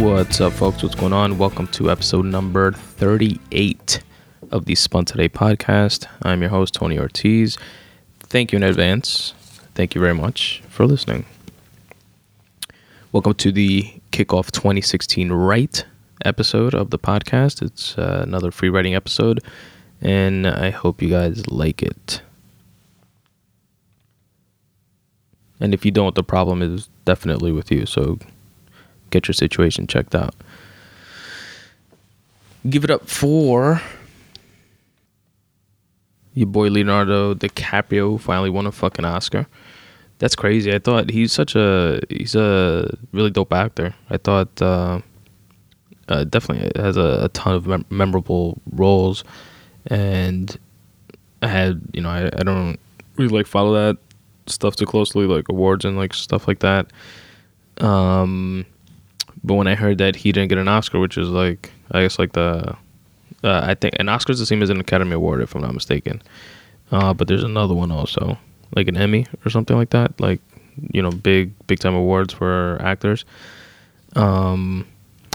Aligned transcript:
What's 0.00 0.40
up, 0.40 0.54
folks? 0.54 0.82
What's 0.82 0.94
going 0.94 1.12
on? 1.12 1.36
Welcome 1.36 1.66
to 1.68 1.90
episode 1.90 2.24
number 2.24 2.72
38 2.72 4.02
of 4.50 4.64
the 4.64 4.74
Spun 4.74 5.04
Today 5.04 5.28
podcast. 5.28 6.06
I'm 6.22 6.40
your 6.40 6.48
host, 6.48 6.72
Tony 6.72 6.98
Ortiz. 6.98 7.58
Thank 8.20 8.50
you 8.50 8.56
in 8.56 8.62
advance. 8.62 9.34
Thank 9.74 9.94
you 9.94 10.00
very 10.00 10.14
much 10.14 10.62
for 10.70 10.86
listening. 10.86 11.26
Welcome 13.12 13.34
to 13.34 13.52
the 13.52 13.92
kickoff 14.10 14.50
2016 14.52 15.32
Write 15.32 15.84
episode 16.24 16.72
of 16.72 16.88
the 16.88 16.98
podcast. 16.98 17.60
It's 17.60 17.98
uh, 17.98 18.24
another 18.26 18.50
free 18.50 18.70
writing 18.70 18.94
episode, 18.94 19.40
and 20.00 20.46
I 20.46 20.70
hope 20.70 21.02
you 21.02 21.10
guys 21.10 21.46
like 21.46 21.82
it. 21.82 22.22
And 25.60 25.74
if 25.74 25.84
you 25.84 25.90
don't, 25.90 26.14
the 26.14 26.24
problem 26.24 26.62
is 26.62 26.88
definitely 27.04 27.52
with 27.52 27.70
you. 27.70 27.84
So 27.84 28.18
get 29.10 29.28
your 29.28 29.34
situation 29.34 29.86
checked 29.86 30.14
out. 30.14 30.34
Give 32.68 32.84
it 32.84 32.90
up 32.90 33.08
for 33.08 33.80
your 36.34 36.46
boy 36.46 36.68
Leonardo 36.68 37.34
DiCaprio 37.34 38.18
finally 38.20 38.50
won 38.50 38.66
a 38.66 38.72
fucking 38.72 39.04
Oscar. 39.04 39.46
That's 40.18 40.36
crazy. 40.36 40.72
I 40.72 40.78
thought 40.78 41.10
he's 41.10 41.32
such 41.32 41.56
a 41.56 42.00
he's 42.08 42.34
a 42.34 42.96
really 43.12 43.30
dope 43.30 43.52
actor. 43.52 43.94
I 44.10 44.18
thought 44.18 44.60
uh, 44.60 45.00
uh, 46.08 46.24
definitely 46.24 46.70
has 46.80 46.96
a, 46.96 47.24
a 47.24 47.28
ton 47.30 47.54
of 47.54 47.66
mem- 47.66 47.86
memorable 47.88 48.60
roles, 48.70 49.24
and 49.86 50.56
I 51.42 51.48
had 51.48 51.80
you 51.92 52.02
know 52.02 52.10
I, 52.10 52.26
I 52.26 52.42
don't 52.42 52.78
really 53.16 53.34
like 53.34 53.46
follow 53.46 53.72
that 53.74 53.96
stuff 54.46 54.76
too 54.76 54.86
closely, 54.86 55.26
like 55.26 55.48
awards 55.48 55.84
and 55.84 55.96
like 55.96 56.12
stuff 56.12 56.46
like 56.46 56.58
that. 56.60 56.92
Um, 57.78 58.66
but 59.44 59.54
when 59.54 59.66
I 59.66 59.74
heard 59.74 59.98
that 59.98 60.16
he 60.16 60.32
didn't 60.32 60.48
get 60.48 60.58
an 60.58 60.68
Oscar, 60.68 61.00
which 61.00 61.16
is 61.18 61.28
like 61.28 61.72
I 61.90 62.02
guess 62.02 62.18
like 62.18 62.32
the 62.32 62.76
uh, 63.42 63.60
I 63.64 63.74
think 63.74 63.96
an 63.98 64.08
Oscar 64.08 64.32
is 64.32 64.38
the 64.38 64.46
same 64.46 64.62
as 64.62 64.70
an 64.70 64.80
Academy 64.80 65.12
Award 65.12 65.40
if 65.40 65.54
I'm 65.54 65.62
not 65.62 65.74
mistaken. 65.74 66.22
Uh, 66.92 67.14
but 67.14 67.28
there's 67.28 67.44
another 67.44 67.74
one 67.74 67.92
also, 67.92 68.36
like 68.74 68.88
an 68.88 68.96
Emmy 68.96 69.26
or 69.44 69.50
something 69.50 69.76
like 69.76 69.90
that, 69.90 70.20
like 70.20 70.40
you 70.92 71.02
know 71.02 71.10
big 71.10 71.52
big 71.66 71.78
time 71.78 71.94
awards 71.94 72.32
for 72.34 72.78
actors. 72.82 73.24
Um, 74.16 74.86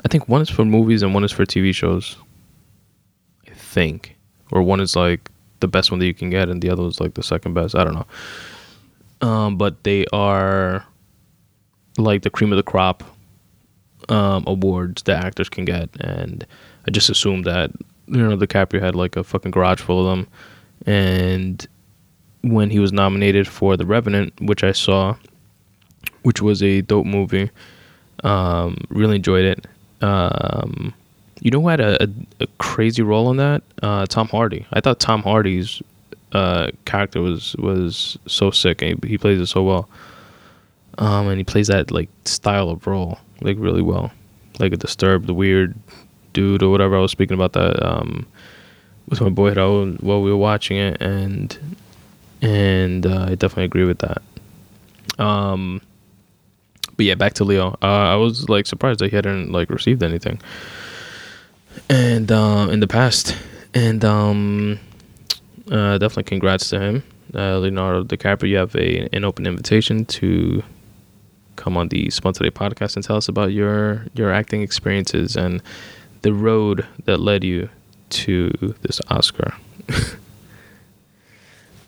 I 0.04 0.10
think 0.10 0.28
one 0.28 0.42
is 0.42 0.50
for 0.50 0.66
movies 0.66 1.02
and 1.02 1.14
one 1.14 1.24
is 1.24 1.32
for 1.32 1.46
TV 1.46 1.74
shows. 1.74 2.18
I 3.48 3.54
think, 3.54 4.16
or 4.52 4.62
one 4.62 4.82
is 4.82 4.96
like 4.96 5.30
the 5.62 5.68
best 5.68 5.92
one 5.92 6.00
that 6.00 6.06
you 6.06 6.14
can 6.14 6.30
get, 6.30 6.50
and 6.50 6.62
the 6.62 6.70
other 6.70 6.84
is 6.84 7.00
like 7.00 7.14
the 7.14 7.24
second 7.24 7.54
best. 7.54 7.76
I 7.76 7.84
don't 7.84 7.94
know 7.96 8.06
um, 9.22 9.58
but 9.58 9.84
they 9.84 10.06
are 10.14 10.86
like 11.98 12.24
the 12.24 12.30
cream 12.30 12.52
of 12.52 12.58
the 12.58 12.64
crop 12.64 13.04
um, 14.10 14.44
awards 14.48 15.04
that 15.04 15.24
actors 15.24 15.50
can 15.50 15.66
get, 15.66 15.90
and 16.00 16.46
I 16.88 16.92
just 16.92 17.10
assumed 17.10 17.46
that 17.46 17.72
you 18.08 18.18
know 18.18 18.38
DiCaprio 18.38 18.82
had 18.82 18.96
like 18.96 19.16
a 19.16 19.24
fucking 19.24 19.52
garage 19.52 19.82
full 19.82 20.08
of 20.08 20.18
them, 20.18 20.28
and 20.86 21.68
when 22.42 22.70
he 22.70 22.80
was 22.80 22.94
nominated 22.94 23.48
for 23.48 23.76
The 23.76 23.86
Revenant, 23.86 24.34
which 24.40 24.64
I 24.64 24.72
saw, 24.72 25.16
which 26.22 26.42
was 26.42 26.62
a 26.62 26.82
dope 26.82 27.08
movie, 27.08 27.50
um, 28.24 28.78
really 28.90 29.16
enjoyed 29.16 29.46
it. 29.46 29.68
Um, 30.02 30.94
you 31.42 31.52
know 31.52 31.62
who 31.62 31.68
had 31.70 31.80
a, 31.80 32.04
a, 32.04 32.08
a, 32.42 32.48
crazy 32.60 33.02
role 33.02 33.32
in 33.32 33.38
that? 33.38 33.64
Uh, 33.82 34.06
Tom 34.06 34.28
Hardy. 34.28 34.66
I 34.72 34.82
thought 34.82 35.00
Tom 35.00 35.24
Hardy's 35.24 35.82
uh, 36.32 36.70
character 36.86 37.22
was 37.22 37.56
was 37.58 38.18
so 38.28 38.52
sick, 38.52 38.82
he, 38.82 38.96
he 39.06 39.18
plays 39.18 39.40
it 39.40 39.48
so 39.48 39.64
well. 39.64 39.90
Um, 40.98 41.28
and 41.28 41.38
he 41.38 41.44
plays 41.44 41.68
that 41.68 41.92
like 41.92 42.10
style 42.26 42.70
of 42.70 42.88
role 42.88 43.20
like 43.42 43.58
really 43.60 43.82
well, 43.82 44.12
like 44.60 44.74
a 44.74 44.78
disturbed, 44.78 45.30
weird 45.30 45.76
dude 46.34 46.64
or 46.64 46.70
whatever. 46.70 46.98
I 46.98 47.00
was 47.00 47.12
speaking 47.12 47.36
about 47.36 47.54
that 47.54 47.84
um, 47.86 48.26
with 49.10 49.22
my 49.22 49.30
boy 49.30 49.54
Raul 49.54 50.02
while 50.02 50.22
we 50.22 50.32
were 50.32 50.38
watching 50.38 50.78
it, 50.78 51.02
and 51.02 51.58
and 52.42 53.06
uh, 53.06 53.28
I 53.30 53.36
definitely 53.36 53.66
agree 53.66 53.86
with 53.86 54.00
that. 54.00 54.22
Um, 55.20 55.82
but 56.98 57.06
yeah, 57.06 57.16
back 57.16 57.34
to 57.34 57.44
Leo. 57.44 57.78
Uh, 57.82 57.86
I 57.86 58.16
was 58.16 58.50
like 58.50 58.66
surprised 58.66 59.00
that 59.00 59.10
he 59.10 59.16
hadn't 59.16 59.52
like 59.52 59.70
received 59.70 60.04
anything, 60.04 60.40
and 61.90 62.32
uh, 62.32 62.68
in 62.72 62.80
the 62.80 62.88
past, 62.88 63.36
and 63.74 64.04
um, 64.06 64.80
uh, 65.72 65.98
definitely 65.98 66.24
congrats 66.24 66.70
to 66.70 66.80
him. 66.80 67.04
Uh, 67.34 67.58
Leonardo 67.58 68.04
DiCaprio, 68.04 68.48
you 68.48 68.56
have 68.56 68.74
a, 68.78 69.10
an 69.12 69.26
open 69.26 69.46
invitation 69.46 70.06
to 70.06 70.64
come 71.56 71.78
on 71.78 71.90
the 71.90 72.10
Spun 72.10 72.34
Today 72.34 72.50
podcast 72.50 72.96
and 72.96 73.04
tell 73.04 73.18
us 73.18 73.28
about 73.28 73.52
your 73.52 74.06
your 74.14 74.32
acting 74.32 74.62
experiences 74.62 75.36
and 75.36 75.62
the 76.22 76.34
road 76.34 76.86
that 77.06 77.20
led 77.20 77.44
you 77.44 77.70
to 78.10 78.76
this 78.82 79.02
Oscar. 79.10 79.54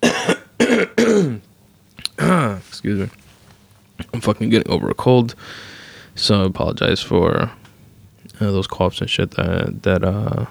Excuse 2.68 3.00
me. 3.00 3.08
I'm 4.12 4.20
fucking 4.20 4.50
getting 4.50 4.70
over 4.70 4.88
a 4.90 4.94
cold, 4.94 5.34
so 6.14 6.42
I 6.42 6.46
apologize 6.46 7.00
for 7.00 7.50
uh, 8.40 8.50
those 8.50 8.66
coughs 8.66 9.00
and 9.00 9.10
shit 9.10 9.32
that 9.32 9.82
that 9.82 10.04
uh, 10.04 10.46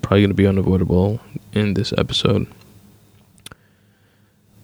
probably 0.00 0.20
going 0.20 0.30
to 0.30 0.34
be 0.34 0.46
unavoidable 0.46 1.20
in 1.52 1.74
this 1.74 1.92
episode. 1.96 2.46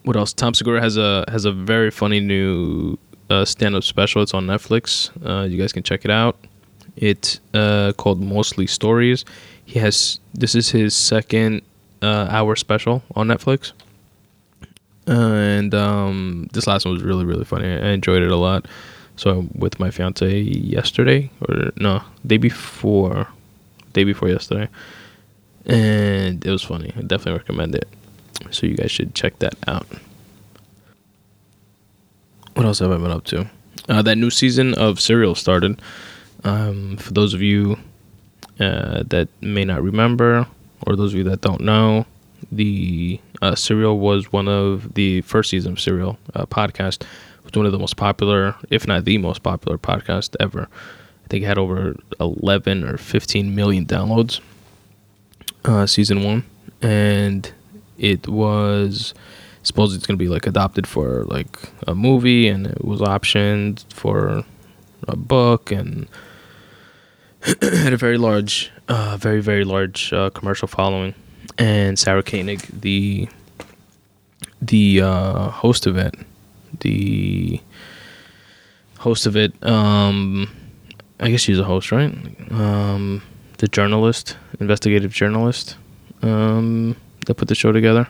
What 0.04 0.16
else? 0.16 0.32
Tom 0.32 0.54
Segura 0.54 0.80
has 0.80 0.96
a 0.96 1.24
has 1.28 1.44
a 1.44 1.52
very 1.52 1.90
funny 1.90 2.20
new 2.20 2.98
uh, 3.30 3.44
stand 3.44 3.74
up 3.76 3.84
special. 3.84 4.22
It's 4.22 4.34
on 4.34 4.46
Netflix. 4.46 5.10
Uh, 5.26 5.44
you 5.44 5.58
guys 5.58 5.72
can 5.72 5.82
check 5.82 6.04
it 6.04 6.10
out. 6.10 6.38
It's 6.96 7.40
uh, 7.54 7.92
called 7.96 8.20
Mostly 8.20 8.66
Stories. 8.66 9.24
He 9.64 9.78
has 9.78 10.18
this 10.34 10.54
is 10.54 10.70
his 10.70 10.94
second 10.94 11.62
uh, 12.02 12.28
hour 12.30 12.56
special 12.56 13.02
on 13.14 13.28
Netflix, 13.28 13.72
and 15.06 15.74
um, 15.74 16.48
this 16.52 16.66
last 16.66 16.84
one 16.84 16.94
was 16.94 17.02
really 17.02 17.24
really 17.24 17.44
funny. 17.44 17.68
I 17.68 17.90
enjoyed 17.90 18.22
it 18.22 18.30
a 18.30 18.36
lot. 18.36 18.66
So 19.16 19.46
with 19.54 19.80
my 19.80 19.90
fiance 19.90 20.40
yesterday 20.40 21.28
or 21.40 21.72
no 21.76 22.02
day 22.24 22.36
before, 22.36 23.26
day 23.92 24.04
before 24.04 24.28
yesterday 24.28 24.68
and 25.68 26.44
it 26.44 26.50
was 26.50 26.62
funny. 26.62 26.92
I 26.96 27.02
definitely 27.02 27.38
recommend 27.38 27.74
it. 27.74 27.88
So 28.50 28.66
you 28.66 28.74
guys 28.74 28.90
should 28.90 29.14
check 29.14 29.38
that 29.40 29.56
out. 29.66 29.86
What 32.58 32.66
else 32.66 32.80
have 32.80 32.90
I 32.90 32.96
been 32.96 33.12
up 33.12 33.22
to? 33.26 33.48
Uh, 33.88 34.02
that 34.02 34.18
new 34.18 34.30
season 34.30 34.74
of 34.74 34.98
Serial 34.98 35.36
started. 35.36 35.80
Um, 36.42 36.96
for 36.96 37.12
those 37.12 37.32
of 37.32 37.40
you 37.40 37.78
uh, 38.58 39.04
that 39.06 39.28
may 39.40 39.64
not 39.64 39.80
remember, 39.80 40.44
or 40.84 40.96
those 40.96 41.12
of 41.12 41.18
you 41.18 41.22
that 41.22 41.40
don't 41.40 41.60
know, 41.60 42.04
the 42.50 43.20
uh, 43.42 43.54
Serial 43.54 44.00
was 44.00 44.32
one 44.32 44.48
of 44.48 44.94
the 44.94 45.20
first 45.20 45.50
season 45.50 45.74
of 45.74 45.80
Serial 45.80 46.18
uh, 46.34 46.46
podcast. 46.46 47.02
It 47.02 47.44
was 47.44 47.52
one 47.54 47.64
of 47.64 47.70
the 47.70 47.78
most 47.78 47.96
popular, 47.96 48.56
if 48.70 48.88
not 48.88 49.04
the 49.04 49.18
most 49.18 49.44
popular 49.44 49.78
podcast 49.78 50.34
ever. 50.40 50.62
I 51.24 51.28
think 51.28 51.44
it 51.44 51.46
had 51.46 51.58
over 51.58 51.94
11 52.18 52.82
or 52.82 52.96
15 52.96 53.54
million 53.54 53.86
downloads 53.86 54.40
uh, 55.64 55.86
season 55.86 56.24
one, 56.24 56.44
and 56.82 57.52
it 57.98 58.26
was 58.26 59.14
supposed 59.62 59.96
it's 59.96 60.06
gonna 60.06 60.16
be 60.16 60.28
like 60.28 60.46
adopted 60.46 60.86
for 60.86 61.24
like 61.24 61.58
a 61.86 61.94
movie, 61.94 62.48
and 62.48 62.66
it 62.66 62.84
was 62.84 63.00
optioned 63.00 63.84
for 63.92 64.44
a 65.06 65.16
book, 65.16 65.70
and 65.70 66.08
had 67.62 67.92
a 67.92 67.96
very 67.96 68.18
large, 68.18 68.70
uh, 68.88 69.16
very 69.18 69.40
very 69.40 69.64
large 69.64 70.12
uh, 70.12 70.30
commercial 70.30 70.68
following. 70.68 71.14
And 71.56 71.98
Sarah 71.98 72.22
Koenig, 72.22 72.60
the 72.80 73.28
the 74.60 75.00
uh, 75.02 75.48
host 75.50 75.86
of 75.86 75.96
it, 75.96 76.14
the 76.80 77.60
host 78.98 79.26
of 79.26 79.36
it, 79.36 79.52
um, 79.64 80.50
I 81.20 81.30
guess 81.30 81.40
she's 81.40 81.58
a 81.58 81.64
host, 81.64 81.92
right? 81.92 82.12
Um, 82.50 83.22
the 83.58 83.68
journalist, 83.68 84.36
investigative 84.60 85.12
journalist 85.12 85.76
um, 86.22 86.96
that 87.26 87.34
put 87.34 87.48
the 87.48 87.54
show 87.54 87.72
together. 87.72 88.08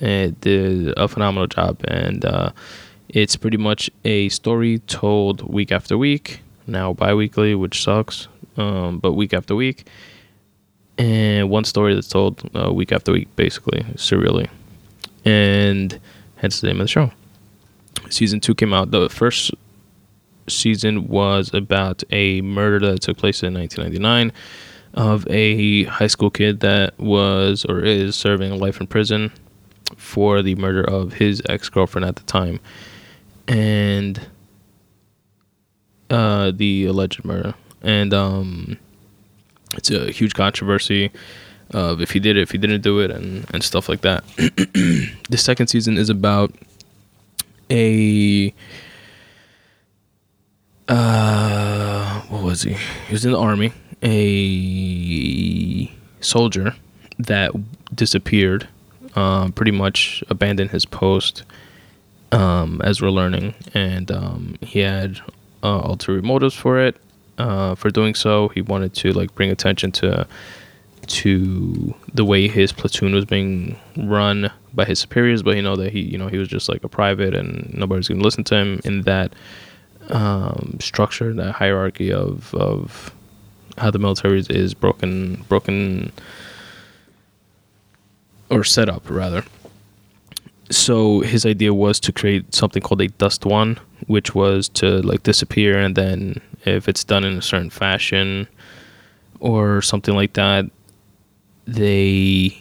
It 0.00 0.40
did 0.40 0.92
a 0.96 1.08
phenomenal 1.08 1.46
job, 1.46 1.80
and 1.88 2.24
uh, 2.24 2.50
it's 3.08 3.36
pretty 3.36 3.56
much 3.56 3.90
a 4.04 4.28
story 4.28 4.78
told 4.80 5.42
week 5.42 5.72
after 5.72 5.96
week. 5.96 6.40
Now 6.66 6.92
bi-weekly, 6.92 7.54
which 7.54 7.82
sucks, 7.82 8.28
um, 8.56 8.98
but 8.98 9.12
week 9.12 9.32
after 9.32 9.54
week, 9.54 9.86
and 10.98 11.48
one 11.48 11.64
story 11.64 11.94
that's 11.94 12.08
told 12.08 12.42
uh, 12.56 12.72
week 12.72 12.92
after 12.92 13.12
week, 13.12 13.34
basically 13.36 13.84
serially, 13.96 14.48
and 15.24 15.98
hence 16.36 16.60
the 16.60 16.66
name 16.66 16.80
of 16.80 16.84
the 16.84 16.88
show. 16.88 17.10
Season 18.10 18.40
two 18.40 18.54
came 18.54 18.74
out. 18.74 18.90
The 18.90 19.08
first 19.08 19.52
season 20.48 21.08
was 21.08 21.52
about 21.54 22.02
a 22.10 22.40
murder 22.42 22.92
that 22.92 23.00
took 23.00 23.16
place 23.16 23.42
in 23.42 23.54
1999 23.54 24.32
of 24.94 25.26
a 25.28 25.84
high 25.84 26.06
school 26.06 26.30
kid 26.30 26.60
that 26.60 26.98
was 26.98 27.64
or 27.64 27.80
is 27.80 28.16
serving 28.16 28.58
life 28.58 28.80
in 28.80 28.86
prison 28.86 29.32
for 29.96 30.42
the 30.42 30.54
murder 30.56 30.82
of 30.82 31.14
his 31.14 31.42
ex 31.48 31.68
girlfriend 31.68 32.04
at 32.04 32.16
the 32.16 32.22
time, 32.24 32.60
and 33.46 34.20
uh, 36.10 36.52
the 36.54 36.86
alleged 36.86 37.24
murder. 37.24 37.54
and 37.82 38.12
um, 38.14 38.78
it's 39.74 39.90
a 39.90 40.10
huge 40.10 40.34
controversy 40.34 41.10
of 41.70 42.00
if 42.00 42.12
he 42.12 42.20
did 42.20 42.36
it, 42.36 42.42
if 42.42 42.52
he 42.52 42.58
didn't 42.58 42.80
do 42.82 43.00
it, 43.00 43.10
and 43.10 43.46
and 43.52 43.62
stuff 43.62 43.88
like 43.88 44.00
that. 44.02 44.24
the 44.36 45.36
second 45.36 45.66
season 45.68 45.98
is 45.98 46.08
about 46.08 46.52
a 47.70 48.54
uh, 50.88 52.20
what 52.22 52.42
was 52.42 52.62
he? 52.62 52.74
He 52.74 53.12
was 53.12 53.24
in 53.24 53.32
the 53.32 53.38
army. 53.38 53.72
A 54.02 55.90
soldier 56.20 56.76
that 57.18 57.52
disappeared, 57.94 58.68
uh, 59.16 59.50
pretty 59.50 59.72
much 59.72 60.22
abandoned 60.28 60.70
his 60.70 60.84
post, 60.84 61.42
um, 62.32 62.80
as 62.84 63.00
we're 63.00 63.10
learning, 63.10 63.54
and 63.74 64.10
um, 64.10 64.56
he 64.60 64.80
had 64.80 65.20
uh, 65.62 65.80
ulterior 65.84 66.22
motives 66.22 66.54
for 66.54 66.78
it. 66.78 66.96
Uh, 67.38 67.74
for 67.74 67.90
doing 67.90 68.14
so, 68.14 68.48
he 68.48 68.62
wanted 68.62 68.94
to 68.94 69.12
like 69.12 69.34
bring 69.34 69.50
attention 69.50 69.90
to 69.92 70.26
to 71.06 71.94
the 72.12 72.24
way 72.24 72.48
his 72.48 72.72
platoon 72.72 73.14
was 73.14 73.24
being 73.24 73.78
run 73.96 74.50
by 74.74 74.84
his 74.84 74.98
superiors, 74.98 75.42
but 75.42 75.56
you 75.56 75.62
know 75.62 75.76
that 75.76 75.92
he, 75.92 76.00
you 76.00 76.18
know, 76.18 76.28
he 76.28 76.38
was 76.38 76.48
just 76.48 76.68
like 76.68 76.84
a 76.84 76.88
private, 76.88 77.34
and 77.34 77.72
nobody's 77.74 78.08
gonna 78.08 78.22
listen 78.22 78.44
to 78.44 78.54
him 78.56 78.80
in 78.84 79.02
that 79.02 79.32
um, 80.10 80.76
structure, 80.80 81.32
that 81.32 81.52
hierarchy 81.52 82.12
of 82.12 82.54
of 82.54 83.12
how 83.78 83.90
the 83.90 83.98
military 83.98 84.42
is 84.48 84.74
broken, 84.74 85.44
broken 85.48 86.12
or 88.50 88.64
setup 88.64 89.08
rather. 89.08 89.44
So 90.70 91.20
his 91.20 91.46
idea 91.46 91.72
was 91.72 92.00
to 92.00 92.12
create 92.12 92.54
something 92.54 92.82
called 92.82 93.00
a 93.00 93.08
DUSTWUN, 93.08 93.78
which 94.08 94.34
was 94.34 94.68
to 94.70 95.00
like 95.02 95.22
disappear, 95.22 95.78
and 95.78 95.94
then 95.94 96.40
if 96.64 96.88
it's 96.88 97.04
done 97.04 97.24
in 97.24 97.38
a 97.38 97.42
certain 97.42 97.70
fashion 97.70 98.48
or 99.38 99.80
something 99.80 100.14
like 100.14 100.32
that, 100.32 100.68
they 101.66 102.56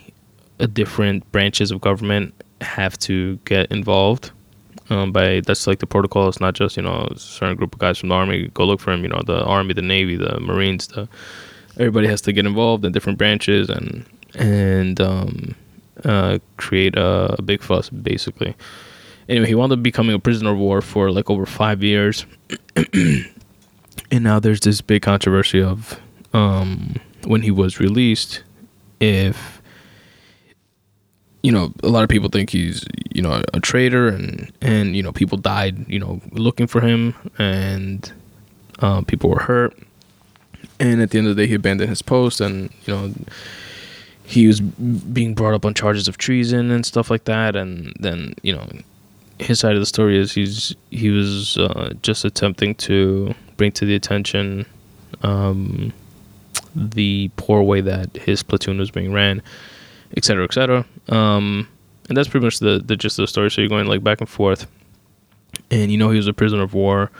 uh, 0.59 0.67
different 0.67 1.29
branches 1.31 1.71
of 1.71 1.81
government 1.81 2.33
have 2.61 2.97
to 2.99 3.37
get 3.45 3.71
involved. 3.71 4.31
Um, 4.89 5.11
by 5.11 5.41
that's 5.41 5.65
like 5.65 5.79
the 5.79 5.87
protocol. 5.87 6.29
It's 6.29 6.39
not 6.39 6.53
just 6.53 6.77
you 6.77 6.83
know 6.83 7.07
a 7.09 7.17
certain 7.17 7.55
group 7.55 7.73
of 7.73 7.79
guys 7.79 7.97
from 7.97 8.09
the 8.09 8.15
army 8.15 8.49
go 8.53 8.65
look 8.65 8.79
for 8.79 8.91
him. 8.91 9.01
You 9.01 9.09
know 9.09 9.21
the 9.25 9.43
army, 9.43 9.73
the 9.73 9.81
navy, 9.81 10.15
the 10.15 10.39
marines. 10.39 10.87
The 10.87 11.09
everybody 11.77 12.07
has 12.07 12.21
to 12.21 12.33
get 12.33 12.45
involved 12.45 12.85
in 12.85 12.91
different 12.91 13.17
branches 13.17 13.67
and 13.69 14.05
and 14.35 15.01
um, 15.01 15.55
uh, 16.03 16.39
create 16.57 16.95
a, 16.97 17.35
a, 17.37 17.41
big 17.41 17.61
fuss 17.61 17.89
basically. 17.89 18.55
Anyway, 19.27 19.47
he 19.47 19.55
wound 19.55 19.71
up 19.71 19.81
becoming 19.81 20.15
a 20.15 20.19
prisoner 20.19 20.51
of 20.51 20.57
war 20.57 20.81
for 20.81 21.11
like 21.11 21.29
over 21.29 21.45
five 21.45 21.81
years, 21.81 22.25
and 22.93 23.25
now 24.11 24.39
there's 24.39 24.59
this 24.59 24.81
big 24.81 25.01
controversy 25.01 25.61
of 25.61 25.99
um, 26.33 26.95
when 27.25 27.41
he 27.41 27.51
was 27.51 27.79
released 27.79 28.43
if 28.99 29.61
you 31.43 31.51
know 31.51 31.71
a 31.83 31.89
lot 31.89 32.03
of 32.03 32.09
people 32.09 32.29
think 32.29 32.49
he's 32.49 32.85
you 33.13 33.21
know 33.21 33.43
a 33.53 33.59
traitor 33.59 34.07
and 34.07 34.51
and 34.61 34.95
you 34.95 35.03
know 35.03 35.11
people 35.11 35.37
died 35.37 35.87
you 35.87 35.99
know 35.99 36.19
looking 36.31 36.67
for 36.67 36.81
him 36.81 37.13
and 37.37 38.11
uh, 38.79 39.01
people 39.01 39.29
were 39.29 39.41
hurt 39.41 39.77
and 40.79 41.01
at 41.01 41.11
the 41.11 41.17
end 41.17 41.27
of 41.27 41.35
the 41.35 41.43
day 41.43 41.47
he 41.47 41.53
abandoned 41.55 41.89
his 41.89 42.01
post 42.01 42.41
and 42.41 42.71
you 42.85 42.93
know 42.93 43.13
he 44.25 44.47
was 44.47 44.59
being 44.59 45.33
brought 45.33 45.53
up 45.53 45.65
on 45.65 45.73
charges 45.73 46.07
of 46.07 46.17
treason 46.17 46.71
and 46.71 46.85
stuff 46.85 47.09
like 47.09 47.25
that 47.25 47.55
and 47.55 47.93
then 47.99 48.33
you 48.41 48.53
know 48.53 48.67
his 49.39 49.59
side 49.59 49.73
of 49.73 49.79
the 49.79 49.85
story 49.85 50.17
is 50.17 50.33
he's 50.33 50.75
he 50.91 51.09
was 51.09 51.57
uh, 51.57 51.93
just 52.01 52.25
attempting 52.25 52.75
to 52.75 53.33
bring 53.57 53.71
to 53.73 53.85
the 53.85 53.95
attention 53.95 54.65
um, 55.23 55.93
the 56.75 57.29
poor 57.37 57.61
way 57.61 57.81
that 57.81 58.15
his 58.15 58.43
platoon 58.43 58.77
was 58.77 58.91
being 58.91 59.13
ran, 59.13 59.41
et 60.15 60.25
cetera, 60.25 60.43
et 60.43 60.53
cetera. 60.53 60.85
Um, 61.09 61.67
and 62.07 62.17
that's 62.17 62.27
pretty 62.27 62.45
much 62.45 62.59
the, 62.59 62.81
the 62.83 62.95
gist 62.95 63.17
of 63.19 63.23
the 63.23 63.27
story. 63.27 63.49
So 63.49 63.61
you're 63.61 63.69
going 63.69 63.87
like 63.87 64.03
back 64.03 64.21
and 64.21 64.29
forth, 64.29 64.67
and 65.71 65.91
you 65.91 65.97
know 65.97 66.09
he 66.09 66.17
was 66.17 66.27
a 66.27 66.33
prisoner 66.33 66.63
of 66.63 66.73
war. 66.73 67.11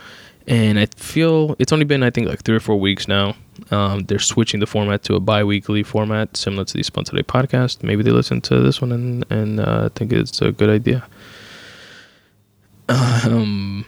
And 0.48 0.78
I 0.78 0.86
feel 0.96 1.56
it's 1.58 1.72
only 1.72 1.84
been 1.84 2.02
I 2.02 2.10
think 2.10 2.28
like 2.28 2.42
three 2.42 2.56
or 2.56 2.60
four 2.60 2.78
weeks 2.78 3.08
now. 3.08 3.34
Um, 3.70 4.04
they're 4.04 4.18
switching 4.18 4.60
the 4.60 4.66
format 4.66 5.02
to 5.04 5.14
a 5.14 5.20
bi-weekly 5.20 5.82
format, 5.82 6.36
similar 6.36 6.64
to 6.64 6.74
the 6.74 6.84
Spun 6.84 7.04
Today 7.04 7.22
podcast. 7.22 7.82
Maybe 7.82 8.02
they 8.02 8.12
listen 8.12 8.40
to 8.42 8.60
this 8.60 8.80
one 8.80 8.92
and 8.92 9.26
and 9.30 9.60
uh, 9.60 9.88
think 9.90 10.12
it's 10.12 10.40
a 10.40 10.52
good 10.52 10.70
idea. 10.70 11.06
Um, 12.88 13.84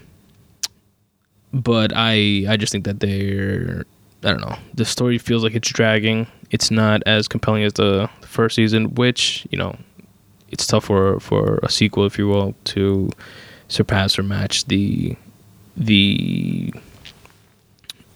but 1.52 1.92
I 1.94 2.44
I 2.48 2.56
just 2.56 2.72
think 2.72 2.84
that 2.84 3.00
they're 3.00 3.84
I 4.24 4.30
don't 4.30 4.40
know. 4.40 4.56
The 4.74 4.84
story 4.84 5.18
feels 5.18 5.44
like 5.44 5.54
it's 5.54 5.70
dragging. 5.70 6.26
It's 6.50 6.70
not 6.70 7.02
as 7.06 7.28
compelling 7.28 7.62
as 7.62 7.74
the 7.74 8.10
first 8.22 8.56
season, 8.56 8.94
which 8.96 9.46
you 9.50 9.58
know, 9.58 9.76
it's 10.50 10.66
tough 10.66 10.86
for 10.86 11.20
for 11.20 11.60
a 11.62 11.70
sequel, 11.70 12.04
if 12.04 12.18
you 12.18 12.26
will, 12.26 12.54
to 12.64 13.10
surpass 13.68 14.18
or 14.18 14.22
match 14.24 14.64
the 14.64 15.16
the 15.78 16.72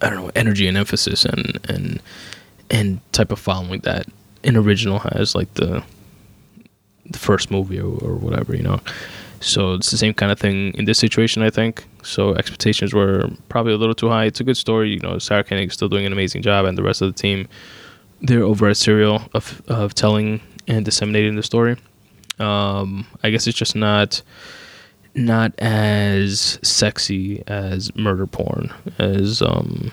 I 0.00 0.10
don't 0.10 0.24
know 0.24 0.32
energy 0.34 0.66
and 0.66 0.76
emphasis 0.76 1.24
and 1.24 1.58
and 1.68 2.02
and 2.70 3.12
type 3.12 3.30
of 3.30 3.38
following 3.38 3.80
that 3.80 4.06
an 4.44 4.56
original 4.56 4.98
has, 4.98 5.34
like 5.34 5.52
the 5.54 5.82
the 7.08 7.18
first 7.18 7.50
movie 7.50 7.80
or, 7.80 7.98
or 8.02 8.16
whatever, 8.16 8.54
you 8.56 8.62
know. 8.62 8.80
So 9.40 9.74
it's 9.74 9.90
the 9.90 9.98
same 9.98 10.14
kind 10.14 10.30
of 10.30 10.38
thing 10.38 10.72
in 10.74 10.84
this 10.84 10.98
situation, 10.98 11.42
I 11.42 11.50
think. 11.50 11.84
So 12.02 12.34
expectations 12.34 12.94
were 12.94 13.28
probably 13.48 13.72
a 13.72 13.76
little 13.76 13.94
too 13.94 14.08
high. 14.08 14.24
It's 14.24 14.40
a 14.40 14.44
good 14.44 14.56
story, 14.56 14.90
you 14.90 15.00
know. 15.00 15.18
Sarah 15.18 15.42
Koenig 15.42 15.68
is 15.68 15.74
still 15.74 15.88
doing 15.88 16.06
an 16.06 16.12
amazing 16.12 16.42
job, 16.42 16.64
and 16.64 16.78
the 16.78 16.82
rest 16.82 17.02
of 17.02 17.12
the 17.12 17.20
team, 17.20 17.48
they're 18.20 18.44
over 18.44 18.68
at 18.68 18.76
Serial 18.76 19.22
of 19.34 19.62
of 19.68 19.94
telling 19.94 20.40
and 20.66 20.84
disseminating 20.84 21.36
the 21.36 21.42
story. 21.42 21.76
Um, 22.38 23.06
I 23.22 23.30
guess 23.30 23.46
it's 23.46 23.58
just 23.58 23.76
not 23.76 24.22
not 25.14 25.52
as 25.58 26.58
sexy 26.62 27.42
as 27.46 27.94
murder 27.94 28.26
porn 28.26 28.72
as 28.98 29.42
um, 29.42 29.92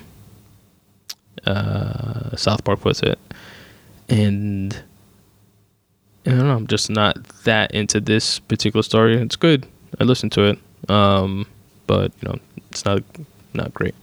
uh, 1.45 2.35
South 2.35 2.63
Park 2.63 2.81
puts 2.81 3.01
it, 3.01 3.19
and 4.07 4.81
I 6.25 6.31
don't 6.31 6.39
know. 6.39 6.55
I'm 6.55 6.67
just 6.67 6.89
not 6.89 7.23
that 7.43 7.71
into 7.71 7.99
this 7.99 8.39
particular 8.39 8.83
story. 8.83 9.15
It's 9.17 9.35
good. 9.35 9.65
I 9.99 10.03
listened 10.03 10.31
to 10.33 10.43
it, 10.43 10.59
um, 10.89 11.47
but 11.87 12.11
you 12.21 12.29
know, 12.29 12.39
it's 12.69 12.85
not 12.85 13.03
not 13.53 13.73
great. 13.73 13.95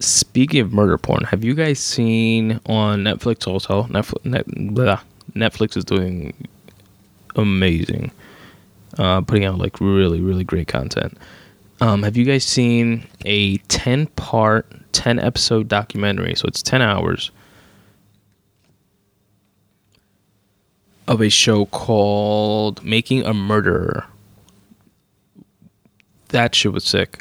Speaking 0.00 0.60
of 0.60 0.72
murder 0.72 0.98
porn, 0.98 1.24
have 1.24 1.44
you 1.44 1.54
guys 1.54 1.78
seen 1.78 2.58
on 2.66 3.04
Netflix 3.04 3.46
also? 3.46 3.84
Netflix, 3.84 5.00
Netflix 5.34 5.76
is 5.76 5.84
doing 5.84 6.34
amazing, 7.36 8.10
uh, 8.98 9.20
putting 9.22 9.44
out 9.44 9.58
like 9.58 9.80
really 9.80 10.20
really 10.20 10.44
great 10.44 10.68
content. 10.68 11.16
Um, 11.80 12.02
have 12.04 12.16
you 12.16 12.24
guys 12.24 12.44
seen 12.44 13.06
a 13.24 13.56
ten 13.68 14.06
part, 14.06 14.70
ten 14.92 15.18
episode 15.18 15.68
documentary? 15.68 16.34
So 16.34 16.46
it's 16.46 16.62
ten 16.62 16.80
hours 16.82 17.30
of 21.08 21.20
a 21.20 21.28
show 21.28 21.66
called 21.66 22.84
Making 22.84 23.24
a 23.24 23.34
Murderer. 23.34 24.06
That 26.28 26.54
shit 26.54 26.72
was 26.72 26.84
sick. 26.84 27.20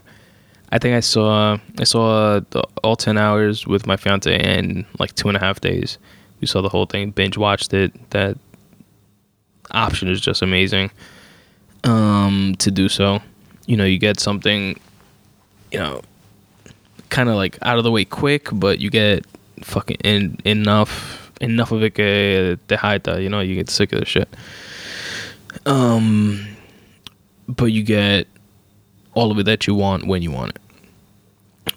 I 0.72 0.78
think 0.78 0.96
I 0.96 1.02
saw 1.02 1.58
I 1.80 1.84
saw 1.84 2.40
the, 2.52 2.64
all 2.84 2.96
ten 2.96 3.18
hours 3.18 3.68
with 3.68 3.86
my 3.88 3.98
fiance 3.98 4.34
in 4.34 4.86
like 5.00 5.16
two 5.16 5.28
and 5.28 5.36
a 5.36 5.40
half 5.40 5.60
days. 5.60 5.98
We 6.40 6.48
saw 6.48 6.62
the 6.62 6.70
whole 6.70 6.86
thing, 6.86 7.12
binge 7.12 7.38
watched 7.38 7.74
it. 7.74 7.92
That 8.12 8.38
option 9.72 10.08
is 10.08 10.22
just 10.22 10.42
amazing. 10.42 10.92
Um, 11.84 12.56
to 12.60 12.70
do 12.70 12.90
so, 12.90 13.22
you 13.66 13.76
know, 13.76 13.86
you 13.86 13.98
get 13.98 14.20
something, 14.20 14.80
you 15.72 15.80
know, 15.80 16.02
kind 17.10 17.28
of 17.28 17.36
like 17.36 17.58
out 17.64 17.78
of 17.78 17.84
the 17.84 17.92
way 17.92 18.06
quick, 18.06 18.50
but 18.54 18.80
you 18.80 18.92
get 18.92 19.26
fucking 19.64 19.98
in, 20.04 20.38
enough 20.46 21.32
enough 21.42 21.72
of 21.72 21.84
it 21.84 21.96
que 21.96 22.58
te 22.68 22.76
jaita, 22.76 23.22
you 23.22 23.30
know, 23.30 23.40
you 23.40 23.56
get 23.56 23.70
sick 23.70 23.92
of 23.94 24.00
the 24.00 24.06
shit. 24.06 24.30
Um, 25.66 26.48
but 27.48 27.66
you 27.66 27.84
get 27.84 28.28
all 29.14 29.32
of 29.32 29.40
it 29.40 29.44
that 29.44 29.68
you 29.68 29.76
want 29.76 30.08
when 30.08 30.22
you 30.22 30.32
want 30.32 30.52
it, 30.52 30.62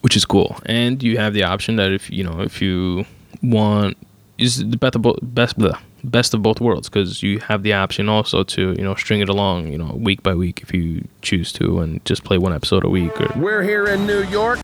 which 0.03 0.17
is 0.17 0.25
cool. 0.25 0.57
And 0.67 1.03
you 1.03 1.19
have 1.19 1.35
the 1.35 1.43
option 1.45 1.77
that 1.77 1.93
if 1.93 2.11
you 2.11 2.23
know 2.23 2.41
if 2.41 2.63
you 2.63 3.05
want 3.43 3.97
is 4.39 4.59
the 4.59 4.77
best 4.77 4.95
of 4.97 5.03
both, 5.03 5.19
best 5.23 5.59
the 5.59 5.79
best 6.03 6.35
of 6.35 6.43
both 6.43 6.61
worlds 6.61 6.89
because 6.89 7.23
you 7.23 7.39
have 7.41 7.63
the 7.63 7.73
option 7.73 8.09
also 8.09 8.43
to 8.43 8.73
you 8.73 8.83
know 8.85 8.95
string 8.95 9.21
it 9.21 9.29
along 9.29 9.69
you 9.69 9.79
know 9.79 9.95
week 9.97 10.23
by 10.23 10.35
week 10.35 10.61
if 10.63 10.75
you 10.75 11.07
choose 11.23 11.51
to 11.53 11.81
and 11.81 12.05
just 12.05 12.25
play 12.25 12.37
one 12.37 12.53
episode 12.53 12.85
a 12.85 12.89
week 12.89 13.19
or 13.21 13.33
we're 13.41 13.63
here 13.63 13.87
in 13.87 14.07
new 14.07 14.23
york 14.25 14.61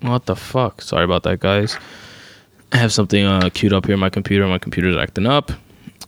what 0.00 0.26
the 0.26 0.36
fuck 0.36 0.82
sorry 0.82 1.04
about 1.04 1.22
that 1.22 1.40
guys 1.40 1.78
I 2.70 2.76
have 2.76 2.92
something 2.92 3.24
uh, 3.24 3.48
queued 3.54 3.72
up 3.72 3.86
here 3.86 3.94
on 3.94 4.00
my 4.00 4.10
computer. 4.10 4.46
My 4.46 4.58
computer's 4.58 4.94
acting 4.94 5.26
up, 5.26 5.50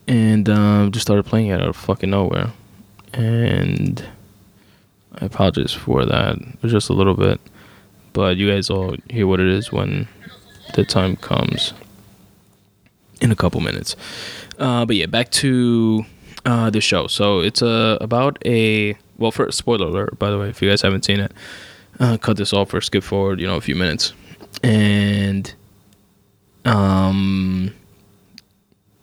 and 0.07 0.47
um, 0.51 0.93
just 0.93 1.07
started 1.07 1.25
playing 1.25 1.47
it 1.47 1.55
out 1.55 1.69
of 1.69 1.75
fucking 1.75 2.11
nowhere. 2.11 2.53
And 3.15 4.07
I 5.15 5.25
apologize 5.25 5.73
for 5.73 6.05
that, 6.05 6.37
just 6.63 6.91
a 6.91 6.93
little 6.93 7.15
bit. 7.15 7.41
but 8.13 8.37
you 8.37 8.51
guys 8.51 8.69
will 8.69 8.95
hear 9.09 9.27
what 9.27 9.41
it 9.41 9.47
is 9.49 9.73
when 9.73 10.07
the 10.75 10.85
time 10.85 11.17
comes 11.17 11.73
in 13.21 13.31
a 13.31 13.37
couple 13.37 13.61
minutes. 13.61 13.97
Uh, 14.59 14.85
but 14.85 14.97
yeah, 14.97 15.07
back 15.07 15.31
to 15.31 16.05
uh, 16.45 16.71
the 16.71 16.81
show. 16.81 17.07
So 17.07 17.41
it's 17.41 17.63
uh, 17.63 17.99
about 18.01 18.39
a 18.45 18.97
well, 19.19 19.31
for 19.31 19.53
spoiler 19.53 19.87
alert, 19.87 20.19
by 20.19 20.31
the 20.31 20.39
way, 20.39 20.49
if 20.49 20.63
you 20.63 20.69
guys 20.69 20.83
haven't 20.83 21.05
seen 21.05 21.21
it, 21.21 21.33
uh, 22.01 22.17
cut 22.17 22.39
this 22.39 22.53
off 22.53 22.73
or 22.73 22.81
skip 22.81 23.05
forward, 23.05 23.39
you 23.39 23.47
know, 23.47 23.57
a 23.57 23.61
few 23.61 23.75
minutes, 23.75 24.15
and 24.63 25.53
um, 26.65 27.73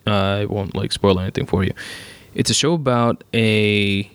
I 0.07 0.45
won't 0.45 0.75
like 0.75 0.91
spoil 0.91 1.19
anything 1.19 1.45
for 1.45 1.63
you. 1.63 1.73
It's 2.33 2.49
a 2.49 2.53
show 2.53 2.73
about 2.73 3.23
a. 3.33 4.11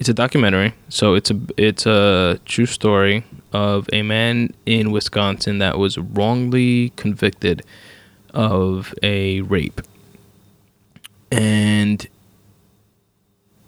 It's 0.00 0.08
a 0.08 0.14
documentary, 0.14 0.72
so 0.88 1.14
it's 1.14 1.30
a 1.30 1.38
it's 1.58 1.84
a 1.84 2.40
true 2.46 2.64
story 2.64 3.22
of 3.52 3.86
a 3.92 4.00
man 4.02 4.54
in 4.64 4.92
Wisconsin 4.92 5.58
that 5.58 5.78
was 5.78 5.98
wrongly 5.98 6.88
convicted 6.96 7.62
of 8.34 8.94
a 9.02 9.40
rape, 9.42 9.80
and 11.30 12.06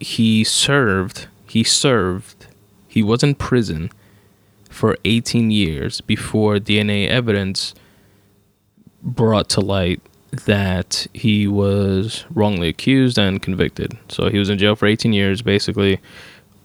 he 0.01 0.45
served. 0.45 1.29
He 1.47 1.65
served. 1.65 2.47
He 2.89 3.03
was 3.03 3.23
in 3.23 3.35
prison 3.35 3.91
for 4.69 4.97
18 5.05 5.51
years 5.51 6.01
before 6.01 6.57
DNA 6.57 7.09
evidence 7.09 7.75
brought 9.03 9.49
to 9.51 9.61
light 9.61 10.01
that 10.47 11.07
he 11.13 11.47
was 11.47 12.25
wrongly 12.31 12.69
accused 12.69 13.19
and 13.19 13.43
convicted. 13.43 13.99
So 14.09 14.31
he 14.31 14.39
was 14.39 14.49
in 14.49 14.59
jail 14.59 14.75
for 14.75 14.87
18 14.87 15.13
years, 15.13 15.43
basically, 15.43 16.01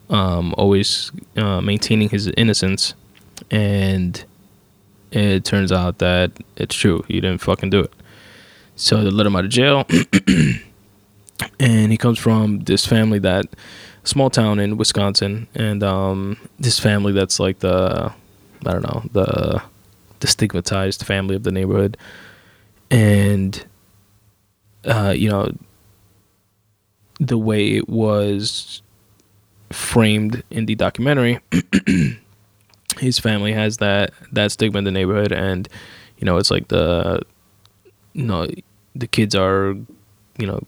um, 0.10 0.56
always 0.58 1.12
uh, 1.36 1.60
maintaining 1.62 2.10
his 2.10 2.28
innocence. 2.38 2.94
And 3.52 4.24
it 5.12 5.46
turns 5.46 5.72
out 5.72 6.00
that 6.00 6.32
it's 6.56 6.76
true. 6.76 7.04
He 7.08 7.16
didn't 7.16 7.40
fucking 7.40 7.70
do 7.70 7.82
it. 7.82 7.94
So 8.76 9.04
they 9.04 9.10
let 9.10 9.26
him 9.26 9.36
out 9.36 9.46
of 9.46 9.50
jail. 9.50 9.86
and 11.60 11.92
he 11.92 11.98
comes 11.98 12.20
from 12.20 12.60
this 12.62 12.86
family 12.86 13.20
that 13.20 13.46
small 14.04 14.30
town 14.30 14.60
in 14.60 14.78
Wisconsin, 14.78 15.48
and 15.56 15.84
um, 15.84 16.38
this 16.60 16.80
family 16.80 17.12
that's 17.12 17.40
like 17.40 17.60
the 17.60 18.12
I 18.66 18.72
don't 18.72 18.84
know 18.84 19.04
the 19.12 19.62
the 20.20 20.28
stigmatized 20.28 21.06
family 21.06 21.36
of 21.36 21.44
the 21.44 21.52
neighborhood, 21.52 21.98
and 22.90 23.64
uh, 24.86 25.14
you 25.16 25.30
know 25.30 25.52
the 27.20 27.38
way 27.38 27.76
it 27.76 27.90
was 27.90 28.82
framed 29.72 30.44
in 30.50 30.66
the 30.66 30.76
documentary. 30.76 31.40
his 33.00 33.20
family 33.20 33.54
has 33.54 33.78
that 33.78 34.12
that 34.32 34.52
stigma 34.52 34.80
in 34.80 34.84
the 34.84 34.92
neighborhood, 34.92 35.32
and 35.32 35.68
you 36.18 36.26
know 36.26 36.38
it's 36.38 36.52
like 36.52 36.68
the 36.70 37.22
you 38.14 38.24
know 38.24 38.48
the 38.96 39.08
kids 39.08 39.36
are 39.36 39.76
you 40.38 40.48
know 40.48 40.62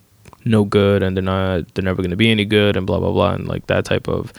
no 0.45 0.63
good 0.63 1.03
and 1.03 1.15
they're 1.17 1.23
not 1.23 1.73
they're 1.73 1.83
never 1.83 2.01
going 2.01 2.11
to 2.11 2.15
be 2.15 2.31
any 2.31 2.45
good 2.45 2.77
and 2.77 2.88
blah 2.88 2.99
blah 2.99 3.11
blah 3.11 3.33
and 3.33 3.47
like 3.47 3.67
that 3.67 3.85
type 3.85 4.07
of 4.07 4.31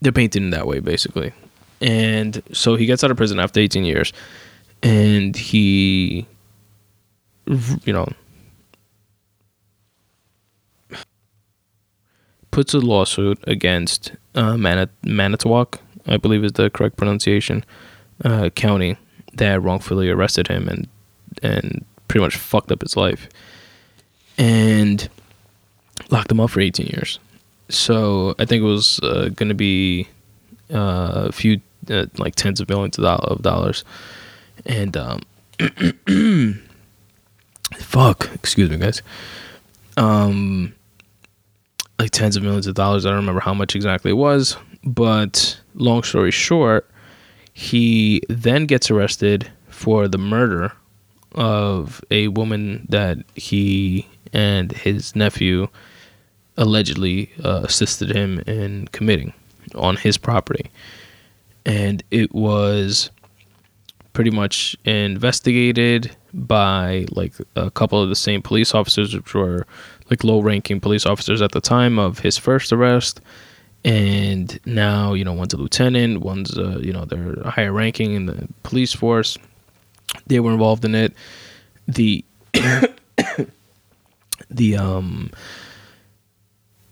they're 0.00 0.12
painted 0.12 0.42
in 0.42 0.50
that 0.50 0.66
way 0.66 0.80
basically. 0.80 1.32
And 1.82 2.42
so 2.52 2.76
he 2.76 2.86
gets 2.86 3.02
out 3.02 3.10
of 3.10 3.16
prison 3.16 3.40
after 3.40 3.60
18 3.60 3.84
years 3.84 4.12
and 4.82 5.36
he 5.36 6.26
you 7.46 7.92
know 7.92 8.08
puts 12.60 12.74
a 12.74 12.78
lawsuit 12.78 13.38
against 13.46 14.12
uh, 14.34 14.52
Manit- 14.52 14.90
Manitowoc, 15.02 15.80
I 16.06 16.18
believe 16.18 16.44
is 16.44 16.52
the 16.52 16.68
correct 16.68 16.98
pronunciation, 16.98 17.64
uh, 18.22 18.50
county 18.50 18.98
that 19.32 19.62
wrongfully 19.62 20.10
arrested 20.10 20.48
him 20.48 20.68
and 20.68 20.86
and 21.42 21.86
pretty 22.06 22.22
much 22.22 22.36
fucked 22.36 22.70
up 22.70 22.82
his 22.82 22.98
life 22.98 23.30
and 24.36 25.08
locked 26.10 26.30
him 26.30 26.38
up 26.38 26.50
for 26.50 26.60
18 26.60 26.84
years. 26.88 27.18
So 27.70 28.34
I 28.38 28.44
think 28.44 28.60
it 28.60 28.66
was 28.66 29.00
uh, 29.02 29.30
going 29.34 29.48
to 29.48 29.54
be 29.54 30.08
uh, 30.70 31.28
a 31.28 31.32
few, 31.32 31.62
uh, 31.88 32.06
like 32.18 32.34
tens 32.34 32.60
of 32.60 32.68
millions 32.68 32.98
of, 32.98 33.04
of 33.06 33.40
dollars. 33.40 33.84
And 34.66 34.98
um, 34.98 35.20
fuck, 37.78 38.28
excuse 38.34 38.68
me, 38.68 38.76
guys. 38.76 39.00
Um, 39.96 40.74
like 42.00 42.10
tens 42.12 42.34
of 42.34 42.42
millions 42.42 42.66
of 42.66 42.74
dollars. 42.74 43.04
I 43.04 43.10
don't 43.10 43.18
remember 43.18 43.42
how 43.42 43.52
much 43.52 43.76
exactly 43.76 44.10
it 44.10 44.14
was, 44.14 44.56
but 44.82 45.60
long 45.74 46.02
story 46.02 46.30
short, 46.30 46.90
he 47.52 48.22
then 48.28 48.64
gets 48.64 48.90
arrested 48.90 49.50
for 49.68 50.08
the 50.08 50.16
murder 50.16 50.72
of 51.34 52.02
a 52.10 52.28
woman 52.28 52.86
that 52.88 53.18
he 53.34 54.08
and 54.32 54.72
his 54.72 55.14
nephew 55.14 55.68
allegedly 56.56 57.30
uh, 57.44 57.60
assisted 57.64 58.10
him 58.10 58.40
in 58.46 58.88
committing 58.88 59.34
on 59.74 59.96
his 59.96 60.16
property. 60.16 60.70
And 61.66 62.02
it 62.10 62.34
was 62.34 63.10
pretty 64.14 64.30
much 64.30 64.74
investigated 64.86 66.16
by 66.32 67.06
like 67.10 67.34
a 67.56 67.70
couple 67.70 68.02
of 68.02 68.08
the 68.08 68.16
same 68.16 68.40
police 68.40 68.74
officers, 68.74 69.14
which 69.14 69.34
were 69.34 69.66
like 70.10 70.24
low 70.24 70.40
ranking 70.40 70.80
police 70.80 71.06
officers 71.06 71.40
at 71.40 71.52
the 71.52 71.60
time 71.60 71.98
of 71.98 72.18
his 72.18 72.36
first 72.36 72.72
arrest. 72.72 73.20
And 73.82 74.60
now, 74.66 75.14
you 75.14 75.24
know, 75.24 75.32
one's 75.32 75.54
a 75.54 75.56
lieutenant, 75.56 76.20
one's, 76.20 76.58
uh, 76.58 76.78
you 76.82 76.92
know, 76.92 77.06
they're 77.06 77.36
higher 77.44 77.72
ranking 77.72 78.12
in 78.12 78.26
the 78.26 78.46
police 78.62 78.92
force 78.92 79.38
they 80.26 80.40
were 80.40 80.52
involved 80.52 80.84
in 80.84 80.94
it. 80.94 81.14
The 81.86 82.24
the 84.50 84.76
um 84.76 85.30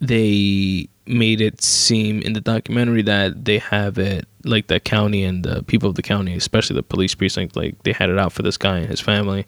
they 0.01 0.89
made 1.07 1.41
it 1.41 1.63
seem 1.63 2.21
in 2.23 2.35
the 2.35 2.41
documentary 2.41 3.03
that 3.03 3.45
they 3.45 3.59
have 3.59 3.99
it 3.99 4.27
like 4.45 4.69
the 4.69 4.79
county 4.79 5.25
and 5.25 5.45
the 5.45 5.63
people 5.65 5.89
of 5.89 5.97
the 5.97 6.03
county, 6.03 6.37
especially 6.37 6.77
the 6.77 6.83
police 6.83 7.15
precinct, 7.15 7.57
like 7.57 7.83
they 7.83 7.93
had 7.93 8.11
it 8.11 8.19
out 8.19 8.33
for 8.33 8.43
this 8.43 8.57
guy 8.57 8.79
and 8.79 8.89
his 8.89 9.01
family, 9.01 9.45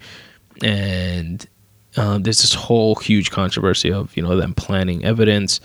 and 0.63 1.47
um, 1.97 2.23
there's 2.23 2.41
this 2.41 2.55
whole 2.55 2.95
huge 2.97 3.31
controversy 3.31 3.93
of 3.93 4.17
you 4.17 4.23
know 4.23 4.37
them 4.37 4.55
planning 4.55 5.05
evidence. 5.05 5.61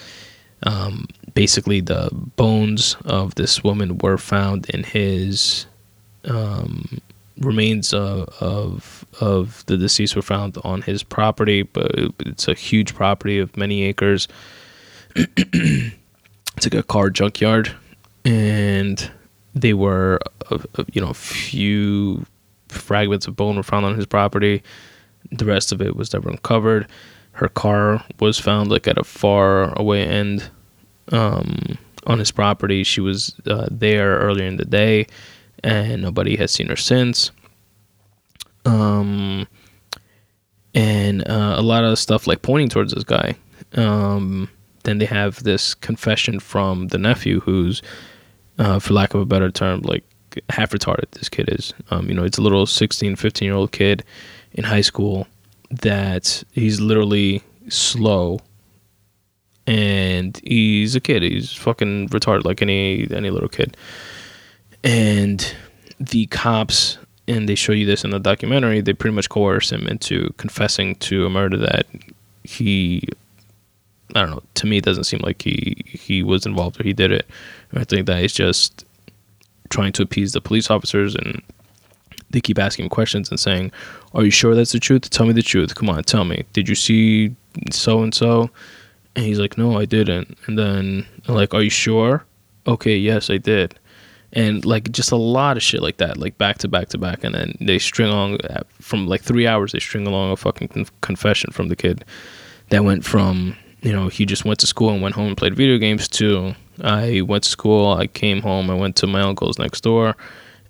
Um, 0.63 1.08
basically, 1.34 1.82
the 1.82 2.10
bones 2.36 2.96
of 3.05 3.36
this 3.36 3.63
woman 3.63 3.98
were 4.00 4.17
found 4.17 4.70
in 4.70 4.84
his 4.84 5.65
um, 6.25 7.00
remains 7.39 7.94
uh, 7.94 8.25
of 8.39 9.05
of 9.20 9.63
the 9.67 9.77
deceased 9.77 10.15
were 10.15 10.22
found 10.22 10.58
on 10.63 10.82
his 10.82 11.03
property, 11.03 11.63
but 11.63 11.91
it's 12.20 12.48
a 12.48 12.53
huge 12.53 12.96
property 12.96 13.39
of 13.39 13.55
many 13.55 13.84
acres. 13.84 14.27
it's 15.15 15.94
like 16.63 16.74
a 16.74 16.84
car 16.84 17.10
junkyard, 17.10 17.75
and 18.24 19.12
they 19.53 19.74
were, 19.74 20.20
uh, 20.51 20.58
uh, 20.77 20.84
you 20.91 21.01
know, 21.01 21.10
a 21.10 21.13
few 21.13 22.25
fragments 22.67 23.27
of 23.27 23.36
bone 23.36 23.55
were 23.55 23.63
found 23.63 23.86
on 23.86 23.96
his 23.96 24.05
property. 24.05 24.62
The 25.32 25.46
rest 25.46 25.72
of 25.72 25.82
it 25.82 25.96
was 25.96 26.13
never 26.13 26.29
uncovered. 26.29 26.88
Her 27.34 27.50
car 27.50 28.03
was 28.20 28.39
found 28.39 28.70
like 28.70 28.88
at 28.88 28.98
a 28.98 29.03
far 29.03 29.77
away 29.77 30.05
end 30.05 30.50
um, 31.12 31.77
on 32.08 32.20
his 32.20 32.32
property. 32.32 32.84
She 32.84 33.01
was 33.01 33.36
uh, 33.46 33.67
there 33.70 34.20
earlier 34.20 34.48
in 34.48 34.58
the 34.58 34.65
day 34.65 35.08
and 35.63 36.01
nobody 36.01 36.38
has 36.38 36.51
seen 36.51 36.67
her 36.67 36.75
since. 36.75 37.32
Um, 38.65 39.48
and 40.74 41.27
uh, 41.27 41.55
a 41.58 41.62
lot 41.62 41.84
of 41.84 41.98
stuff 42.00 42.27
like 42.27 42.41
pointing 42.41 42.70
towards 42.70 42.94
this 42.94 43.03
guy. 43.03 43.36
Um, 43.74 44.50
then 44.84 45.00
they 45.00 45.05
have 45.05 45.44
this 45.44 45.74
confession 45.74 46.39
from 46.39 46.88
the 46.88 46.98
nephew, 46.98 47.39
who's, 47.39 47.82
uh, 48.60 48.79
for 48.79 48.94
lack 48.94 49.13
of 49.13 49.22
a 49.22 49.25
better 49.25 49.50
term, 49.50 49.82
like 49.82 50.03
half 50.50 50.72
retarded. 50.72 51.10
This 51.12 51.29
kid 51.29 51.50
is. 51.51 51.74
Um, 51.89 52.08
you 52.08 52.13
know, 52.13 52.24
it's 52.24 52.38
a 52.38 52.41
little 52.41 52.65
16, 52.65 53.15
15 53.15 53.46
year 53.46 53.55
old 53.55 53.72
kid 53.72 54.03
in 54.55 54.63
high 54.63 54.81
school 54.81 55.27
that 55.69 56.43
he's 56.51 56.81
literally 56.81 57.43
slow 57.69 58.39
and 59.67 60.39
he's 60.43 60.95
a 60.95 61.00
kid. 61.00 61.24
He's 61.24 61.53
fucking 61.53 62.09
retarded 62.09 62.45
like 62.45 62.62
any 62.62 63.07
any 63.12 63.29
little 63.29 63.50
kid 63.50 63.77
and 64.85 65.55
the 66.00 66.27
cops 66.27 66.97
and 67.27 67.50
they 67.50 67.55
show 67.55 67.74
you 67.74 67.85
this 67.85 68.03
in 68.03 68.12
the 68.12 68.19
documentary 68.19 68.79
they 68.79 68.93
pretty 68.93 69.15
much 69.15 69.27
coerce 69.27 69.71
him 69.71 69.88
into 69.88 70.31
confessing 70.38 70.95
to 70.95 71.25
a 71.25 71.29
murder 71.29 71.57
that 71.57 71.88
he 72.43 73.03
i 74.13 74.21
don't 74.21 74.29
know 74.29 74.43
to 74.53 74.67
me 74.67 74.77
it 74.77 74.85
doesn't 74.85 75.05
seem 75.05 75.19
like 75.24 75.41
he 75.41 75.75
he 75.88 76.21
was 76.21 76.45
involved 76.45 76.79
or 76.79 76.83
he 76.83 76.93
did 76.93 77.12
it 77.12 77.25
i 77.74 77.83
think 77.83 78.05
that 78.05 78.21
he's 78.21 78.33
just 78.33 78.85
trying 79.69 79.91
to 79.91 80.03
appease 80.03 80.33
the 80.33 80.41
police 80.41 80.69
officers 80.69 81.15
and 81.15 81.41
they 82.36 82.42
keep 82.42 82.60
asking 82.60 82.89
questions 82.89 83.30
and 83.30 83.39
saying 83.39 83.72
are 84.13 84.24
you 84.24 84.32
sure 84.32 84.54
that's 84.54 84.74
the 84.74 84.80
truth? 84.80 85.10
Tell 85.10 85.25
me 85.25 85.34
the 85.34 85.42
truth. 85.42 85.74
Come 85.75 85.89
on 85.89 86.04
tell 86.04 86.25
me. 86.25 86.44
Did 86.54 86.68
you 86.70 86.75
see 86.75 87.36
so 87.72 88.04
and 88.04 88.13
so 88.13 88.50
and 89.15 89.25
he's 89.25 89.39
like 89.39 89.58
no 89.58 89.77
i 89.77 89.86
didn't. 89.86 90.38
And 90.46 90.60
then 90.60 91.06
like 91.27 91.54
are 91.54 91.62
you 91.63 91.70
sure? 91.70 92.25
Okay, 92.68 92.98
yes, 92.98 93.30
I 93.30 93.38
did. 93.38 93.80
And 94.34 94.65
like 94.65 94.92
just 94.92 95.12
a 95.12 95.15
lot 95.15 95.56
of 95.56 95.63
shit 95.63 95.82
like 95.82 95.98
that, 95.98 96.18
like 96.18 96.38
back 96.38 96.58
to 96.60 96.68
back 96.68 96.89
to 96.89 96.98
back, 96.98 97.24
and 97.24 97.34
then 97.34 97.56
they 97.62 97.80
string 97.80 98.10
along 98.10 98.42
uh, 98.50 98.63
from 98.82 99.08
like 99.08 99.22
three 99.22 99.48
hours. 99.48 99.72
They 99.72 99.80
string 99.80 100.06
along 100.06 100.32
a 100.32 100.36
fucking 100.36 100.68
con- 100.70 100.88
confession 101.00 101.51
from 101.51 101.70
the 101.70 101.75
kid 101.75 102.04
that 102.70 102.84
went 102.84 103.06
from 103.06 103.56
you 103.82 103.94
know 103.94 104.10
he 104.10 104.25
just 104.25 104.44
went 104.44 104.60
to 104.60 104.68
school 104.68 104.89
and 104.89 105.01
went 105.01 105.15
home 105.15 105.27
and 105.27 105.38
played 105.38 105.56
video 105.56 105.77
games 105.77 106.10
to 106.10 106.54
I 106.84 107.22
went 107.22 107.44
to 107.44 107.50
school, 107.50 107.94
I 107.94 108.08
came 108.08 108.42
home, 108.42 108.70
I 108.70 108.75
went 108.75 108.98
to 108.98 109.08
my 109.08 109.22
uncle's 109.22 109.58
next 109.58 109.82
door, 109.82 110.18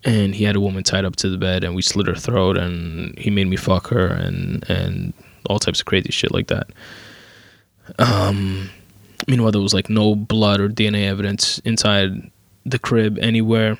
and 0.05 0.33
he 0.33 0.45
had 0.45 0.55
a 0.55 0.61
woman 0.61 0.83
tied 0.83 1.03
up 1.03 1.17
to 1.17 1.29
the 1.29 1.37
bed, 1.37 1.63
and 1.63 1.75
we 1.75 1.81
slit 1.81 2.07
her 2.07 2.15
throat, 2.15 2.57
and 2.57 3.17
he 3.17 3.29
made 3.29 3.47
me 3.47 3.57
fuck 3.57 3.87
her, 3.87 4.07
and 4.07 4.63
and 4.69 5.13
all 5.49 5.59
types 5.59 5.81
of 5.81 5.85
crazy 5.85 6.11
shit 6.11 6.31
like 6.31 6.47
that. 6.47 6.69
Um, 7.99 8.69
meanwhile, 9.27 9.51
there 9.51 9.61
was 9.61 9.73
like 9.73 9.89
no 9.89 10.15
blood 10.15 10.59
or 10.59 10.69
DNA 10.69 11.05
evidence 11.07 11.59
inside 11.59 12.31
the 12.65 12.79
crib 12.79 13.19
anywhere 13.19 13.77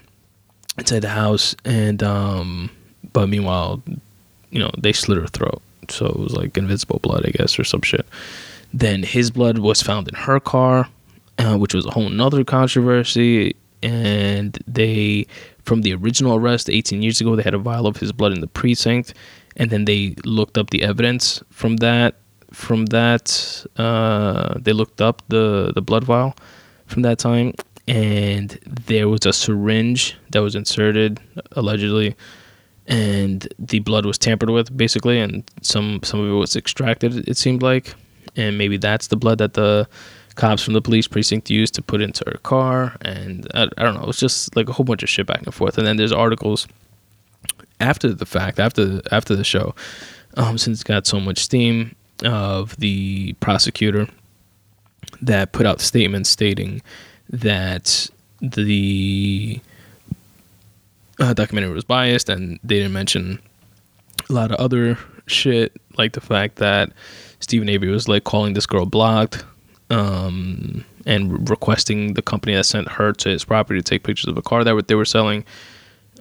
inside 0.77 1.00
the 1.00 1.10
house 1.10 1.55
and 1.65 2.03
um 2.03 2.70
but 3.13 3.27
meanwhile 3.27 3.82
you 4.51 4.60
know 4.60 4.70
they 4.77 4.94
slit 4.94 5.20
her 5.20 5.27
throat. 5.27 5.62
So 5.89 6.08
it 6.08 6.17
was 6.17 6.34
like 6.34 6.58
invisible 6.58 7.00
blood 7.00 7.25
i 7.25 7.29
guess 7.29 7.60
or 7.60 7.63
some 7.63 7.82
shit. 7.82 8.05
Then 8.74 9.03
his 9.03 9.32
blood 9.32 9.60
was 9.60 9.82
found 9.82 10.08
in 10.08 10.15
her 10.15 10.39
car 10.39 10.89
uh, 11.38 11.58
which 11.58 11.74
was 11.74 11.86
a 11.86 11.91
whole 11.91 12.10
nother 12.10 12.44
controversy 12.44 13.55
and 13.86 14.58
they 14.68 15.27
from 15.63 15.82
the 15.82 15.94
original 15.94 16.36
arrest 16.36 16.70
18 16.70 17.01
years 17.01 17.22
ago 17.22 17.36
they 17.36 17.44
had 17.44 17.54
a 17.54 17.60
vial 17.60 17.86
of 17.86 17.98
his 17.98 18.12
blood 18.12 18.34
in 18.34 18.42
the 18.42 18.48
precinct 18.48 19.13
and 19.58 19.70
then 19.70 19.86
they 19.86 20.15
looked 20.25 20.58
up 20.58 20.72
the 20.72 20.82
evidence 20.82 21.44
from 21.51 21.77
that 21.77 22.15
from 22.51 22.88
that 22.88 23.65
uh, 23.77 24.56
they 24.60 24.74
looked 24.74 25.01
up 25.01 25.22
the 25.27 25.72
the 25.75 25.82
blood 25.82 26.04
vial 26.04 26.36
from 26.88 27.04
that 27.04 27.20
time 27.20 27.54
and 27.88 28.60
there 28.65 29.08
was 29.08 29.25
a 29.25 29.34
syringe 29.34 30.18
that 30.32 30.39
was 30.39 30.56
inserted 30.56 31.20
allegedly 31.51 32.15
and 32.88 33.48
the 33.60 33.80
blood 33.80 34.06
was 34.06 34.18
tampered 34.18 34.50
with 34.50 34.75
basically 34.75 35.20
and 35.20 35.44
some 35.62 36.00
some 36.04 36.20
of 36.20 36.27
it 36.27 36.34
was 36.34 36.56
extracted 36.56 37.27
it 37.27 37.38
seemed 37.38 37.62
like 37.62 37.94
and 38.36 38.58
maybe 38.58 38.77
that's 38.77 39.08
the 39.08 39.15
blood 39.15 39.38
that 39.38 39.54
the 39.54 39.88
cops 40.36 40.62
from 40.62 40.74
the 40.74 40.82
police 40.82 41.08
precinct 41.08 41.50
used 41.50 41.74
to 41.74 41.82
put 41.82 42.01
into 42.01 42.24
her 42.27 42.38
car 42.39 42.96
and 43.01 43.48
I, 43.54 43.68
I 43.77 43.84
don't 43.84 43.96
know 43.96 44.08
it's 44.10 44.20
just 44.20 44.56
like 44.56 44.70
a 44.70 44.74
whole 44.74 44.84
bunch 44.84 45.01
of 45.01 45.10
shit 45.10 45.25
back 45.25 45.42
and 45.44 45.54
forth. 45.54 45.77
And 45.77 45.88
then 45.88 45.98
there's 45.98 46.12
articles 46.12 46.68
after 47.80 48.13
the 48.13 48.25
fact 48.25 48.60
after 48.60 49.01
after 49.12 49.36
the 49.36 49.44
show 49.44 49.75
um, 50.38 50.58
since 50.58 50.82
it 50.82 50.88
got 50.88 51.08
so 51.08 51.20
much 51.20 51.39
steam 51.39 51.96
of 52.24 52.75
the 52.77 53.34
prosecutor 53.39 54.08
that 55.22 55.51
put 55.51 55.65
out 55.65 55.82
statements 55.82 56.30
stating 56.30 56.82
that 57.30 58.10
the 58.42 59.60
uh, 61.20 61.34
documentary 61.34 61.74
was 61.74 61.84
biased 61.84 62.30
and 62.30 62.60
they 62.63 62.80
didn't 62.80 62.94
mention 62.94 63.39
a 64.30 64.34
lot 64.34 64.51
of 64.51 64.58
other 64.60 64.98
shit 65.27 65.72
like 65.98 66.13
the 66.13 66.22
fact 66.22 66.58
that 66.58 66.92
Steven 67.39 67.70
Avery 67.70 67.89
was 67.89 68.08
like 68.08 68.24
calling 68.24 68.54
this 68.54 68.65
girl 68.65 68.86
blocked 68.86 69.44
um, 69.89 70.84
and 71.06 71.50
requesting 71.50 72.13
the 72.13 72.22
company 72.22 72.56
that 72.56 72.65
sent 72.65 72.88
her 72.88 73.13
to 73.13 73.30
his 73.30 73.46
property 73.46 73.80
to 73.80 73.84
take 73.84 74.04
pictures 74.04 74.28
of 74.28 74.38
a 74.38 74.41
car 74.41 74.63
that 74.63 74.88
they 74.88 74.95
were 74.95 75.06
selling 75.06 75.45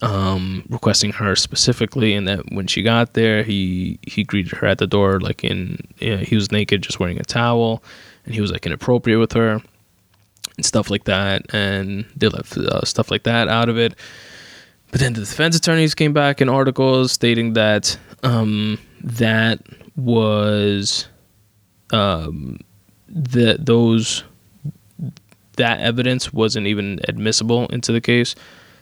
um, 0.02 0.64
requesting 0.68 1.12
her 1.12 1.36
specifically 1.36 2.14
and 2.14 2.26
that 2.26 2.40
when 2.52 2.66
she 2.66 2.82
got 2.82 3.14
there 3.14 3.42
he 3.42 3.98
he 4.02 4.24
greeted 4.24 4.52
her 4.52 4.66
at 4.66 4.78
the 4.78 4.86
door 4.86 5.20
like 5.20 5.44
in 5.44 5.78
you 5.98 6.16
know, 6.16 6.22
he 6.22 6.34
was 6.34 6.50
naked 6.50 6.82
just 6.82 6.98
wearing 6.98 7.18
a 7.18 7.24
towel 7.24 7.82
and 8.26 8.34
he 8.34 8.40
was 8.40 8.50
like 8.50 8.66
inappropriate 8.66 9.20
with 9.20 9.32
her 9.32 9.62
and 10.56 10.64
stuff 10.64 10.90
like 10.90 11.04
that, 11.04 11.42
and 11.54 12.04
they 12.16 12.28
left 12.28 12.56
uh, 12.56 12.84
stuff 12.84 13.10
like 13.10 13.24
that 13.24 13.48
out 13.48 13.68
of 13.68 13.78
it. 13.78 13.94
But 14.90 15.00
then 15.00 15.14
the 15.14 15.20
defense 15.20 15.56
attorneys 15.56 15.94
came 15.94 16.12
back 16.12 16.40
in 16.40 16.48
articles 16.48 17.12
stating 17.12 17.54
that 17.54 17.98
um, 18.22 18.78
that 19.02 19.60
was 19.96 21.08
um, 21.92 22.58
that 23.14 23.64
those 23.64 24.24
that 25.56 25.80
evidence 25.80 26.32
wasn't 26.32 26.66
even 26.66 27.00
admissible 27.08 27.66
into 27.68 27.92
the 27.92 28.00
case, 28.00 28.34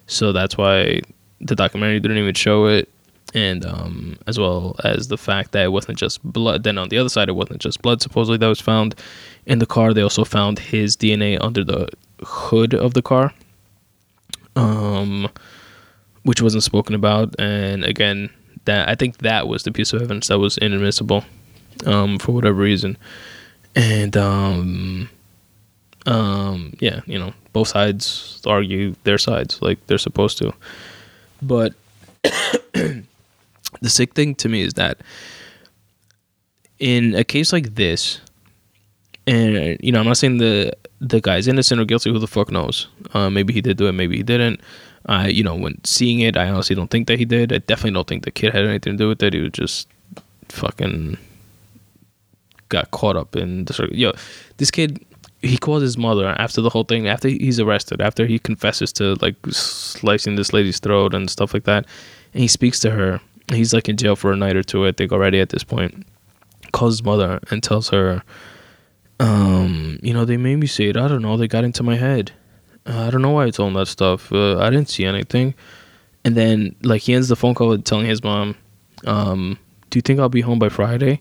so 0.07 0.33
that's 0.33 0.57
why 0.57 1.01
the 1.41 1.55
documentary 1.55 2.01
didn't 2.01 2.19
even 2.19 2.35
show 2.35 2.67
it 2.67 2.89
and 3.35 3.65
um, 3.65 4.19
as 4.27 4.39
well 4.39 4.77
as 4.85 5.09
the 5.09 5.17
fact 5.17 5.53
that 5.53 5.65
it 5.65 5.73
wasn't 5.73 5.99
just 5.99 6.23
blood. 6.23 6.65
Then 6.65 6.79
on 6.79 6.89
the 6.89 6.99
other 6.99 7.09
side, 7.09 7.29
it 7.29 7.33
wasn't 7.33 7.61
just 7.61 7.83
blood 7.83 8.03
supposedly 8.03 8.39
that 8.39 8.47
was 8.47 8.61
found 8.61 8.95
in 9.47 9.59
the 9.59 9.67
car. 9.67 9.95
They 9.95 10.03
also 10.03 10.25
found 10.25 10.59
his 10.59 10.97
DNA 10.97 11.39
under 11.41 11.65
the 11.65 11.89
hood 12.21 12.75
of 12.75 12.95
the 12.95 13.03
car, 13.03 13.33
um, 14.57 15.29
which 16.25 16.43
wasn't 16.43 16.63
spoken 16.63 16.95
about. 16.95 17.35
And 17.39 17.85
again, 17.85 18.31
that 18.65 18.89
I 18.89 18.95
think 18.95 19.19
that 19.19 19.49
was 19.49 19.63
the 19.63 19.73
piece 19.73 19.93
of 19.93 20.03
evidence 20.03 20.29
that 20.29 20.39
was 20.39 20.59
inadmissible 20.59 21.25
um, 21.87 22.19
for 22.19 22.33
whatever 22.33 22.61
reason. 22.61 22.97
And 23.75 24.17
um, 24.17 25.09
um, 26.07 26.75
yeah, 26.81 27.01
you 27.07 27.19
know, 27.19 27.33
both 27.53 27.69
sides 27.69 28.43
argue 28.47 28.95
their 29.05 29.19
sides 29.19 29.61
like 29.63 29.87
they're 29.87 29.99
supposed 29.99 30.39
to, 30.39 30.53
but. 31.41 31.75
the 33.81 33.91
sick 33.91 34.15
thing 34.15 34.35
to 34.37 34.49
me 34.49 34.63
is 34.63 34.75
that 34.75 34.99
in 36.79 37.15
a 37.15 37.25
case 37.25 37.53
like 37.53 37.75
this, 37.77 38.21
and 39.27 39.79
you 39.81 39.93
know, 39.93 40.01
I'm 40.01 40.07
not 40.07 40.17
saying 40.17 40.39
the 40.39 40.73
the 41.01 41.21
guy's 41.21 41.47
innocent 41.49 41.81
or 41.81 41.85
guilty. 41.85 42.11
Who 42.11 42.19
the 42.19 42.27
fuck 42.27 42.51
knows? 42.51 42.89
Uh, 43.15 43.31
maybe 43.31 43.53
he 43.53 43.61
did 43.61 43.77
do 43.77 43.87
it. 43.87 43.93
Maybe 43.93 44.17
he 44.17 44.23
didn't. 44.23 44.61
I, 45.07 45.25
uh, 45.25 45.29
you 45.29 45.43
know, 45.43 45.55
when 45.55 45.83
seeing 45.85 46.21
it, 46.21 46.37
I 46.37 46.49
honestly 46.49 46.77
don't 46.77 46.91
think 46.91 47.09
that 47.09 47.19
he 47.19 47.25
did. 47.25 47.53
I 47.53 47.59
definitely 47.59 47.93
don't 47.93 48.07
think 48.07 48.25
the 48.25 48.31
kid 48.31 48.53
had 48.53 48.65
anything 48.65 48.95
to 48.95 48.99
do 48.99 49.09
with 49.09 49.23
it. 49.23 49.33
He 49.33 49.41
was 49.41 49.53
just 49.53 49.89
fucking 50.49 51.19
got 52.73 52.91
caught 52.91 53.17
up 53.17 53.37
in 53.37 53.65
the 53.67 53.73
circle. 53.73 53.97
Yo, 53.97 54.13
this 54.57 54.71
kid, 54.71 55.05
he 55.41 55.57
calls 55.57 55.83
his 55.83 55.97
mother 55.97 56.35
after 56.39 56.61
the 56.61 56.71
whole 56.71 56.85
thing. 56.85 57.07
After 57.07 57.29
he's 57.29 57.61
arrested, 57.61 58.01
after 58.01 58.27
he 58.27 58.39
confesses 58.39 58.93
to 58.95 59.15
like 59.21 59.37
slicing 59.51 60.37
this 60.37 60.53
lady's 60.53 60.81
throat 60.81 61.15
and 61.15 61.31
stuff 61.31 61.55
like 61.55 61.65
that, 61.65 61.87
and 62.35 62.43
he 62.43 62.49
speaks 62.49 62.81
to 62.81 62.91
her 62.91 63.21
he's 63.51 63.73
like 63.73 63.89
in 63.89 63.97
jail 63.97 64.17
for 64.17 64.33
a 64.33 64.37
night 64.37 64.57
or 64.57 64.63
two, 64.63 64.87
I 64.87 64.93
think 64.93 65.13
already 65.13 65.41
at 65.41 65.51
this 65.51 65.65
point. 65.65 66.07
Calls 66.73 66.95
his 66.95 67.05
mother 67.05 67.41
and 67.51 67.63
tells 67.63 67.91
her, 67.91 68.23
um, 69.21 69.99
you 70.03 70.15
know, 70.15 70.25
they 70.25 70.37
made 70.37 70.57
me 70.57 70.67
say 70.67 70.89
it. 70.89 70.97
I 70.97 71.09
don't 71.09 71.23
know. 71.23 71.37
They 71.37 71.49
got 71.49 71.65
into 71.65 71.83
my 71.83 71.97
head. 71.97 72.33
Uh, 72.87 73.07
I 73.07 73.11
don't 73.11 73.23
know 73.23 73.31
why 73.31 73.45
I 73.45 73.51
told 73.51 73.69
him 73.69 73.75
that 73.75 73.87
stuff. 73.87 74.33
Uh, 74.33 74.59
I 74.59 74.71
didn't 74.71 74.89
see 74.89 75.05
anything. 75.05 75.55
And 76.25 76.37
then, 76.37 76.75
like, 76.83 77.03
he 77.03 77.15
ends 77.15 77.29
the 77.29 77.37
phone 77.37 77.55
call 77.55 77.69
with 77.69 77.85
telling 77.85 78.07
his 78.07 78.23
mom, 78.23 78.57
um, 79.07 79.59
do 79.91 79.99
you 79.99 80.03
think 80.03 80.19
I'll 80.19 80.29
be 80.29 80.41
home 80.41 80.59
by 80.59 80.69
Friday? 80.69 81.21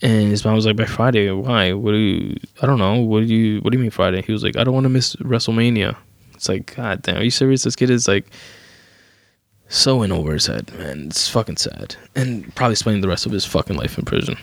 And 0.00 0.30
his 0.30 0.44
mom 0.44 0.54
was 0.54 0.64
like, 0.66 0.76
by 0.76 0.84
Friday? 0.84 1.30
Why? 1.30 1.72
What 1.72 1.92
do 1.92 1.96
you, 1.96 2.36
I 2.62 2.66
don't 2.66 2.78
know. 2.78 3.00
What 3.00 3.26
do 3.26 3.34
you, 3.34 3.60
what 3.60 3.72
do 3.72 3.78
you 3.78 3.82
mean 3.82 3.90
Friday? 3.90 4.22
He 4.22 4.32
was 4.32 4.44
like, 4.44 4.56
I 4.56 4.62
don't 4.62 4.74
want 4.74 4.84
to 4.84 4.90
miss 4.90 5.16
WrestleMania. 5.16 5.96
It's 6.34 6.48
like, 6.48 6.76
God 6.76 7.02
damn, 7.02 7.16
are 7.16 7.22
you 7.24 7.30
serious? 7.30 7.64
This 7.64 7.74
kid 7.74 7.90
is 7.90 8.06
like, 8.06 8.26
so 9.68 10.02
in 10.02 10.12
over 10.12 10.32
his 10.32 10.46
head, 10.46 10.72
man. 10.78 11.08
It's 11.08 11.28
fucking 11.28 11.56
sad, 11.56 11.96
and 12.14 12.54
probably 12.54 12.76
spending 12.76 13.02
the 13.02 13.08
rest 13.08 13.26
of 13.26 13.32
his 13.32 13.44
fucking 13.44 13.76
life 13.76 13.98
in 13.98 14.04
prison. 14.04 14.36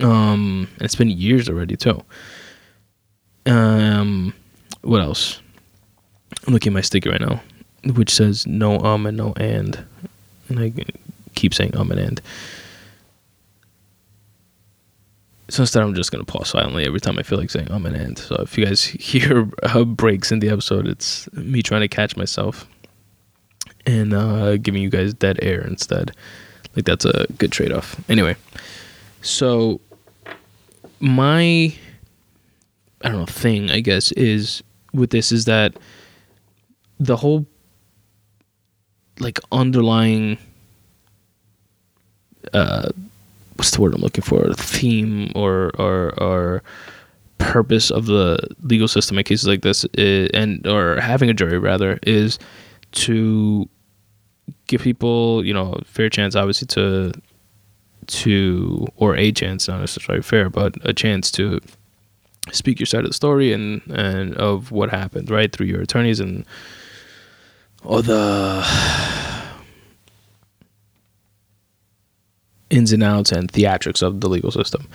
Um, 0.00 0.66
and 0.76 0.82
it's 0.82 0.96
been 0.96 1.10
years 1.10 1.48
already 1.48 1.76
too. 1.76 2.02
Um, 3.46 4.32
what 4.82 5.02
else? 5.02 5.40
I'm 6.46 6.54
looking 6.54 6.72
at 6.72 6.74
my 6.74 6.80
sticker 6.80 7.10
right 7.10 7.20
now, 7.20 7.42
which 7.94 8.10
says 8.10 8.46
no 8.46 8.78
um 8.80 9.06
and 9.06 9.16
no 9.16 9.34
and, 9.36 9.84
and 10.48 10.58
I 10.58 10.72
keep 11.34 11.54
saying 11.54 11.76
um 11.76 11.90
and 11.92 12.00
and. 12.00 12.22
So 15.50 15.62
instead, 15.64 15.82
I'm 15.82 15.94
just 15.94 16.12
gonna 16.12 16.24
pause 16.24 16.48
silently 16.48 16.86
every 16.86 17.00
time 17.00 17.18
I 17.18 17.22
feel 17.22 17.38
like 17.38 17.50
saying 17.50 17.70
um 17.70 17.84
and 17.86 17.96
and. 17.96 18.18
So 18.18 18.36
if 18.36 18.56
you 18.56 18.64
guys 18.64 18.84
hear 19.00 19.48
uh, 19.62 19.84
breaks 19.84 20.32
in 20.32 20.38
the 20.38 20.48
episode, 20.48 20.86
it's 20.86 21.32
me 21.32 21.62
trying 21.62 21.82
to 21.82 21.88
catch 21.88 22.16
myself 22.16 22.66
and 23.86 24.12
uh, 24.12 24.56
giving 24.58 24.82
you 24.82 24.90
guys 24.90 25.14
dead 25.14 25.38
air 25.42 25.60
instead. 25.62 26.12
Like 26.76 26.84
that's 26.84 27.04
a 27.04 27.26
good 27.38 27.50
trade 27.50 27.72
off. 27.72 27.96
Anyway, 28.08 28.36
so 29.22 29.80
my 31.00 31.74
I 33.02 33.08
don't 33.08 33.18
know 33.18 33.26
thing 33.26 33.70
I 33.70 33.80
guess 33.80 34.12
is 34.12 34.62
with 34.92 35.10
this 35.10 35.32
is 35.32 35.46
that 35.46 35.74
the 36.98 37.16
whole 37.16 37.46
like 39.18 39.40
underlying 39.50 40.38
uh 42.52 42.90
what's 43.60 43.72
the 43.72 43.82
word 43.82 43.94
I'm 43.94 44.00
looking 44.00 44.24
for? 44.24 44.54
Theme 44.54 45.32
or 45.34 45.70
or 45.78 46.18
or 46.18 46.62
purpose 47.36 47.90
of 47.90 48.06
the 48.06 48.38
legal 48.62 48.88
system 48.88 49.18
in 49.18 49.24
cases 49.24 49.46
like 49.46 49.60
this 49.60 49.84
is, 49.92 50.30
and 50.32 50.66
or 50.66 50.98
having 50.98 51.28
a 51.28 51.34
jury 51.34 51.58
rather 51.58 51.98
is 52.02 52.38
to 52.92 53.68
give 54.66 54.80
people, 54.80 55.44
you 55.44 55.52
know, 55.52 55.78
fair 55.84 56.08
chance, 56.08 56.34
obviously, 56.34 56.68
to 56.68 57.12
to 58.06 58.86
or 58.96 59.14
a 59.14 59.30
chance, 59.30 59.68
not 59.68 59.80
necessarily 59.80 60.22
fair, 60.22 60.48
but 60.48 60.74
a 60.82 60.94
chance 60.94 61.30
to 61.32 61.60
speak 62.52 62.80
your 62.80 62.86
side 62.86 63.04
of 63.04 63.10
the 63.10 63.14
story 63.14 63.52
and 63.52 63.82
and 63.90 64.34
of 64.38 64.72
what 64.72 64.88
happened, 64.88 65.28
right, 65.28 65.52
through 65.52 65.66
your 65.66 65.82
attorneys 65.82 66.18
and 66.18 66.46
all 67.84 68.00
the 68.00 68.64
ins 72.70 72.92
and 72.92 73.02
outs 73.02 73.32
and 73.32 73.52
theatrics 73.52 74.02
of 74.02 74.20
the 74.20 74.28
legal 74.28 74.50
system. 74.50 74.88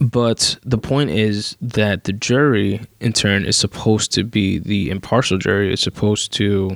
But 0.00 0.56
the 0.64 0.78
point 0.78 1.10
is 1.10 1.56
that 1.60 2.04
the 2.04 2.14
jury, 2.14 2.80
in 3.00 3.12
turn, 3.12 3.44
is 3.44 3.56
supposed 3.56 4.12
to 4.12 4.24
be 4.24 4.58
the 4.58 4.88
impartial 4.88 5.36
jury. 5.36 5.70
Is 5.72 5.80
supposed 5.80 6.32
to, 6.34 6.74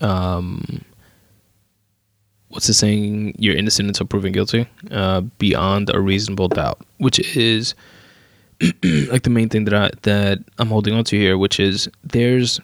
um, 0.00 0.84
what's 2.48 2.68
the 2.68 2.74
saying? 2.74 3.34
You're 3.38 3.56
innocent 3.56 3.88
until 3.88 4.06
proven 4.06 4.30
guilty, 4.30 4.68
uh, 4.92 5.22
beyond 5.38 5.90
a 5.92 6.00
reasonable 6.00 6.46
doubt, 6.46 6.80
which 6.98 7.18
is 7.36 7.74
like 8.60 9.24
the 9.24 9.30
main 9.30 9.48
thing 9.48 9.64
that 9.64 9.74
I 9.74 9.90
that 10.02 10.38
I'm 10.58 10.68
holding 10.68 10.94
on 10.94 11.02
to 11.04 11.16
here, 11.18 11.36
which 11.36 11.58
is 11.58 11.88
there's 12.04 12.60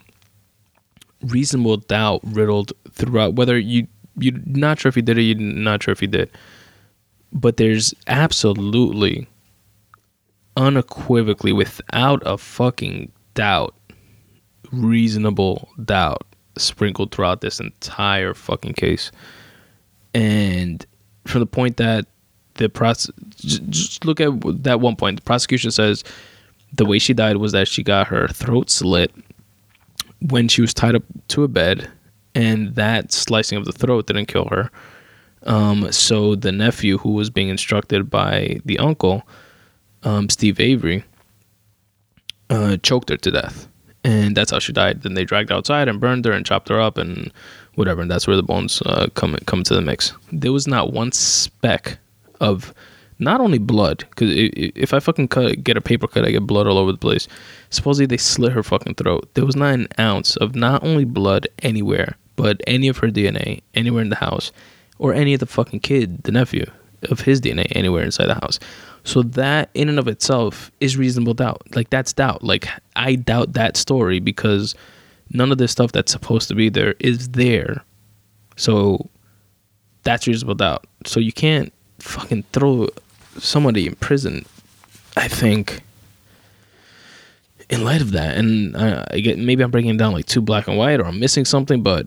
reasonable 1.23 1.79
doubt 1.79 2.21
riddled 2.23 2.73
throughout. 2.93 3.35
Whether 3.35 3.59
you 3.59 3.89
you're 4.19 4.35
not 4.45 4.79
sure 4.79 4.89
if 4.89 4.97
you 4.97 5.03
did 5.03 5.19
it, 5.19 5.23
you're 5.23 5.39
not 5.39 5.83
sure 5.83 5.93
if 5.93 6.03
you 6.03 6.09
did, 6.09 6.31
but 7.33 7.57
there's 7.57 7.95
absolutely 8.07 9.27
unequivocally, 10.57 11.53
without 11.53 12.23
a 12.27 12.37
fucking 12.37 13.13
doubt, 13.35 13.75
reasonable 14.73 15.69
doubt 15.85 16.27
sprinkled 16.57 17.13
throughout 17.13 17.41
this 17.41 17.61
entire 17.61 18.35
fucking 18.35 18.73
case. 18.73 19.13
And 20.15 20.85
from 21.27 21.41
the 21.41 21.47
point 21.47 21.77
that 21.77 22.07
the 22.55 22.69
process, 22.69 23.13
just 23.37 24.05
look 24.05 24.21
at 24.21 24.33
that 24.65 24.81
one 24.81 24.97
point. 24.97 25.17
The 25.17 25.23
prosecution 25.23 25.71
says 25.71 26.03
the 26.73 26.85
way 26.85 26.99
she 26.99 27.15
died 27.15 27.37
was 27.37 27.53
that 27.53 27.69
she 27.69 27.83
got 27.83 28.09
her 28.09 28.29
throat 28.29 28.69
slit 28.69 29.13
when 30.21 30.49
she 30.49 30.61
was 30.61 30.75
tied 30.75 30.97
up 30.97 31.05
to 31.29 31.45
a 31.45 31.49
bed, 31.49 31.89
and 32.39 32.77
that 32.77 33.11
slicing 33.11 33.59
of 33.59 33.65
the 33.65 33.73
throat 33.73 34.07
didn't 34.07 34.27
kill 34.27 34.45
her. 34.45 34.71
Um, 35.43 35.91
so 35.91 36.37
the 36.37 36.53
nephew, 36.53 36.97
who 36.99 37.11
was 37.11 37.31
being 37.31 37.49
instructed 37.49 38.09
by 38.09 38.61
the 38.65 38.79
uncle, 38.79 39.27
um, 40.05 40.31
Steve 40.31 40.61
Avery, 40.61 41.03
uh, 42.49 42.77
choked 42.77 43.09
her 43.09 43.17
to 43.17 43.31
death, 43.33 43.67
and 44.05 44.37
that's 44.37 44.53
how 44.53 44.61
she 44.61 44.73
died. 44.73 45.03
Then 45.03 45.15
they 45.15 45.25
dragged 45.25 45.51
her 45.51 45.57
outside 45.57 45.89
and 45.89 46.01
burned 46.01 46.25
her 46.27 46.33
and 46.33 46.47
chopped 46.47 46.69
her 46.69 46.81
up 46.81 46.97
and 46.97 47.33
whatever. 47.75 48.03
And 48.03 48.11
that's 48.11 48.29
where 48.29 48.37
the 48.37 48.43
bones 48.45 48.83
uh, 48.87 49.09
come 49.15 49.37
come 49.47 49.65
to 49.65 49.75
the 49.75 49.83
mix. 49.83 50.13
There 50.31 50.53
was 50.53 50.69
not 50.69 50.93
one 50.93 51.11
speck 51.11 51.99
of 52.41 52.73
not 53.19 53.41
only 53.41 53.59
blood, 53.59 54.05
because 54.11 54.31
if 54.33 54.95
I 54.95 55.01
fucking 55.01 55.27
cut, 55.27 55.65
get 55.65 55.77
a 55.77 55.81
paper 55.81 56.07
cut, 56.07 56.25
I 56.25 56.31
get 56.31 56.47
blood 56.47 56.69
all 56.69 56.79
over 56.79 56.93
the 56.93 56.99
place. 56.99 57.27
Supposedly 57.71 58.07
they 58.07 58.17
slit 58.17 58.53
her 58.53 58.63
fucking 58.63 58.95
throat. 58.95 59.29
There 59.35 59.45
was 59.45 59.57
not 59.57 59.75
an 59.75 59.89
ounce 59.99 60.37
of 60.37 60.55
not 60.55 60.85
only 60.85 61.05
blood 61.05 61.49
anywhere, 61.63 62.17
but 62.39 62.61
any 62.69 62.87
of 62.87 62.99
her 62.99 63.09
DNA 63.09 63.63
anywhere 63.75 64.01
in 64.01 64.11
the 64.11 64.17
house, 64.17 64.53
or 64.99 65.13
any 65.13 65.35
of 65.35 65.41
the 65.41 65.47
fucking 65.47 65.81
kid, 65.81 66.23
the 66.23 66.31
nephew, 66.31 66.65
of 67.11 67.21
his 67.21 67.41
DNA 67.41 67.67
anywhere 67.73 68.05
inside 68.05 68.27
the 68.27 68.35
house. 68.35 68.61
So 69.03 69.23
that 69.23 69.71
in 69.75 69.89
and 69.89 69.99
of 69.99 70.07
itself 70.07 70.71
is 70.81 70.97
reasonable 70.97 71.35
doubt. 71.35 71.63
Like 71.75 71.91
that's 71.91 72.13
doubt. 72.13 72.45
Like 72.45 72.69
I 72.95 73.17
doubt 73.17 73.55
that 73.55 73.77
story 73.77 74.21
because 74.21 74.77
none 75.31 75.51
of 75.51 75.59
this 75.59 75.73
stuff 75.73 75.91
that's 75.91 76.13
supposed 76.13 76.47
to 76.49 76.55
be 76.55 76.69
there 76.69 76.95
is 77.01 77.31
there. 77.31 77.83
So 78.57 79.09
that's 80.05 80.29
reasonable 80.29 80.55
doubt. 80.55 80.87
So 81.07 81.19
you 81.19 81.33
can't 81.33 81.73
fucking 81.99 82.45
throw 82.53 82.89
somebody 83.39 83.87
in 83.87 83.97
prison. 83.97 84.45
I 85.17 85.27
think 85.27 85.83
in 87.69 87.85
light 87.85 88.01
of 88.01 88.13
that, 88.13 88.37
and 88.37 88.77
I, 88.77 89.07
I 89.11 89.21
get 89.21 89.39
maybe 89.39 89.65
I'm 89.65 89.73
breaking 89.73 89.95
it 89.95 89.99
down 89.99 90.13
like 90.13 90.27
too 90.27 90.41
black 90.41 90.69
and 90.69 90.79
white, 90.79 91.01
or 91.01 91.07
I'm 91.07 91.19
missing 91.19 91.45
something, 91.45 91.83
but 91.83 92.07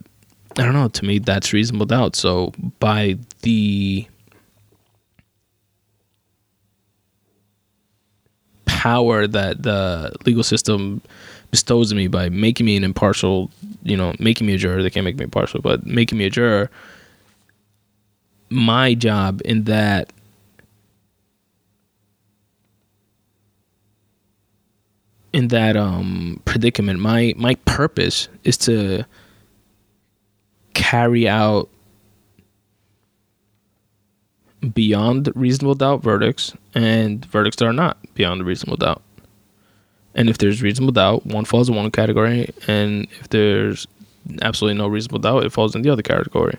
I 0.58 0.64
don't 0.64 0.74
know. 0.74 0.90
To 0.90 1.06
me, 1.06 1.20
that's 1.20 1.54
reasonable 1.54 1.86
doubt. 1.86 2.16
So 2.16 2.54
by 2.80 3.18
the 3.42 4.08
power 8.66 9.28
that 9.28 9.64
the 9.64 10.12
legal 10.26 10.44
system 10.44 11.02
bestows 11.52 11.92
on 11.92 11.98
me 11.98 12.08
by 12.08 12.30
making 12.30 12.66
me 12.66 12.76
an 12.78 12.84
impartial, 12.84 13.52
you 13.84 13.96
know, 13.96 14.14
making 14.20 14.48
me 14.48 14.56
a 14.56 14.58
juror. 14.58 14.82
They 14.82 14.90
can't 14.90 15.04
make 15.04 15.18
me 15.18 15.26
impartial, 15.26 15.62
but 15.62 15.86
making 15.86 16.18
me 16.18 16.26
a 16.26 16.30
juror. 16.30 16.70
My 18.50 18.94
job 18.94 19.42
in 19.46 19.66
that 19.66 20.12
in 25.32 25.50
that 25.50 25.78
um 25.78 26.42
predicament, 26.46 27.00
my 27.00 27.34
my 27.38 27.56
purpose 27.66 28.28
is 28.44 28.58
to 28.58 29.06
carry 30.74 31.28
out 31.28 31.70
beyond 34.74 35.32
reasonable 35.36 35.76
doubt 35.76 36.04
verdicts 36.04 36.54
and 36.76 37.26
verdicts 37.26 37.58
that 37.58 37.66
are 37.66 37.74
not 37.74 37.98
beyond 38.14 38.46
reasonable 38.46 38.78
doubt. 38.78 39.02
And 40.14 40.30
if 40.30 40.38
there's 40.38 40.62
reasonable 40.62 40.92
doubt, 40.92 41.26
one 41.26 41.46
falls 41.46 41.70
in 41.70 41.76
one 41.76 41.90
category, 41.90 42.54
and 42.68 43.08
if 43.22 43.30
there's 43.30 43.88
absolutely 44.42 44.78
no 44.78 44.88
reasonable 44.88 45.20
doubt, 45.20 45.46
it 45.46 45.52
falls 45.52 45.76
in 45.76 45.82
the 45.82 45.90
other 45.90 46.02
category. 46.02 46.58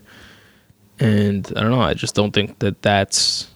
And 0.98 1.46
I 1.56 1.60
don't 1.60 1.70
know. 1.70 1.80
I 1.80 1.94
just 1.94 2.14
don't 2.14 2.32
think 2.32 2.58
that 2.60 2.80
that's 2.82 3.48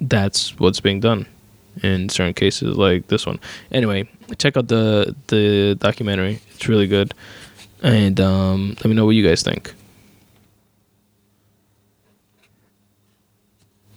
that's 0.00 0.58
what's 0.58 0.80
being 0.80 0.98
done 1.00 1.26
in 1.82 2.08
certain 2.08 2.34
cases 2.34 2.76
like 2.76 3.06
this 3.06 3.24
one. 3.24 3.38
Anyway, 3.70 4.08
check 4.38 4.56
out 4.56 4.68
the 4.68 5.14
the 5.28 5.76
documentary. 5.78 6.40
It's 6.54 6.68
really 6.68 6.86
good, 6.86 7.14
and 7.82 8.20
um, 8.20 8.68
let 8.76 8.86
me 8.86 8.94
know 8.94 9.04
what 9.04 9.14
you 9.16 9.26
guys 9.26 9.42
think. 9.42 9.74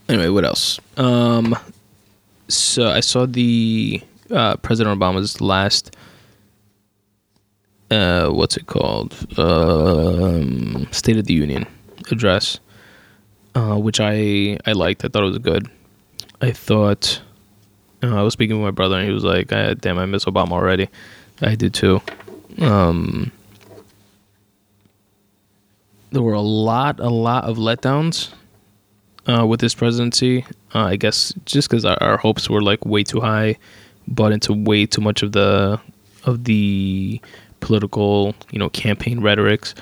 anyway, 0.10 0.30
what 0.30 0.46
else? 0.46 0.80
Um, 0.98 1.56
so 2.48 2.90
I 2.90 3.00
saw 3.00 3.26
the 3.26 4.02
uh, 4.32 4.58
President 4.58 5.00
Obama's 5.00 5.42
last. 5.42 5.96
Uh, 7.92 8.30
what's 8.30 8.58
it 8.58 8.66
called? 8.68 9.14
Um, 9.38 10.88
State 10.92 11.18
of 11.18 11.26
the 11.26 11.34
Union 11.34 11.68
address, 12.12 12.60
uh, 13.54 13.78
which 13.78 14.00
I 14.00 14.58
I 14.66 14.72
liked. 14.72 15.06
I 15.06 15.08
thought 15.08 15.24
it 15.24 15.28
was 15.28 15.38
good. 15.38 15.70
I 16.42 16.52
thought 16.52 17.22
uh, 18.04 18.16
I 18.16 18.22
was 18.22 18.34
speaking 18.34 18.58
with 18.58 18.66
my 18.66 18.72
brother, 18.72 18.98
and 18.98 19.08
he 19.08 19.14
was 19.14 19.24
like, 19.24 19.50
"Damn, 19.50 20.00
I 20.00 20.06
miss 20.06 20.26
Obama 20.26 20.54
already." 20.54 20.90
I 21.42 21.56
did 21.56 21.74
too. 21.74 22.02
Um, 22.60 23.32
there 26.16 26.24
were 26.24 26.34
a 26.34 26.40
lot, 26.40 27.02
a 27.02 27.10
lot 27.10 27.44
of 27.44 27.58
letdowns 27.58 28.30
uh, 29.28 29.46
with 29.46 29.60
this 29.60 29.76
presidency. 29.76 30.46
Uh, 30.74 30.86
I 30.86 30.96
guess 30.96 31.34
just 31.44 31.70
because 31.70 31.84
our, 31.84 32.02
our, 32.02 32.16
hopes 32.16 32.50
were 32.50 32.62
like 32.62 32.86
way 32.86 33.04
too 33.04 33.20
high, 33.20 33.58
bought 34.08 34.32
into 34.32 34.54
way 34.54 34.86
too 34.86 35.02
much 35.02 35.24
of 35.24 35.34
the 35.34 35.80
of 36.24 36.46
the 36.46 37.20
political, 37.60 38.34
you 38.50 38.58
know, 38.58 38.70
campaign 38.70 39.20
rhetorics, 39.20 39.76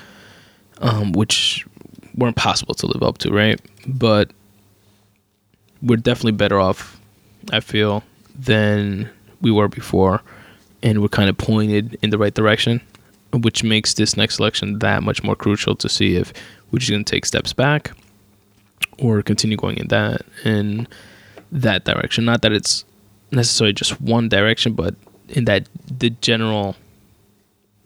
um, 0.79 1.11
which 1.11 1.67
weren't 2.15 2.35
possible 2.35 2.73
to 2.73 2.87
live 2.87 3.03
up 3.03 3.19
to, 3.19 3.31
right? 3.31 3.61
But 3.85 4.31
we're 5.83 5.97
definitely 5.97 6.31
better 6.31 6.59
off, 6.59 6.99
I 7.51 7.59
feel, 7.59 8.03
than 8.33 9.07
we 9.41 9.51
were 9.51 9.67
before, 9.67 10.23
and 10.81 10.99
we're 10.99 11.09
kind 11.09 11.29
of 11.29 11.37
pointed 11.37 11.99
in 12.01 12.09
the 12.09 12.17
right 12.17 12.33
direction, 12.33 12.81
which 13.41 13.63
makes 13.63 13.93
this 13.95 14.15
next 14.15 14.39
election 14.39 14.79
that 14.79 15.03
much 15.03 15.23
more 15.23 15.35
crucial 15.35 15.75
to 15.75 15.89
see 15.89 16.15
if 16.15 16.33
we're 16.71 16.79
just 16.79 16.91
going 16.91 17.03
to 17.03 17.11
take 17.11 17.25
steps 17.25 17.53
back 17.53 17.91
or 18.99 19.21
continue 19.21 19.57
going 19.57 19.77
in 19.77 19.87
that 19.87 20.21
in 20.45 20.87
that 21.51 21.85
direction. 21.85 22.25
Not 22.25 22.41
that 22.41 22.51
it's 22.51 22.85
necessarily 23.31 23.73
just 23.73 23.99
one 24.01 24.29
direction, 24.29 24.73
but 24.73 24.95
in 25.29 25.45
that 25.45 25.67
the 25.87 26.09
general 26.09 26.75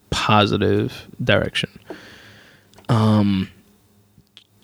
positive 0.10 1.08
direction. 1.24 1.70
Um, 2.90 3.50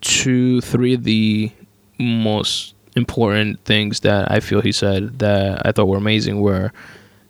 two, 0.02 0.62
three 0.62 0.94
of 0.94 1.04
the 1.04 1.52
most 2.00 2.76
important 2.96 3.64
things 3.66 4.02
that 4.02 4.32
I 4.32 4.40
feel 4.40 4.62
he 4.62 4.72
said 4.72 5.20
that 5.20 5.66
I 5.66 5.72
thought 5.72 5.88
were 5.88 5.98
amazing 5.98 6.40
were 6.42 6.72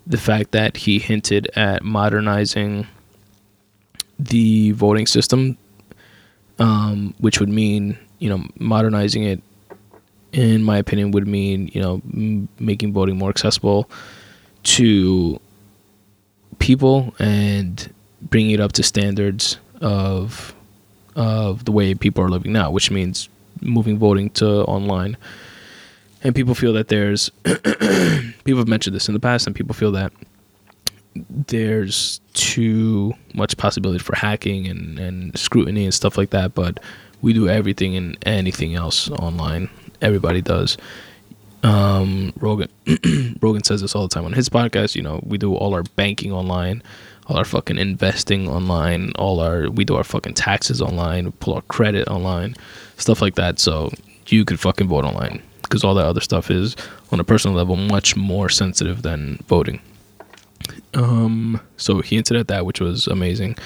the 0.06 0.18
fact 0.18 0.52
that 0.52 0.78
he 0.78 1.00
hinted 1.00 1.50
at 1.56 1.84
modernizing 1.84 2.88
the 4.29 4.71
voting 4.71 5.07
system, 5.07 5.57
um, 6.59 7.13
which 7.19 7.39
would 7.39 7.49
mean 7.49 7.97
you 8.23 8.29
know, 8.29 8.41
modernizing 8.57 9.23
it, 9.23 9.41
in 10.31 10.63
my 10.63 10.77
opinion, 10.77 11.12
would 11.12 11.27
mean 11.27 11.69
you 11.73 11.81
know 11.81 12.01
m- 12.13 12.47
making 12.57 12.93
voting 12.93 13.17
more 13.17 13.29
accessible 13.29 13.89
to 14.63 15.41
people 16.59 17.13
and 17.19 17.93
bringing 18.21 18.51
it 18.51 18.62
up 18.62 18.71
to 18.71 18.81
standards 18.81 19.57
of 19.81 20.55
of 21.17 21.65
the 21.65 21.73
way 21.73 21.93
people 21.93 22.23
are 22.23 22.29
living 22.29 22.53
now, 22.53 22.71
which 22.71 22.89
means 22.91 23.27
moving 23.59 23.99
voting 23.99 24.29
to 24.29 24.63
online. 24.63 25.17
And 26.23 26.33
people 26.33 26.55
feel 26.55 26.71
that 26.71 26.88
there's 26.88 27.29
people 27.43 28.59
have 28.59 28.69
mentioned 28.69 28.95
this 28.95 29.09
in 29.09 29.13
the 29.13 29.19
past, 29.19 29.47
and 29.47 29.53
people 29.53 29.75
feel 29.75 29.91
that 29.91 30.13
there's 31.15 32.19
too 32.34 33.13
much 33.34 33.58
possibility 33.58 33.99
for 33.99 34.15
hacking 34.15 34.67
and, 34.67 34.99
and 34.99 35.38
scrutiny 35.38 35.86
and 35.86 35.93
stuff 35.93 36.17
like 36.17 36.32
that. 36.32 36.54
But 36.56 36.80
we 37.21 37.34
do 37.34 37.47
everything 37.47 37.95
and 37.95 38.17
anything 38.26 38.76
else 38.76 39.10
online. 39.10 39.69
Everybody 40.02 40.41
does. 40.41 40.78
Um, 41.63 42.34
Rogan 42.38 42.67
Rogan 43.41 43.63
says 43.63 43.82
this 43.82 43.95
all 43.95 44.08
the 44.08 44.13
time 44.13 44.26
on 44.26 44.34
his 44.34 44.49
podcast. 44.49 44.95
You 44.95 45.02
know, 45.02 45.21
we 45.26 45.38
do 45.38 45.56
all 45.56 45.73
our 45.73 45.84
banking 45.84 46.34
online, 46.34 46.84
all 47.28 47.38
our 47.38 47.45
fucking 47.45 47.78
investing 47.78 48.49
online, 48.49 49.13
all 49.15 49.39
our 49.39 49.69
we 49.69 49.86
do 49.86 49.95
our 49.95 50.04
fucking 50.04 50.34
taxes 50.34 50.82
online, 50.82 51.32
pull 51.34 51.54
our 51.54 51.62
credit 51.63 52.08
online, 52.10 52.56
stuff 52.97 53.21
like 53.21 53.36
that. 53.36 53.60
So 53.60 53.91
you 54.28 54.43
could 54.43 54.60
fucking 54.60 54.88
vote 54.88 55.06
online 55.06 55.41
because 55.62 55.84
all 55.84 55.95
that 55.95 56.06
other 56.06 56.21
stuff 56.21 56.52
is 56.52 56.76
on 57.12 57.19
a 57.19 57.23
personal 57.23 57.56
level 57.56 57.78
much 57.78 58.17
more 58.17 58.49
sensitive 58.49 59.02
than 59.02 59.38
voting. 59.47 59.80
Um, 60.93 61.60
so 61.77 62.01
he 62.01 62.15
hinted 62.15 62.38
at 62.38 62.47
that, 62.47 62.65
which 62.65 62.79
was 62.79 63.08
amazing. 63.08 63.58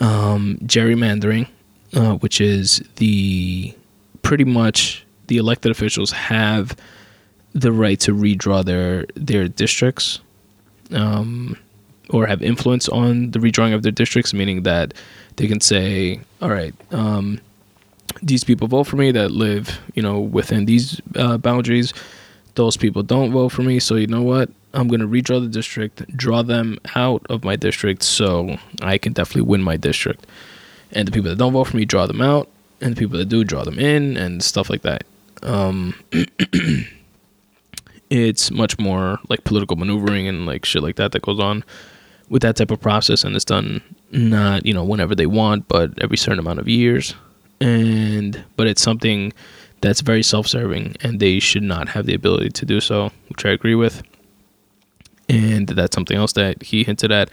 Um, 0.00 0.58
gerrymandering, 0.64 1.48
uh, 1.94 2.14
which 2.14 2.40
is 2.40 2.82
the 2.96 3.74
pretty 4.22 4.44
much 4.44 5.04
the 5.26 5.36
elected 5.36 5.70
officials 5.70 6.10
have 6.12 6.76
the 7.52 7.72
right 7.72 7.98
to 8.00 8.14
redraw 8.14 8.64
their 8.64 9.06
their 9.14 9.48
districts, 9.48 10.20
um, 10.92 11.56
or 12.10 12.26
have 12.26 12.42
influence 12.42 12.88
on 12.88 13.30
the 13.32 13.38
redrawing 13.38 13.74
of 13.74 13.82
their 13.82 13.92
districts, 13.92 14.32
meaning 14.32 14.62
that 14.62 14.94
they 15.36 15.46
can 15.46 15.60
say, 15.60 16.20
"All 16.40 16.50
right, 16.50 16.74
um, 16.92 17.40
these 18.22 18.44
people 18.44 18.68
vote 18.68 18.84
for 18.84 18.96
me 18.96 19.10
that 19.12 19.30
live, 19.30 19.78
you 19.94 20.02
know, 20.02 20.20
within 20.20 20.64
these 20.64 21.00
uh, 21.16 21.38
boundaries. 21.38 21.92
Those 22.54 22.76
people 22.76 23.02
don't 23.02 23.30
vote 23.32 23.50
for 23.50 23.62
me, 23.62 23.78
so 23.78 23.94
you 23.94 24.06
know 24.06 24.22
what? 24.22 24.50
I'm 24.78 24.86
going 24.86 25.00
to 25.00 25.08
redraw 25.08 25.42
the 25.42 25.48
district, 25.48 26.06
draw 26.16 26.42
them 26.42 26.78
out 26.94 27.26
of 27.28 27.42
my 27.42 27.56
district 27.56 28.04
so 28.04 28.58
I 28.80 28.96
can 28.96 29.12
definitely 29.12 29.42
win 29.42 29.60
my 29.60 29.76
district. 29.76 30.24
And 30.92 31.08
the 31.08 31.10
people 31.10 31.30
that 31.30 31.36
don't 31.36 31.52
vote 31.52 31.64
for 31.64 31.76
me, 31.76 31.84
draw 31.84 32.06
them 32.06 32.22
out. 32.22 32.48
And 32.80 32.94
the 32.94 32.98
people 32.98 33.18
that 33.18 33.24
do, 33.24 33.42
draw 33.42 33.64
them 33.64 33.80
in 33.80 34.16
and 34.16 34.40
stuff 34.40 34.70
like 34.70 34.82
that. 34.82 35.02
Um, 35.42 35.96
it's 38.10 38.52
much 38.52 38.78
more 38.78 39.18
like 39.28 39.42
political 39.42 39.76
maneuvering 39.76 40.28
and 40.28 40.46
like 40.46 40.64
shit 40.64 40.84
like 40.84 40.94
that 40.94 41.10
that 41.10 41.22
goes 41.22 41.40
on 41.40 41.64
with 42.28 42.42
that 42.42 42.54
type 42.54 42.70
of 42.70 42.80
process. 42.80 43.24
And 43.24 43.34
it's 43.34 43.44
done 43.44 43.82
not, 44.12 44.64
you 44.64 44.72
know, 44.72 44.84
whenever 44.84 45.16
they 45.16 45.26
want, 45.26 45.66
but 45.66 45.90
every 46.00 46.16
certain 46.16 46.38
amount 46.38 46.60
of 46.60 46.68
years. 46.68 47.16
And, 47.60 48.44
but 48.54 48.68
it's 48.68 48.80
something 48.80 49.32
that's 49.80 50.02
very 50.02 50.22
self 50.22 50.46
serving 50.46 50.94
and 51.00 51.18
they 51.18 51.40
should 51.40 51.64
not 51.64 51.88
have 51.88 52.06
the 52.06 52.14
ability 52.14 52.50
to 52.50 52.64
do 52.64 52.80
so, 52.80 53.10
which 53.28 53.44
I 53.44 53.50
agree 53.50 53.74
with 53.74 54.04
and 55.28 55.68
that's 55.68 55.94
something 55.94 56.16
else 56.16 56.32
that 56.34 56.62
he 56.62 56.84
hinted 56.84 57.12
at. 57.12 57.30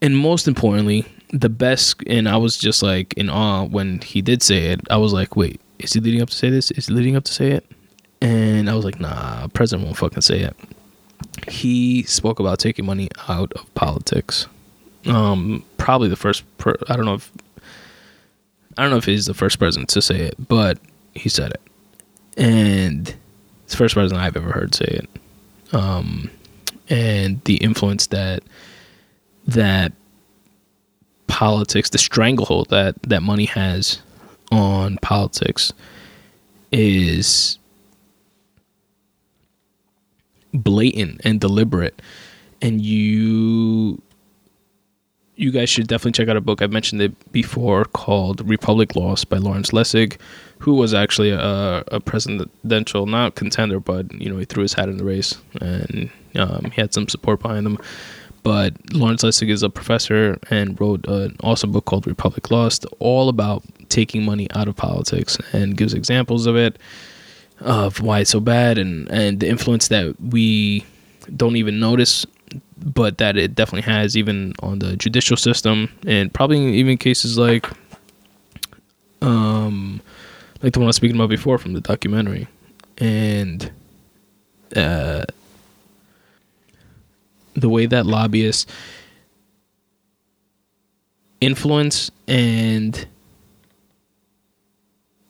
And 0.00 0.16
most 0.16 0.48
importantly, 0.48 1.06
the 1.32 1.48
best, 1.48 2.02
and 2.06 2.28
I 2.28 2.36
was 2.36 2.56
just 2.56 2.82
like 2.82 3.14
in 3.14 3.30
awe 3.30 3.64
when 3.64 4.00
he 4.00 4.20
did 4.20 4.42
say 4.42 4.66
it. 4.66 4.80
I 4.90 4.96
was 4.96 5.12
like, 5.12 5.36
wait, 5.36 5.60
is 5.78 5.92
he 5.92 6.00
leading 6.00 6.22
up 6.22 6.30
to 6.30 6.36
say 6.36 6.50
this? 6.50 6.70
Is 6.72 6.86
he 6.86 6.94
leading 6.94 7.16
up 7.16 7.24
to 7.24 7.32
say 7.32 7.52
it? 7.52 7.64
And 8.20 8.68
I 8.70 8.74
was 8.74 8.84
like, 8.84 9.00
nah, 9.00 9.48
president 9.48 9.86
won't 9.86 9.96
fucking 9.96 10.22
say 10.22 10.40
it. 10.40 10.56
He 11.48 12.02
spoke 12.04 12.38
about 12.38 12.58
taking 12.58 12.84
money 12.84 13.08
out 13.28 13.52
of 13.54 13.72
politics. 13.74 14.46
Um, 15.06 15.64
probably 15.78 16.08
the 16.08 16.16
first. 16.16 16.44
Per- 16.58 16.78
I 16.88 16.96
don't 16.96 17.04
know 17.04 17.14
if 17.14 17.32
I 18.76 18.82
don't 18.82 18.90
know 18.90 18.96
if 18.96 19.04
he's 19.04 19.26
the 19.26 19.34
first 19.34 19.58
president 19.58 19.90
to 19.90 20.02
say 20.02 20.20
it, 20.20 20.34
but 20.48 20.78
he 21.14 21.28
said 21.28 21.50
it, 21.50 21.60
and 22.36 23.14
it's 23.64 23.72
the 23.72 23.76
first 23.76 23.94
president 23.94 24.22
I've 24.22 24.36
ever 24.36 24.52
heard 24.52 24.74
say 24.74 24.84
it. 25.02 25.74
Um, 25.74 26.30
and 26.92 27.42
the 27.44 27.56
influence 27.56 28.06
that 28.08 28.42
that 29.46 29.92
politics, 31.26 31.88
the 31.88 31.98
stranglehold 31.98 32.68
that 32.68 33.02
that 33.02 33.22
money 33.22 33.46
has 33.46 34.02
on 34.52 34.98
politics 34.98 35.72
is 36.70 37.58
blatant 40.52 41.22
and 41.24 41.40
deliberate. 41.40 42.00
And 42.60 42.82
you 42.82 44.00
you 45.36 45.50
guys 45.50 45.68
should 45.68 45.86
definitely 45.86 46.12
check 46.12 46.28
out 46.28 46.36
a 46.36 46.40
book 46.40 46.60
i've 46.62 46.72
mentioned 46.72 47.00
it 47.00 47.32
before 47.32 47.84
called 47.84 48.46
republic 48.48 48.94
lost 48.94 49.28
by 49.28 49.36
lawrence 49.36 49.70
lessig 49.70 50.18
who 50.58 50.74
was 50.74 50.94
actually 50.94 51.30
a, 51.30 51.82
a 51.88 52.00
presidential 52.00 53.06
not 53.06 53.34
contender 53.34 53.80
but 53.80 54.12
you 54.12 54.30
know 54.30 54.38
he 54.38 54.44
threw 54.44 54.62
his 54.62 54.74
hat 54.74 54.88
in 54.88 54.96
the 54.96 55.04
race 55.04 55.36
and 55.60 56.10
um, 56.36 56.70
he 56.72 56.80
had 56.80 56.92
some 56.92 57.08
support 57.08 57.40
behind 57.40 57.66
him. 57.66 57.78
But 58.42 58.74
Lawrence 58.92 59.22
Lessig 59.22 59.50
is 59.50 59.62
a 59.62 59.70
professor 59.70 60.38
and 60.50 60.80
wrote 60.80 61.06
an 61.06 61.36
awesome 61.42 61.70
book 61.70 61.84
called 61.84 62.06
Republic 62.06 62.50
Lost, 62.50 62.84
all 62.98 63.28
about 63.28 63.62
taking 63.88 64.24
money 64.24 64.48
out 64.54 64.66
of 64.66 64.74
politics 64.74 65.38
and 65.52 65.76
gives 65.76 65.94
examples 65.94 66.46
of 66.46 66.56
it, 66.56 66.76
of 67.60 68.00
why 68.00 68.20
it's 68.20 68.30
so 68.30 68.40
bad 68.40 68.78
and, 68.78 69.08
and 69.12 69.38
the 69.38 69.48
influence 69.48 69.88
that 69.88 70.20
we 70.20 70.84
don't 71.36 71.54
even 71.54 71.78
notice, 71.78 72.26
but 72.84 73.18
that 73.18 73.36
it 73.36 73.54
definitely 73.54 73.90
has 73.90 74.16
even 74.16 74.54
on 74.60 74.78
the 74.78 74.96
judicial 74.96 75.36
system 75.36 75.90
and 76.06 76.32
probably 76.32 76.74
even 76.74 76.98
cases 76.98 77.38
like 77.38 77.66
um 79.20 80.00
like 80.62 80.72
the 80.72 80.78
one 80.78 80.86
I 80.86 80.88
was 80.88 80.96
speaking 80.96 81.16
about 81.16 81.30
before 81.30 81.58
from 81.58 81.72
the 81.72 81.80
documentary. 81.80 82.48
And 82.98 83.70
uh 84.76 85.24
the 87.54 87.68
way 87.68 87.86
that 87.86 88.06
lobbyists 88.06 88.66
influence 91.40 92.10
and 92.28 93.06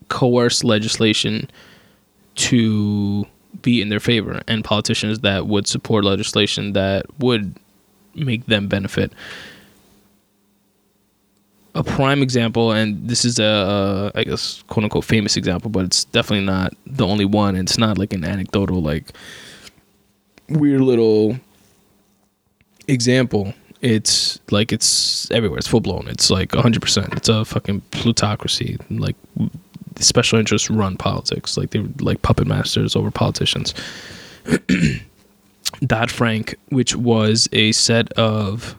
coerce 0.08 0.62
legislation 0.62 1.50
to 2.34 3.26
be 3.62 3.80
in 3.80 3.88
their 3.88 4.00
favor 4.00 4.42
and 4.48 4.64
politicians 4.64 5.20
that 5.20 5.46
would 5.46 5.66
support 5.66 6.04
legislation 6.04 6.72
that 6.72 7.06
would 7.18 7.54
make 8.14 8.44
them 8.46 8.68
benefit 8.68 9.12
a 11.74 11.82
prime 11.82 12.22
example 12.22 12.72
and 12.72 13.08
this 13.08 13.24
is 13.24 13.38
a, 13.38 14.12
I 14.14 14.24
guess 14.24 14.62
quote 14.68 14.84
unquote 14.84 15.04
famous 15.04 15.36
example 15.36 15.70
but 15.70 15.84
it's 15.84 16.04
definitely 16.04 16.44
not 16.44 16.74
the 16.86 17.06
only 17.06 17.24
one 17.24 17.56
it's 17.56 17.78
not 17.78 17.96
like 17.96 18.12
an 18.12 18.24
anecdotal 18.24 18.82
like 18.82 19.12
weird 20.48 20.82
little 20.82 21.38
example, 22.88 23.54
it's 23.80 24.38
like 24.50 24.72
it's 24.72 25.30
everywhere. 25.30 25.58
It's 25.58 25.68
full 25.68 25.80
blown. 25.80 26.08
It's 26.08 26.30
like 26.30 26.50
100%. 26.50 27.16
It's 27.16 27.28
a 27.28 27.44
fucking 27.44 27.80
plutocracy. 27.90 28.78
Like 28.90 29.16
special 30.02 30.38
interests 30.38 30.70
run 30.70 30.96
politics. 30.96 31.56
Like 31.56 31.70
they're 31.70 31.86
like 32.00 32.22
puppet 32.22 32.46
masters 32.46 32.96
over 32.96 33.10
politicians. 33.10 33.74
Dodd 35.86 36.10
Frank, 36.10 36.56
which 36.68 36.94
was 36.94 37.48
a 37.52 37.72
set 37.72 38.12
of 38.12 38.76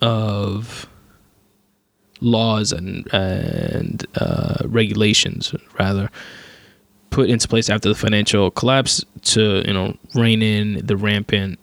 of 0.00 0.88
laws 2.20 2.72
and 2.72 3.12
and 3.12 4.06
uh, 4.16 4.58
regulations, 4.66 5.54
rather, 5.78 6.10
put 7.10 7.30
into 7.30 7.46
place 7.46 7.70
after 7.70 7.88
the 7.88 7.94
financial 7.94 8.50
collapse 8.50 9.04
to 9.22 9.62
you 9.66 9.72
know 9.72 9.96
rein 10.14 10.42
in 10.42 10.84
the 10.84 10.96
rampant 10.96 11.58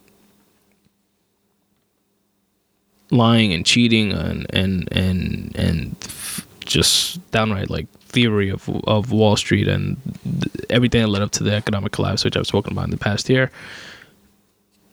lying 3.12 3.54
and 3.54 3.66
cheating 3.66 4.12
and 4.12 4.46
and 4.52 4.88
and 4.92 5.56
and 5.56 5.96
just 6.66 7.20
downright 7.32 7.70
like 7.70 7.88
theory 8.10 8.50
of 8.50 8.70
of 8.86 9.12
Wall 9.12 9.36
Street 9.36 9.68
and 9.68 9.98
th- 10.24 10.66
everything 10.70 11.02
that 11.02 11.08
led 11.08 11.22
up 11.22 11.32
to 11.32 11.44
the 11.44 11.54
economic 11.54 11.92
collapse, 11.92 12.24
which 12.24 12.36
I've 12.36 12.48
spoken 12.48 12.74
about 12.74 12.86
in 12.86 12.92
the 12.92 12.98
past 12.98 13.30
year. 13.30 13.52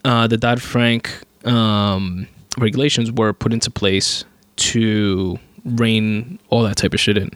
Uh, 0.05 0.27
the 0.27 0.37
Dodd 0.37 0.61
Frank 0.61 1.11
um, 1.45 2.27
regulations 2.57 3.11
were 3.11 3.33
put 3.33 3.51
into 3.51 3.69
place 3.69 4.23
to 4.57 5.37
rein 5.65 6.39
all 6.49 6.63
that 6.63 6.77
type 6.77 6.93
of 6.93 6.99
shit 6.99 7.17
in. 7.17 7.31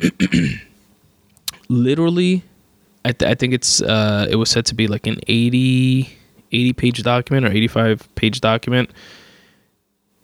Literally, 1.68 2.44
I, 3.04 3.12
th- 3.12 3.30
I 3.30 3.34
think 3.34 3.52
it's 3.52 3.82
uh, 3.82 4.26
it 4.30 4.36
was 4.36 4.50
said 4.50 4.64
to 4.66 4.74
be 4.74 4.86
like 4.86 5.06
an 5.06 5.18
80, 5.26 6.08
80 6.52 6.72
page 6.74 7.02
document 7.02 7.46
or 7.46 7.50
85 7.50 8.14
page 8.14 8.40
document 8.40 8.90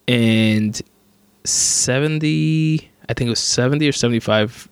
and 0.07 0.81
70 1.45 2.91
i 3.09 3.15
think 3.15 3.29
it 3.29 3.31
was 3.31 3.41
70 3.41 3.89
or 3.89 3.93
75 3.93 4.69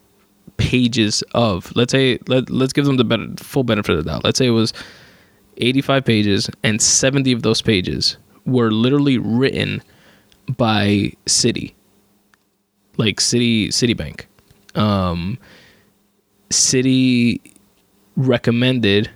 pages 0.62 1.22
of 1.32 1.74
let's 1.74 1.90
say 1.90 2.18
let, 2.28 2.48
let's 2.48 2.72
give 2.72 2.84
them 2.84 2.96
the 2.96 3.04
better, 3.04 3.26
full 3.38 3.64
benefit 3.64 3.96
of 3.96 4.04
the 4.04 4.10
doubt. 4.10 4.24
Let's 4.24 4.38
say 4.38 4.46
it 4.46 4.50
was 4.50 4.72
85 5.56 6.04
pages 6.04 6.50
and 6.62 6.80
70 6.80 7.32
of 7.32 7.42
those 7.42 7.60
pages 7.60 8.16
were 8.46 8.70
literally 8.70 9.18
written 9.18 9.82
by 10.56 11.12
Citi 11.26 11.74
like 12.96 13.16
Citi 13.16 13.68
Citibank 13.68 14.26
um 14.76 15.38
Citi 16.50 17.40
recommended 18.16 19.10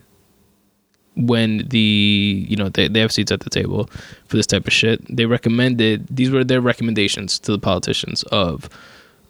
when 1.17 1.67
the 1.69 2.47
you 2.49 2.57
know 2.57 2.69
they, 2.69 2.89
they 2.89 3.01
have 3.01 3.13
seats 3.13 3.33
at 3.33 3.41
the 3.41 3.51
table 3.51 3.89
for 4.27 4.37
this 4.37 4.47
type 4.47 4.67
of 4.67 4.73
shit. 4.73 5.05
They 5.15 5.27
recommended 5.27 6.07
these 6.09 6.31
were 6.31 6.45
their 6.45 6.61
recommendations 6.61 7.39
to 7.41 7.53
the 7.53 7.59
politicians 7.59 8.23
of 8.25 8.69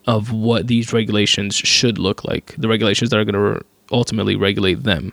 of 0.06 0.32
what 0.32 0.66
these 0.66 0.92
regulations 0.92 1.54
should 1.56 1.98
look 1.98 2.24
like 2.24 2.54
the 2.58 2.68
regulations 2.68 3.10
that 3.10 3.18
are 3.18 3.24
going 3.24 3.54
to 3.54 3.64
ultimately 3.90 4.36
regulate 4.36 4.82
them 4.84 5.12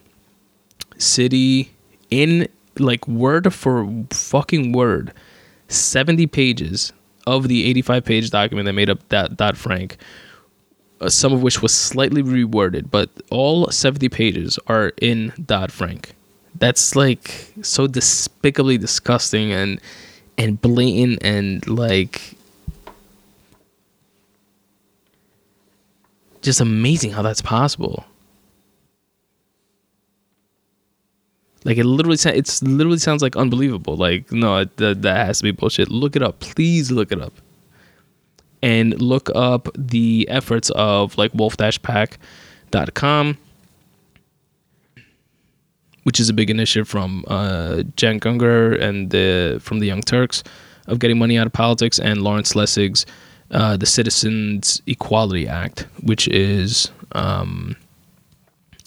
Citi 0.97 1.69
in 2.09 2.47
like 2.79 3.07
word 3.07 3.53
for 3.53 4.05
fucking 4.11 4.71
word 4.71 5.13
70 5.67 6.27
pages 6.27 6.93
of 7.25 7.47
the 7.47 7.65
85 7.69 8.05
page 8.05 8.29
document 8.29 8.65
that 8.65 8.73
made 8.73 8.89
up 8.89 9.07
that 9.09 9.37
Dodd 9.37 9.57
Frank, 9.57 9.97
uh, 11.01 11.09
some 11.09 11.33
of 11.33 11.41
which 11.41 11.61
was 11.61 11.73
slightly 11.73 12.21
reworded, 12.21 12.91
but 12.91 13.09
all 13.29 13.69
70 13.69 14.09
pages 14.09 14.59
are 14.67 14.93
in 15.01 15.33
Dodd 15.45 15.71
Frank. 15.71 16.13
That's 16.55 16.95
like 16.95 17.53
so 17.61 17.87
despicably 17.87 18.77
disgusting 18.77 19.51
and 19.51 19.81
and 20.37 20.61
blatant 20.61 21.19
and 21.23 21.67
like 21.67 22.35
just 26.43 26.61
amazing 26.61 27.11
how 27.11 27.23
that's 27.23 27.41
possible. 27.41 28.05
Like 31.65 31.77
it 31.77 31.85
literally, 31.85 32.17
it's 32.37 32.61
literally 32.61 32.99
sounds 32.99 33.21
like 33.21 33.37
unbelievable. 33.37 33.95
Like 33.95 34.31
no, 34.31 34.65
that, 34.65 35.01
that 35.01 35.25
has 35.25 35.39
to 35.39 35.45
be 35.45 35.51
bullshit. 35.51 35.89
Look 35.89 36.15
it 36.15 36.21
up, 36.21 36.41
please. 36.41 36.91
Look 36.91 37.11
it 37.11 37.21
up, 37.21 37.33
and 38.61 39.01
look 39.01 39.29
up 39.33 39.69
the 39.77 40.27
efforts 40.29 40.69
of 40.71 41.17
like 41.17 41.33
wolf-pac.com, 41.33 43.37
which 46.03 46.19
is 46.19 46.27
a 46.27 46.33
big 46.33 46.49
initiative 46.49 46.89
from 46.89 47.23
uh, 47.29 47.83
Cenk 47.95 48.21
Uygur 48.21 48.81
and 48.81 49.11
the 49.11 49.59
from 49.61 49.79
the 49.79 49.87
Young 49.87 50.01
Turks 50.01 50.43
of 50.87 50.99
getting 50.99 51.17
money 51.17 51.37
out 51.37 51.47
of 51.47 51.53
politics, 51.53 51.97
and 51.97 52.21
Lawrence 52.21 52.55
Lessig's 52.55 53.05
uh, 53.53 53.77
the 53.77 53.85
Citizens 53.85 54.81
Equality 54.87 55.47
Act, 55.47 55.87
which 56.01 56.27
is 56.27 56.91
um, 57.13 57.75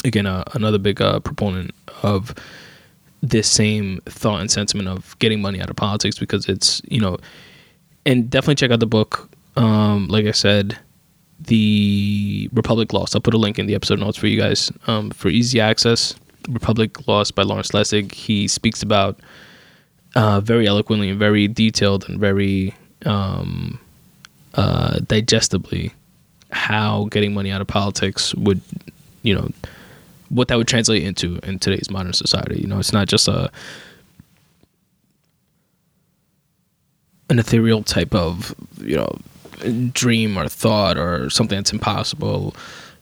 again 0.04 0.26
uh, 0.26 0.44
another 0.52 0.78
big 0.78 1.00
uh, 1.00 1.20
proponent 1.20 1.72
of 2.02 2.34
this 3.22 3.48
same 3.48 4.00
thought 4.06 4.40
and 4.40 4.50
sentiment 4.50 4.88
of 4.88 5.18
getting 5.18 5.40
money 5.40 5.60
out 5.60 5.70
of 5.70 5.76
politics 5.76 6.18
because 6.18 6.48
it's 6.48 6.82
you 6.88 7.00
know 7.00 7.16
and 8.04 8.28
definitely 8.28 8.56
check 8.56 8.70
out 8.70 8.80
the 8.80 8.86
book. 8.86 9.28
Um, 9.56 10.08
like 10.08 10.26
i 10.26 10.32
said 10.32 10.78
the 11.40 12.48
republic 12.52 12.92
lost. 12.92 13.14
I'll 13.14 13.22
put 13.22 13.34
a 13.34 13.38
link 13.38 13.58
in 13.58 13.66
the 13.66 13.74
episode 13.74 14.00
notes 14.00 14.16
for 14.16 14.26
you 14.26 14.40
guys 14.40 14.72
um, 14.86 15.10
for 15.10 15.28
easy 15.28 15.60
access. 15.60 16.14
Republic 16.48 17.06
lost 17.06 17.34
by 17.34 17.42
lawrence 17.42 17.70
lessig. 17.70 18.12
He 18.12 18.48
speaks 18.48 18.82
about 18.82 19.20
uh, 20.14 20.40
very 20.40 20.66
eloquently 20.66 21.10
and 21.10 21.18
very 21.18 21.46
detailed 21.48 22.08
and 22.08 22.18
very 22.18 22.74
um, 23.04 23.78
uh, 24.56 24.98
digestibly 25.06 25.92
how 26.50 27.06
getting 27.10 27.34
money 27.34 27.50
out 27.50 27.60
of 27.60 27.66
politics 27.66 28.34
would 28.34 28.60
you 29.22 29.34
know 29.34 29.50
what 30.28 30.48
that 30.48 30.56
would 30.56 30.68
translate 30.68 31.02
into 31.02 31.38
in 31.42 31.58
today's 31.58 31.90
modern 31.90 32.12
society. 32.12 32.60
You 32.60 32.66
know, 32.66 32.78
it's 32.78 32.92
not 32.92 33.08
just 33.08 33.28
a 33.28 33.50
an 37.28 37.38
ethereal 37.38 37.82
type 37.82 38.14
of 38.14 38.54
you 38.80 38.96
know 38.96 39.18
dream 39.92 40.38
or 40.38 40.48
thought 40.48 40.98
or 40.98 41.30
something 41.30 41.56
that's 41.56 41.72
impossible 41.72 42.54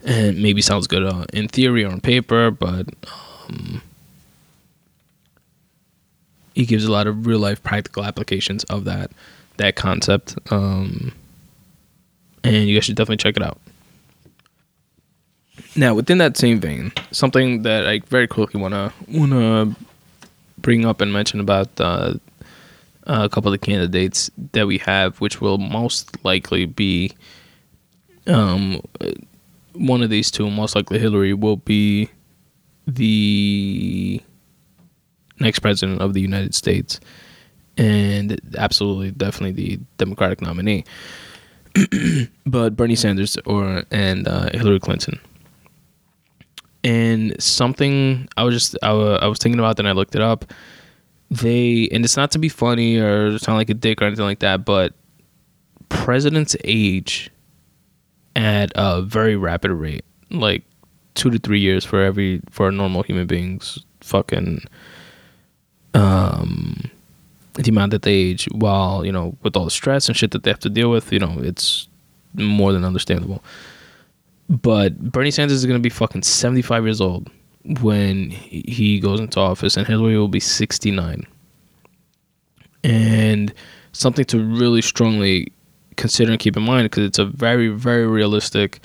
and 0.05 0.43
maybe 0.43 0.61
sounds 0.63 0.87
good 0.87 1.03
uh, 1.03 1.25
in 1.33 1.49
theory 1.49 1.85
or 1.85 1.91
on 1.91 2.01
paper, 2.01 2.51
but 2.51 2.87
um, 3.49 3.83
he 6.55 6.67
gives 6.67 6.85
a 6.85 6.93
lot 6.93 7.07
of 7.07 7.27
real 7.27 7.39
life 7.39 7.63
practical 7.63 8.05
applications 8.05 8.65
of 8.65 8.85
that 8.85 9.11
that 9.57 9.77
concept. 9.77 10.37
Um, 10.51 11.13
and 12.45 12.69
you 12.69 12.77
guys 12.77 12.85
should 12.85 12.97
definitely 12.97 13.17
check 13.17 13.37
it 13.37 13.43
out. 13.43 13.59
Now, 15.77 15.95
within 15.95 16.19
that 16.19 16.37
same 16.37 16.61
vein, 16.61 16.93
something 17.11 17.63
that 17.63 17.87
I 17.87 17.99
very 18.07 18.29
quickly 18.29 18.61
wanna 18.61 18.93
wanna 19.09 19.75
bring 20.59 20.85
up 20.85 21.01
and 21.01 21.13
mention 21.13 21.41
about 21.41 21.69
uh, 21.81 22.15
a 23.05 23.29
couple 23.29 23.53
of 23.53 23.61
the 23.61 23.67
candidates 23.67 24.31
that 24.53 24.67
we 24.67 24.79
have, 24.79 25.21
which 25.21 25.41
will 25.41 25.59
most 25.59 26.25
likely 26.25 26.65
be 26.67 27.13
um, 28.27 28.81
one 29.73 30.03
of 30.03 30.11
these 30.11 30.31
two. 30.31 30.49
Most 30.49 30.77
likely, 30.77 30.99
Hillary 30.99 31.35
will 31.35 31.57
be 31.57 32.09
the 32.87 34.21
next 35.41 35.59
president 35.59 36.01
of 36.01 36.15
the 36.15 36.21
United 36.21 36.55
States, 36.55 37.01
and 37.77 38.41
absolutely, 38.57 39.11
definitely 39.11 39.53
the 39.53 39.81
Democratic 39.99 40.41
nominee. 40.41 40.85
but 42.47 42.77
Bernie 42.77 42.97
Sanders 42.97 43.37
or 43.47 43.85
and 43.91 44.29
uh, 44.29 44.51
Hillary 44.53 44.81
Clinton 44.81 45.19
and 46.85 47.35
something 47.43 48.29
I 48.37 48.45
was 48.45 48.55
just 48.55 48.77
I, 48.83 48.91
I 48.91 49.27
was 49.27 49.39
thinking 49.39 49.59
about 49.59 49.79
then 49.79 49.87
I 49.87 49.93
looked 49.93 50.15
it 50.15 50.21
up. 50.21 50.45
They 51.31 51.89
and 51.91 52.05
it's 52.05 52.17
not 52.17 52.31
to 52.33 52.39
be 52.39 52.51
funny 52.51 52.99
or 52.99 53.39
sound 53.39 53.57
like 53.57 53.71
a 53.71 53.75
dick 53.75 54.01
or 54.01 54.05
anything 54.05 54.27
like 54.27 54.41
that, 54.41 54.65
but 54.65 54.93
presidents 55.89 56.55
age 56.63 57.31
at 58.37 58.71
a 58.75 59.01
very 59.01 59.35
rapid 59.35 59.71
rate, 59.71 60.05
like 60.31 60.63
two 61.15 61.31
to 61.31 61.39
three 61.39 61.61
years 61.61 61.85
for 61.85 62.03
every 62.03 62.43
for 62.51 62.69
a 62.69 62.73
normal 62.73 63.03
human 63.03 63.27
being's 63.27 63.83
fucking 64.01 64.63
um 65.95 66.91
the 67.55 67.71
amount 67.71 67.91
that 67.93 68.03
they 68.03 68.13
age 68.13 68.47
while 68.53 69.05
you 69.05 69.13
know 69.13 69.37
with 69.43 69.57
all 69.57 69.65
the 69.65 69.71
stress 69.71 70.09
and 70.09 70.17
shit 70.17 70.31
that 70.33 70.43
they 70.43 70.51
have 70.51 70.59
to 70.59 70.71
deal 70.71 70.91
with 70.91 71.13
you 71.13 71.19
know 71.19 71.37
it's 71.39 71.89
more 72.35 72.73
than 72.73 72.85
understandable 72.85 73.43
but 74.49 74.99
Bernie 74.99 75.31
Sanders 75.31 75.59
is 75.59 75.67
going 75.67 75.79
to 75.79 75.83
be 75.83 75.91
fucking 75.91 76.23
75 76.23 76.85
years 76.85 77.01
old 77.01 77.31
when 77.81 78.31
he 78.31 79.01
goes 79.01 79.21
into 79.21 79.41
office, 79.41 79.77
and 79.77 79.87
Hillary 79.87 80.19
will 80.19 80.29
be 80.29 80.41
69. 80.41 81.27
And 82.83 83.55
something 83.93 84.25
to 84.27 84.39
really 84.39 84.83
strongly 84.83 85.53
consider 85.97 86.33
and 86.33 86.41
keep 86.41 86.57
in 86.57 86.63
mind 86.63 86.85
because 86.87 87.05
it's 87.05 87.19
a 87.19 87.25
very, 87.25 87.69
very 87.69 88.07
realistic 88.07 88.81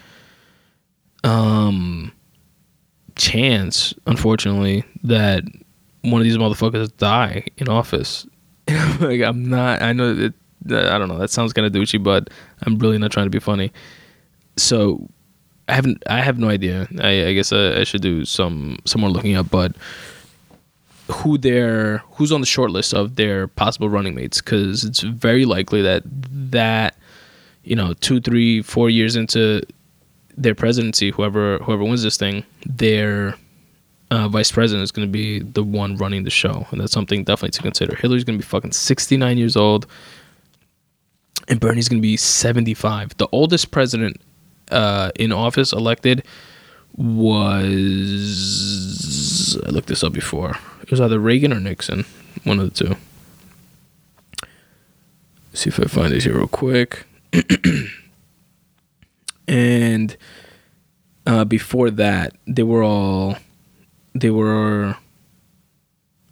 um, 1.26 2.14
chance, 3.16 3.94
unfortunately, 4.06 4.86
that 5.04 5.44
one 6.04 6.22
of 6.22 6.24
these 6.24 6.38
motherfuckers 6.38 6.96
die 6.96 7.46
in 7.58 7.68
office. 7.68 8.26
like 9.00 9.22
I'm 9.22 9.50
not. 9.50 9.82
I 9.82 9.94
know 9.94 10.14
that. 10.14 10.34
I 10.72 10.98
don't 10.98 11.08
know. 11.08 11.18
That 11.18 11.30
sounds 11.30 11.54
kind 11.54 11.66
of 11.66 11.74
douchey, 11.74 12.02
but 12.02 12.30
I'm 12.64 12.78
really 12.80 12.98
not 12.98 13.12
trying 13.12 13.26
to 13.26 13.30
be 13.30 13.40
funny. 13.40 13.72
So 14.58 15.10
I 15.68 15.74
haven't. 15.74 16.04
I 16.08 16.22
have 16.22 16.38
no 16.38 16.50
idea. 16.50 16.88
I, 17.00 17.28
I 17.28 17.34
guess 17.34 17.54
I, 17.54 17.80
I, 17.80 17.84
should 17.84 18.02
do 18.02 18.26
some 18.26 18.80
some 18.86 19.02
more 19.02 19.10
looking 19.10 19.36
up. 19.36 19.50
But 19.50 19.76
who 21.12 21.38
their 21.38 22.00
who's 22.12 22.32
on 22.32 22.42
the 22.42 22.48
short 22.48 22.72
list 22.72 22.94
of 22.94 23.16
their 23.16 23.48
possible 23.48 23.90
running 23.90 24.16
mates? 24.16 24.42
Because 24.42 24.84
it's 24.84 25.02
very 25.02 25.46
likely 25.46 25.82
that 25.82 26.04
that 26.06 26.96
you 27.64 27.76
know 27.76 27.94
two, 27.94 28.20
three, 28.20 28.62
four 28.62 28.90
years 28.90 29.16
into 29.16 29.62
their 30.38 30.56
presidency, 30.56 31.12
whoever 31.12 31.60
whoever 31.60 31.84
wins 31.84 32.04
this 32.04 32.18
thing, 32.18 32.44
their 32.66 33.36
uh, 34.12 34.28
vice 34.28 34.52
president 34.52 34.84
is 34.84 34.92
going 34.92 35.08
to 35.08 35.12
be 35.12 35.40
the 35.40 35.64
one 35.64 35.96
running 35.98 36.24
the 36.24 36.30
show, 36.30 36.68
and 36.72 36.82
that's 36.82 36.92
something 36.92 37.24
definitely 37.24 37.52
to 37.52 37.62
consider. 37.62 37.96
Hillary's 37.96 38.24
going 38.24 38.40
to 38.40 38.44
be 38.44 38.48
fucking 38.48 38.72
sixty 38.72 39.18
nine 39.18 39.38
years 39.38 39.56
old, 39.56 39.86
and 41.48 41.60
Bernie's 41.60 41.90
going 41.90 42.02
to 42.02 42.08
be 42.08 42.18
seventy 42.18 42.74
five. 42.74 43.16
The 43.18 43.28
oldest 43.32 43.72
president 43.72 44.20
uh, 44.72 45.12
in 45.16 45.32
office 45.32 45.74
elected 45.74 46.24
was 46.96 47.20
I 49.66 49.70
looked 49.70 49.88
this 49.88 50.04
up 50.04 50.14
before. 50.14 50.58
It 50.82 50.92
was 50.92 51.00
either 51.00 51.20
Reagan 51.20 51.54
or 51.54 51.60
Nixon, 51.60 52.06
one 52.44 52.60
of 52.60 52.74
the 52.74 52.86
two. 52.86 52.96
Let's 55.52 55.62
see 55.62 55.70
if 55.70 55.80
I 55.80 55.86
find 55.86 56.12
this 56.12 56.24
here 56.24 56.38
real 56.38 56.48
quick. 56.48 57.06
and 59.48 60.18
uh, 61.28 61.46
before 61.46 61.92
that, 61.92 62.34
they 62.48 62.64
were 62.64 62.84
all 62.84 63.38
they 64.16 64.30
were 64.30 64.96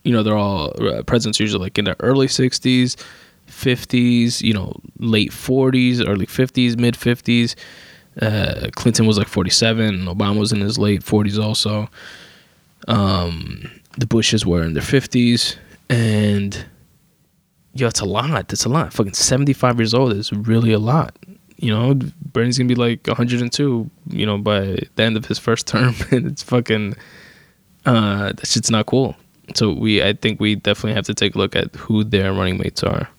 you 0.04 0.12
know 0.12 0.24
they're 0.24 0.38
all 0.38 0.74
uh, 0.82 1.04
presidents 1.04 1.40
usually 1.40 1.64
like 1.64 1.78
in 1.78 1.86
their 1.86 1.96
early 2.00 2.28
60s 2.28 2.96
50s 3.48 4.42
you 4.42 4.54
know 4.54 4.74
late 5.00 5.32
40s 5.32 6.08
early 6.08 6.26
50s 6.26 6.78
mid 6.80 6.96
50s 6.96 7.56
uh, 8.22 8.70
Clinton 8.76 9.06
was 9.06 9.18
like 9.18 9.28
47. 9.28 10.06
Obama 10.06 10.40
was 10.40 10.52
in 10.52 10.62
his 10.62 10.78
late 10.78 11.02
40s 11.02 11.42
also. 11.42 11.90
Um, 12.88 13.70
the 13.98 14.08
Bushes 14.08 14.46
were 14.46 14.64
in 14.64 14.74
their 14.74 14.84
50s. 14.84 15.56
And, 15.90 16.66
yo, 17.74 17.88
it's 17.88 18.00
a 18.00 18.06
lot. 18.06 18.52
It's 18.52 18.66
a 18.66 18.70
lot. 18.70 18.94
Fucking 18.94 19.14
75 19.14 19.80
years 19.80 19.94
old 19.94 20.14
is 20.14 20.34
really 20.34 20.74
a 20.74 20.80
lot. 20.80 21.16
You 21.58 21.72
know, 21.72 22.00
Bernie's 22.34 22.58
gonna 22.58 22.68
be 22.68 22.76
like 22.76 23.08
102, 23.08 23.90
you 24.10 24.26
know, 24.26 24.38
by 24.38 24.78
the 24.96 25.04
end 25.04 25.18
of 25.18 25.26
his 25.26 25.40
first 25.40 25.68
term. 25.68 25.96
and 26.12 26.28
it's 26.28 26.44
fucking, 26.44 26.96
uh, 27.88 28.34
that 28.34 28.46
shit's 28.46 28.70
not 28.70 28.86
cool. 28.86 29.16
So 29.56 29.72
we, 29.72 30.04
I 30.04 30.14
think 30.14 30.40
we 30.40 30.56
definitely 30.56 30.94
have 30.94 31.06
to 31.06 31.14
take 31.14 31.36
a 31.36 31.38
look 31.38 31.56
at 31.56 31.74
who 31.76 32.04
their 32.04 32.34
running 32.34 32.58
mates 32.58 32.84
are. 32.84 33.10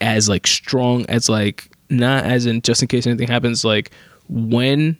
As 0.00 0.28
like 0.28 0.46
strong 0.46 1.04
as 1.06 1.28
like 1.28 1.68
not 1.90 2.24
as 2.24 2.46
in 2.46 2.62
just 2.62 2.82
in 2.82 2.88
case 2.88 3.06
anything 3.06 3.28
happens. 3.28 3.64
Like 3.64 3.90
when 4.28 4.96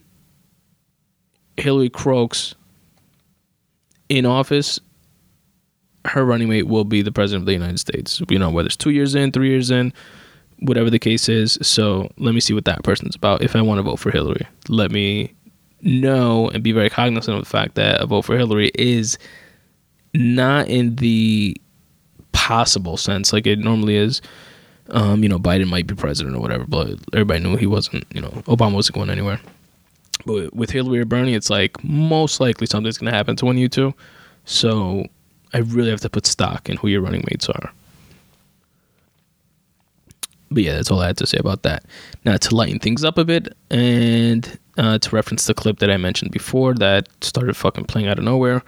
Hillary 1.56 1.90
croaks 1.90 2.54
in 4.08 4.26
office, 4.26 4.80
her 6.04 6.24
running 6.24 6.48
mate 6.48 6.66
will 6.66 6.84
be 6.84 7.02
the 7.02 7.12
president 7.12 7.42
of 7.42 7.46
the 7.46 7.52
United 7.52 7.78
States. 7.78 8.20
You 8.28 8.38
know, 8.38 8.50
whether 8.50 8.66
it's 8.66 8.76
two 8.76 8.90
years 8.90 9.14
in, 9.14 9.32
three 9.32 9.50
years 9.50 9.70
in, 9.70 9.92
whatever 10.60 10.90
the 10.90 10.98
case 10.98 11.28
is. 11.28 11.58
So 11.62 12.10
let 12.16 12.34
me 12.34 12.40
see 12.40 12.54
what 12.54 12.64
that 12.64 12.82
person's 12.82 13.14
about. 13.14 13.42
If 13.42 13.54
I 13.54 13.62
want 13.62 13.78
to 13.78 13.82
vote 13.82 14.00
for 14.00 14.10
Hillary, 14.10 14.46
let 14.68 14.90
me 14.90 15.32
know 15.82 16.48
and 16.48 16.62
be 16.62 16.72
very 16.72 16.90
cognizant 16.90 17.36
of 17.36 17.44
the 17.44 17.50
fact 17.50 17.74
that 17.74 18.00
a 18.00 18.06
vote 18.06 18.22
for 18.22 18.36
Hillary 18.36 18.70
is 18.74 19.18
not 20.14 20.68
in 20.68 20.96
the 20.96 21.60
possible 22.32 22.96
sense 22.96 23.32
like 23.32 23.46
it 23.46 23.58
normally 23.58 23.96
is. 23.96 24.22
Um, 24.90 25.22
you 25.22 25.28
know, 25.28 25.38
Biden 25.38 25.68
might 25.68 25.86
be 25.86 25.94
president 25.94 26.36
or 26.36 26.40
whatever, 26.40 26.64
but 26.66 26.98
everybody 27.12 27.40
knew 27.40 27.56
he 27.56 27.66
wasn't. 27.66 28.04
You 28.14 28.20
know, 28.20 28.30
Obama 28.46 28.74
wasn't 28.74 28.94
going 28.94 29.10
anywhere. 29.10 29.40
But 30.24 30.54
with 30.54 30.70
Hillary 30.70 31.00
or 31.00 31.04
Bernie, 31.04 31.34
it's 31.34 31.50
like 31.50 31.82
most 31.82 32.40
likely 32.40 32.66
something's 32.66 32.98
going 32.98 33.10
to 33.10 33.16
happen 33.16 33.36
to 33.36 33.44
one 33.44 33.56
of 33.56 33.60
you 33.60 33.68
two. 33.68 33.94
So 34.44 35.06
I 35.52 35.58
really 35.58 35.90
have 35.90 36.00
to 36.02 36.10
put 36.10 36.26
stock 36.26 36.68
in 36.68 36.76
who 36.76 36.88
your 36.88 37.00
running 37.00 37.24
mates 37.30 37.48
are. 37.48 37.72
But 40.50 40.62
yeah, 40.62 40.74
that's 40.74 40.90
all 40.90 41.00
I 41.00 41.08
had 41.08 41.16
to 41.18 41.26
say 41.26 41.38
about 41.38 41.62
that. 41.64 41.84
Now, 42.24 42.36
to 42.36 42.54
lighten 42.54 42.78
things 42.78 43.04
up 43.04 43.18
a 43.18 43.24
bit 43.24 43.56
and 43.70 44.58
uh, 44.76 44.98
to 44.98 45.10
reference 45.10 45.46
the 45.46 45.54
clip 45.54 45.78
that 45.78 45.90
I 45.90 45.96
mentioned 45.96 46.30
before 46.30 46.74
that 46.74 47.08
started 47.22 47.56
fucking 47.56 47.84
playing 47.84 48.08
out 48.08 48.18
of 48.18 48.24
nowhere, 48.24 48.62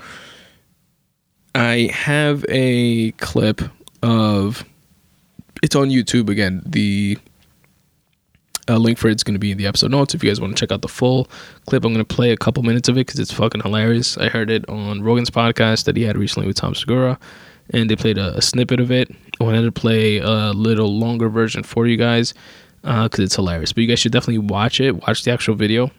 I 1.54 1.90
have 1.92 2.44
a 2.48 3.12
clip 3.12 3.62
of. 4.02 4.64
It's 5.60 5.74
on 5.74 5.88
YouTube 5.88 6.28
again. 6.28 6.62
The 6.64 7.18
uh, 8.68 8.76
link 8.76 8.98
for 8.98 9.08
it's 9.08 9.24
going 9.24 9.34
to 9.34 9.40
be 9.40 9.50
in 9.50 9.58
the 9.58 9.66
episode 9.66 9.90
notes 9.90 10.14
if 10.14 10.22
you 10.22 10.30
guys 10.30 10.40
want 10.40 10.56
to 10.56 10.60
check 10.60 10.70
out 10.70 10.82
the 10.82 10.88
full 10.88 11.28
clip. 11.66 11.84
I'm 11.84 11.92
going 11.92 12.04
to 12.04 12.14
play 12.14 12.30
a 12.30 12.36
couple 12.36 12.62
minutes 12.62 12.88
of 12.88 12.96
it 12.96 13.06
because 13.06 13.18
it's 13.18 13.32
fucking 13.32 13.62
hilarious. 13.62 14.16
I 14.18 14.28
heard 14.28 14.50
it 14.50 14.68
on 14.68 15.02
Rogan's 15.02 15.30
podcast 15.30 15.84
that 15.84 15.96
he 15.96 16.04
had 16.04 16.16
recently 16.16 16.46
with 16.46 16.56
Tom 16.56 16.74
Segura, 16.74 17.18
and 17.70 17.90
they 17.90 17.96
played 17.96 18.18
a, 18.18 18.36
a 18.36 18.42
snippet 18.42 18.78
of 18.78 18.92
it. 18.92 19.10
I 19.40 19.44
wanted 19.44 19.62
to 19.62 19.72
play 19.72 20.18
a 20.18 20.52
little 20.52 20.96
longer 20.96 21.28
version 21.28 21.64
for 21.64 21.86
you 21.86 21.96
guys 21.96 22.34
because 22.88 23.20
uh, 23.20 23.24
it's 23.24 23.36
hilarious. 23.36 23.72
But 23.72 23.82
you 23.82 23.86
guys 23.86 23.98
should 23.98 24.12
definitely 24.12 24.38
watch 24.38 24.80
it. 24.80 25.06
Watch 25.06 25.24
the 25.24 25.30
actual 25.30 25.54
video 25.54 25.90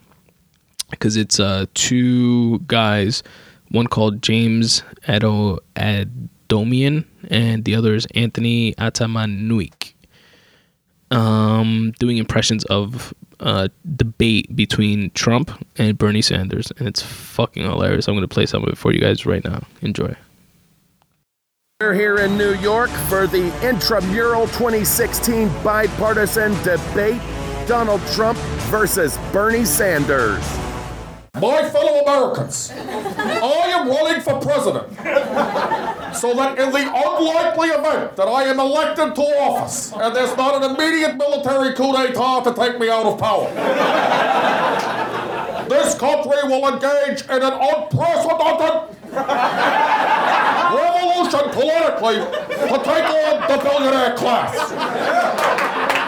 because 0.90 1.18
it's 1.18 1.40
uh, 1.40 1.68
two 1.76 2.60
guys, 2.60 3.22
one 3.70 3.86
called 3.86 4.24
James 4.24 4.82
Ado 5.08 5.60
Adomian, 5.76 7.06
and 7.30 7.64
the 7.64 7.76
other 7.76 7.94
is 7.94 8.08
Anthony 8.16 8.74
Atamanuik 8.74 9.94
um, 11.12 11.94
doing 12.00 12.18
impressions 12.18 12.66
of 12.66 13.14
uh, 13.40 13.68
debate 13.96 14.56
between 14.56 15.12
Trump 15.12 15.52
and 15.78 15.98
Bernie 15.98 16.22
Sanders, 16.22 16.72
and 16.78 16.88
it's 16.88 17.04
fucking 17.04 17.64
hilarious. 17.64 18.08
I'm 18.08 18.16
going 18.16 18.28
to 18.28 18.34
play 18.34 18.46
some 18.46 18.64
of 18.64 18.70
it 18.70 18.78
for 18.78 18.92
you 18.92 19.00
guys 19.00 19.26
right 19.26 19.44
now. 19.44 19.62
Enjoy. 19.82 20.16
We're 21.82 21.94
here 21.94 22.18
in 22.18 22.38
New 22.38 22.56
York 22.56 22.90
for 23.08 23.26
the 23.26 23.58
intramural 23.66 24.48
2016 24.48 25.48
bipartisan 25.64 26.52
debate 26.62 27.22
Donald 27.68 28.02
Trump 28.08 28.38
versus 28.70 29.18
Bernie 29.32 29.64
Sanders. 29.64 30.44
My 31.42 31.70
fellow 31.70 32.02
Americans, 32.04 32.72
I 32.72 33.72
am 33.72 33.88
running 33.88 34.22
for 34.22 34.40
president 34.42 34.94
so 36.16 36.34
that 36.34 36.60
in 36.60 36.72
the 36.72 36.92
unlikely 36.94 37.70
event 37.70 38.18
that 38.18 38.28
I 38.28 38.44
am 38.44 38.60
elected 38.60 39.16
to 39.16 39.22
office 39.40 39.94
and 39.94 40.14
there's 40.14 40.36
not 40.36 40.62
an 40.62 40.76
immediate 40.76 41.16
military 41.16 41.74
coup 41.76 41.94
d'etat 41.94 42.42
to 42.42 42.54
take 42.54 42.78
me 42.80 42.90
out 42.90 43.06
of 43.06 43.18
power, 43.18 43.50
this 45.70 45.96
country 45.96 46.44
will 46.44 46.68
engage 46.74 47.22
in 47.24 47.42
an 47.42 47.54
unprecedented 47.54 48.98
revolution 50.76 51.50
politically 51.56 52.20
to 52.68 52.78
take 52.84 53.06
on 53.06 53.48
the 53.48 53.58
billionaire 53.64 54.16
class 54.18 55.99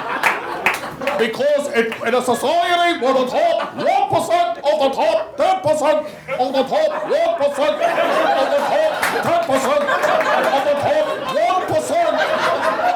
because 1.17 1.67
in 1.73 2.13
a 2.15 2.21
society 2.21 2.99
where 3.01 3.13
the 3.13 3.25
top 3.25 3.73
1% 3.75 4.57
of 4.57 4.79
the 4.79 4.89
top 4.95 5.37
10% 5.37 6.05
of 6.39 6.53
the 6.53 6.63
top 6.63 7.03
1% 7.03 7.11
of 7.11 8.51
the 8.51 8.57
top 8.61 8.91
10% 9.21 9.81
of 10.51 10.63
the 10.65 10.73
top 10.81 11.21
1% 11.71 11.77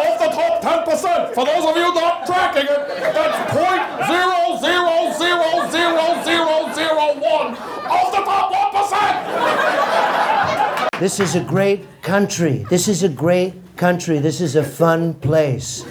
of 0.01 0.19
the 0.19 0.27
top 0.35 0.61
10%, 0.61 1.33
for 1.33 1.45
those 1.45 1.65
of 1.65 1.75
you 1.75 1.93
not 1.93 2.25
tracking 2.25 2.65
it, 2.65 2.87
that's 3.13 3.51
point 3.51 3.83
zero 4.07 4.57
zero 4.59 5.11
zero 5.17 5.69
zero 5.71 6.21
zero 6.23 6.73
zero 6.73 7.13
one 7.19 7.53
of 7.53 8.11
the 8.11 8.21
top 8.23 8.51
1%. 8.51 10.99
This 10.99 11.19
is 11.19 11.35
a 11.35 11.43
great 11.43 11.85
country. 12.01 12.65
This 12.69 12.87
is 12.87 13.03
a 13.03 13.09
great 13.09 13.53
country. 13.75 14.19
This 14.19 14.39
is 14.41 14.55
a 14.55 14.63
fun 14.63 15.13
place. 15.15 15.83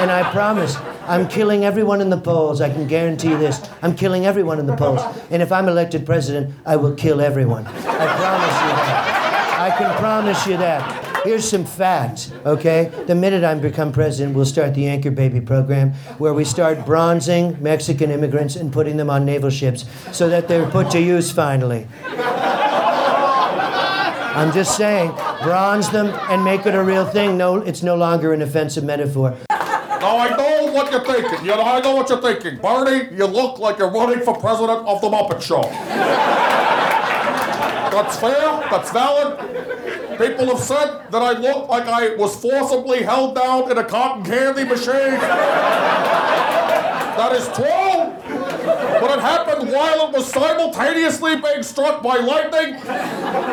And 0.00 0.10
I 0.10 0.32
promise, 0.32 0.76
I'm 1.02 1.28
killing 1.28 1.66
everyone 1.66 2.00
in 2.00 2.08
the 2.08 2.16
polls. 2.16 2.62
I 2.62 2.70
can 2.70 2.86
guarantee 2.86 3.34
this. 3.34 3.60
I'm 3.82 3.94
killing 3.94 4.24
everyone 4.24 4.58
in 4.58 4.64
the 4.64 4.74
polls. 4.74 5.02
And 5.30 5.42
if 5.42 5.52
I'm 5.52 5.68
elected 5.68 6.06
president, 6.06 6.54
I 6.64 6.76
will 6.76 6.94
kill 6.94 7.20
everyone. 7.20 7.66
I 7.66 7.72
promise 7.72 7.84
you 7.84 8.72
that. 8.80 9.58
I 9.60 9.76
can 9.76 9.94
promise 9.98 10.46
you 10.46 10.56
that. 10.56 11.22
Here's 11.22 11.46
some 11.46 11.66
facts, 11.66 12.32
okay? 12.46 12.90
The 13.06 13.14
minute 13.14 13.44
I 13.44 13.54
become 13.56 13.92
president, 13.92 14.34
we'll 14.34 14.46
start 14.46 14.72
the 14.74 14.88
Anchor 14.88 15.10
Baby 15.10 15.42
program, 15.42 15.92
where 16.16 16.32
we 16.32 16.44
start 16.44 16.86
bronzing 16.86 17.62
Mexican 17.62 18.10
immigrants 18.10 18.56
and 18.56 18.72
putting 18.72 18.96
them 18.96 19.10
on 19.10 19.26
naval 19.26 19.50
ships 19.50 19.84
so 20.12 20.30
that 20.30 20.48
they're 20.48 20.66
put 20.70 20.90
to 20.92 21.00
use 21.00 21.30
finally. 21.30 21.86
I'm 24.32 24.50
just 24.54 24.78
saying, 24.78 25.10
bronze 25.42 25.90
them 25.90 26.06
and 26.30 26.42
make 26.42 26.64
it 26.64 26.74
a 26.74 26.82
real 26.82 27.04
thing. 27.04 27.36
No, 27.36 27.56
it's 27.56 27.82
no 27.82 27.96
longer 27.96 28.32
an 28.32 28.40
offensive 28.40 28.82
metaphor. 28.82 29.36
Now 30.00 30.16
I 30.16 30.34
know 30.34 30.72
what 30.72 30.90
you're 30.90 31.04
thinking. 31.04 31.44
You 31.44 31.52
know, 31.56 31.62
I 31.62 31.80
know 31.80 31.94
what 31.94 32.08
you're 32.08 32.22
thinking. 32.22 32.56
Bernie, 32.58 33.14
you 33.14 33.26
look 33.26 33.58
like 33.58 33.78
you're 33.78 33.90
running 33.90 34.20
for 34.20 34.34
president 34.34 34.86
of 34.86 35.00
the 35.02 35.08
Muppet 35.08 35.42
Show. 35.42 35.60
That's 37.90 38.16
fair. 38.18 38.60
That's 38.70 38.90
valid. 38.92 39.38
People 40.18 40.46
have 40.54 40.60
said 40.60 41.06
that 41.10 41.20
I 41.22 41.32
look 41.32 41.68
like 41.68 41.86
I 41.86 42.14
was 42.16 42.34
forcibly 42.36 43.02
held 43.02 43.34
down 43.34 43.70
in 43.70 43.76
a 43.76 43.84
cotton 43.84 44.24
candy 44.24 44.64
machine. 44.64 45.18
That 47.20 47.32
is 47.32 47.46
true. 47.48 47.99
But 49.00 49.18
it 49.18 49.20
happened 49.20 49.72
while 49.72 50.08
it 50.08 50.12
was 50.12 50.30
simultaneously 50.30 51.36
being 51.40 51.62
struck 51.62 52.02
by 52.02 52.18
lightning, 52.18 52.74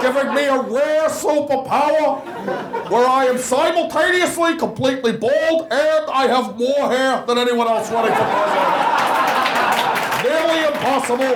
giving 0.02 0.34
me 0.36 0.46
a 0.46 0.60
rare 0.60 1.08
superpower 1.08 2.22
where 2.92 3.08
I 3.08 3.26
am 3.26 3.38
simultaneously 3.38 4.58
completely 4.58 5.14
bald 5.14 5.72
and 5.72 6.12
I 6.12 6.28
have 6.28 6.58
more 6.58 6.90
hair 6.92 7.26
than 7.26 7.38
anyone 7.38 7.68
else 7.68 7.90
running 7.92 8.12
for 8.12 8.26
president. 8.26 8.98
Nearly 10.24 10.66
impossible. 10.68 11.36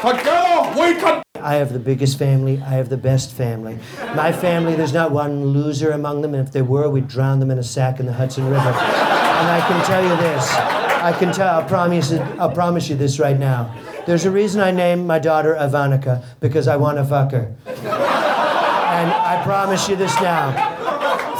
Together 0.00 0.80
we 0.80 0.94
can. 1.00 1.22
I 1.40 1.54
have 1.54 1.72
the 1.72 1.78
biggest 1.78 2.18
family. 2.18 2.60
I 2.60 2.70
have 2.70 2.88
the 2.88 2.96
best 2.96 3.32
family. 3.32 3.78
My 4.16 4.32
family, 4.32 4.74
there's 4.74 4.92
not 4.92 5.12
one 5.12 5.44
loser 5.46 5.92
among 5.92 6.22
them, 6.22 6.34
and 6.34 6.46
if 6.46 6.52
there 6.52 6.64
were, 6.64 6.88
we'd 6.90 7.08
drown 7.08 7.38
them 7.38 7.50
in 7.50 7.58
a 7.58 7.62
sack 7.62 8.00
in 8.00 8.06
the 8.06 8.12
Hudson 8.12 8.44
River. 8.46 8.58
And 8.58 9.48
I 9.48 9.64
can 9.66 9.84
tell 9.86 10.02
you 10.02 10.16
this 10.16 10.89
I 11.02 11.12
can 11.18 11.32
tell. 11.32 11.60
I'll 11.60 11.68
promise. 11.68 12.12
I'll 12.12 12.52
promise 12.52 12.88
you 12.88 12.96
this 12.96 13.18
right 13.18 13.38
now. 13.38 13.74
There's 14.06 14.24
a 14.26 14.30
reason 14.30 14.60
I 14.60 14.70
named 14.70 15.06
my 15.06 15.18
daughter 15.18 15.56
Ivanka 15.58 16.22
because 16.40 16.68
I 16.68 16.76
want 16.76 16.98
to 16.98 17.04
fuck 17.04 17.32
her. 17.32 17.54
And 17.66 19.10
I 19.12 19.40
promise 19.44 19.88
you 19.88 19.96
this 19.96 20.14
now. 20.20 20.52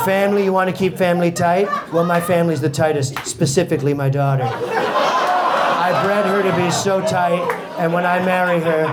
Family, 0.04 0.44
you 0.44 0.52
want 0.52 0.70
to 0.70 0.76
keep 0.76 0.96
family 0.96 1.30
tight? 1.30 1.68
Well, 1.92 2.04
my 2.04 2.20
family's 2.20 2.62
the 2.62 2.70
tightest, 2.70 3.26
specifically 3.26 3.92
my 3.92 4.08
daughter. 4.08 4.44
I 4.44 6.02
bred 6.04 6.24
her 6.24 6.42
to 6.42 6.56
be 6.56 6.70
so 6.70 7.00
tight, 7.02 7.42
and 7.78 7.92
when 7.92 8.06
I 8.06 8.24
marry 8.24 8.60
her, 8.60 8.86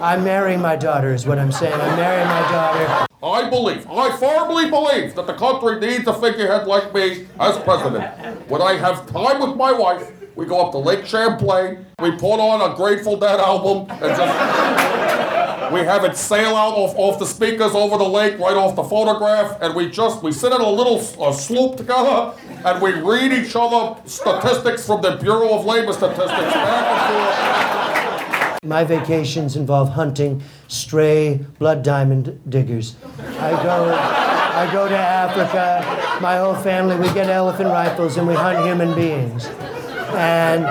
I'm 0.00 0.22
marrying 0.22 0.60
my 0.60 0.76
daughter, 0.76 1.12
is 1.12 1.26
what 1.26 1.38
I'm 1.38 1.50
saying. 1.50 1.74
I'm 1.74 1.96
marrying 1.96 2.28
my 2.28 2.42
daughter. 2.52 3.11
I 3.22 3.48
believe, 3.48 3.88
I 3.88 4.16
firmly 4.16 4.68
believe 4.68 5.14
that 5.14 5.28
the 5.28 5.34
country 5.34 5.78
needs 5.78 6.08
a 6.08 6.12
figurehead 6.14 6.66
like 6.66 6.92
me 6.92 7.28
as 7.38 7.56
president. 7.58 8.50
When 8.50 8.60
I 8.60 8.72
have 8.74 9.06
time 9.06 9.40
with 9.40 9.56
my 9.56 9.70
wife, 9.70 10.10
we 10.34 10.44
go 10.44 10.60
up 10.60 10.72
to 10.72 10.78
Lake 10.78 11.06
Champlain, 11.06 11.86
we 12.00 12.10
put 12.12 12.40
on 12.40 12.72
a 12.72 12.74
Grateful 12.74 13.16
Dead 13.16 13.38
album, 13.38 13.88
and 13.90 14.00
just 14.00 15.72
we 15.72 15.80
have 15.80 16.04
it 16.04 16.16
sail 16.16 16.56
out 16.56 16.74
off, 16.74 16.96
off 16.96 17.20
the 17.20 17.26
speakers 17.26 17.76
over 17.76 17.96
the 17.96 18.08
lake, 18.08 18.40
right 18.40 18.56
off 18.56 18.74
the 18.74 18.82
photograph, 18.82 19.56
and 19.62 19.74
we 19.76 19.88
just 19.88 20.20
we 20.24 20.32
sit 20.32 20.52
in 20.52 20.60
a 20.60 20.68
little 20.68 20.98
uh, 21.22 21.32
sloop 21.32 21.76
together, 21.76 22.34
and 22.64 22.82
we 22.82 22.92
read 22.94 23.32
each 23.32 23.54
other 23.54 24.00
statistics 24.04 24.84
from 24.84 25.00
the 25.00 25.16
Bureau 25.16 25.56
of 25.58 25.64
Labor 25.64 25.92
Statistics 25.92 26.28
back 26.32 26.86
and 26.86 27.94
forth. 27.94 28.01
My 28.64 28.84
vacations 28.84 29.56
involve 29.56 29.88
hunting 29.88 30.40
stray 30.68 31.44
blood 31.58 31.82
diamond 31.82 32.40
diggers. 32.48 32.94
I 33.18 33.50
go, 33.60 33.92
I 33.92 34.70
go 34.72 34.88
to 34.88 34.96
Africa. 34.96 36.20
My 36.22 36.36
whole 36.36 36.54
family, 36.54 36.94
we 36.94 37.12
get 37.12 37.28
elephant 37.28 37.70
rifles 37.70 38.16
and 38.18 38.28
we 38.28 38.34
hunt 38.34 38.64
human 38.64 38.94
beings. 38.94 39.46
And 40.14 40.64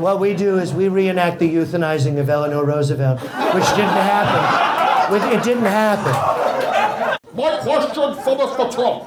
what 0.00 0.18
we 0.18 0.34
do 0.34 0.58
is 0.58 0.74
we 0.74 0.88
reenact 0.88 1.38
the 1.38 1.48
euthanizing 1.54 2.18
of 2.18 2.28
Eleanor 2.28 2.64
Roosevelt, 2.64 3.20
which 3.20 3.68
didn't 3.76 3.94
happen. 3.94 5.14
It 5.32 5.44
didn't 5.44 5.66
happen. 5.66 7.20
My 7.36 7.58
question 7.58 8.14
for 8.24 8.34
Mr. 8.34 8.74
Trump. 8.74 9.04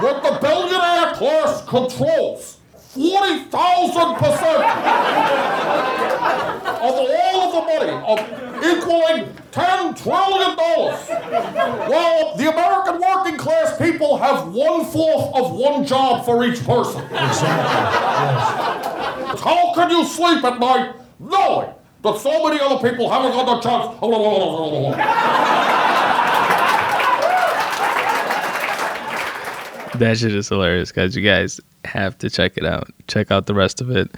With 0.00 0.22
the 0.22 0.38
billionaire 0.40 1.12
class 1.16 1.64
controls 1.64 2.57
40,000% 2.94 3.52
of 6.80 6.94
all 6.94 7.40
of 7.44 7.52
the 7.54 7.62
money, 7.68 7.92
of 8.06 8.18
equaling 8.64 9.20
$10 9.52 9.94
trillion, 10.02 10.56
while 11.88 12.36
the 12.36 12.50
American 12.50 13.00
working 13.00 13.36
class 13.36 13.76
people 13.78 14.16
have 14.16 14.48
one 14.52 14.84
fourth 14.86 15.34
of 15.34 15.52
one 15.52 15.84
job 15.84 16.24
for 16.24 16.44
each 16.44 16.64
person. 16.64 17.02
Exactly. 17.04 17.48
Yes. 19.26 19.40
How 19.40 19.72
can 19.74 19.90
you 19.90 20.04
sleep 20.06 20.42
at 20.44 20.58
night 20.58 20.94
knowing 21.18 21.70
that 22.02 22.18
so 22.18 22.42
many 22.48 22.60
other 22.60 22.78
people 22.88 23.10
haven't 23.10 23.32
got 23.32 23.44
the 23.44 23.60
chance? 23.68 23.98
That 29.98 30.18
shit 30.18 30.34
is 30.34 30.48
hilarious, 30.48 30.92
guys. 30.92 31.16
You 31.16 31.22
guys 31.22 31.60
have 31.84 32.16
to 32.18 32.30
check 32.30 32.56
it 32.56 32.64
out. 32.64 32.88
Check 33.08 33.30
out 33.30 33.46
the 33.46 33.54
rest 33.54 33.80
of 33.80 33.90
it. 33.90 34.14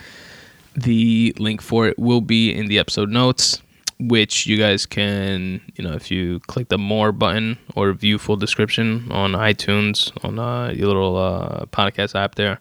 The 0.74 1.34
link 1.38 1.62
for 1.62 1.88
it 1.88 1.98
will 1.98 2.20
be 2.20 2.52
in 2.52 2.66
the 2.66 2.78
episode 2.78 3.08
notes, 3.08 3.62
which 3.98 4.46
you 4.46 4.56
guys 4.56 4.86
can, 4.86 5.60
you 5.76 5.84
know, 5.84 5.92
if 5.92 6.10
you 6.10 6.40
click 6.40 6.68
the 6.68 6.78
more 6.78 7.12
button 7.12 7.58
or 7.74 7.92
view 7.92 8.18
full 8.18 8.36
description 8.36 9.10
on 9.10 9.32
iTunes, 9.32 10.12
on 10.24 10.38
uh, 10.38 10.70
your 10.70 10.88
little 10.88 11.16
uh, 11.16 11.64
podcast 11.66 12.14
app 12.14 12.34
there, 12.34 12.58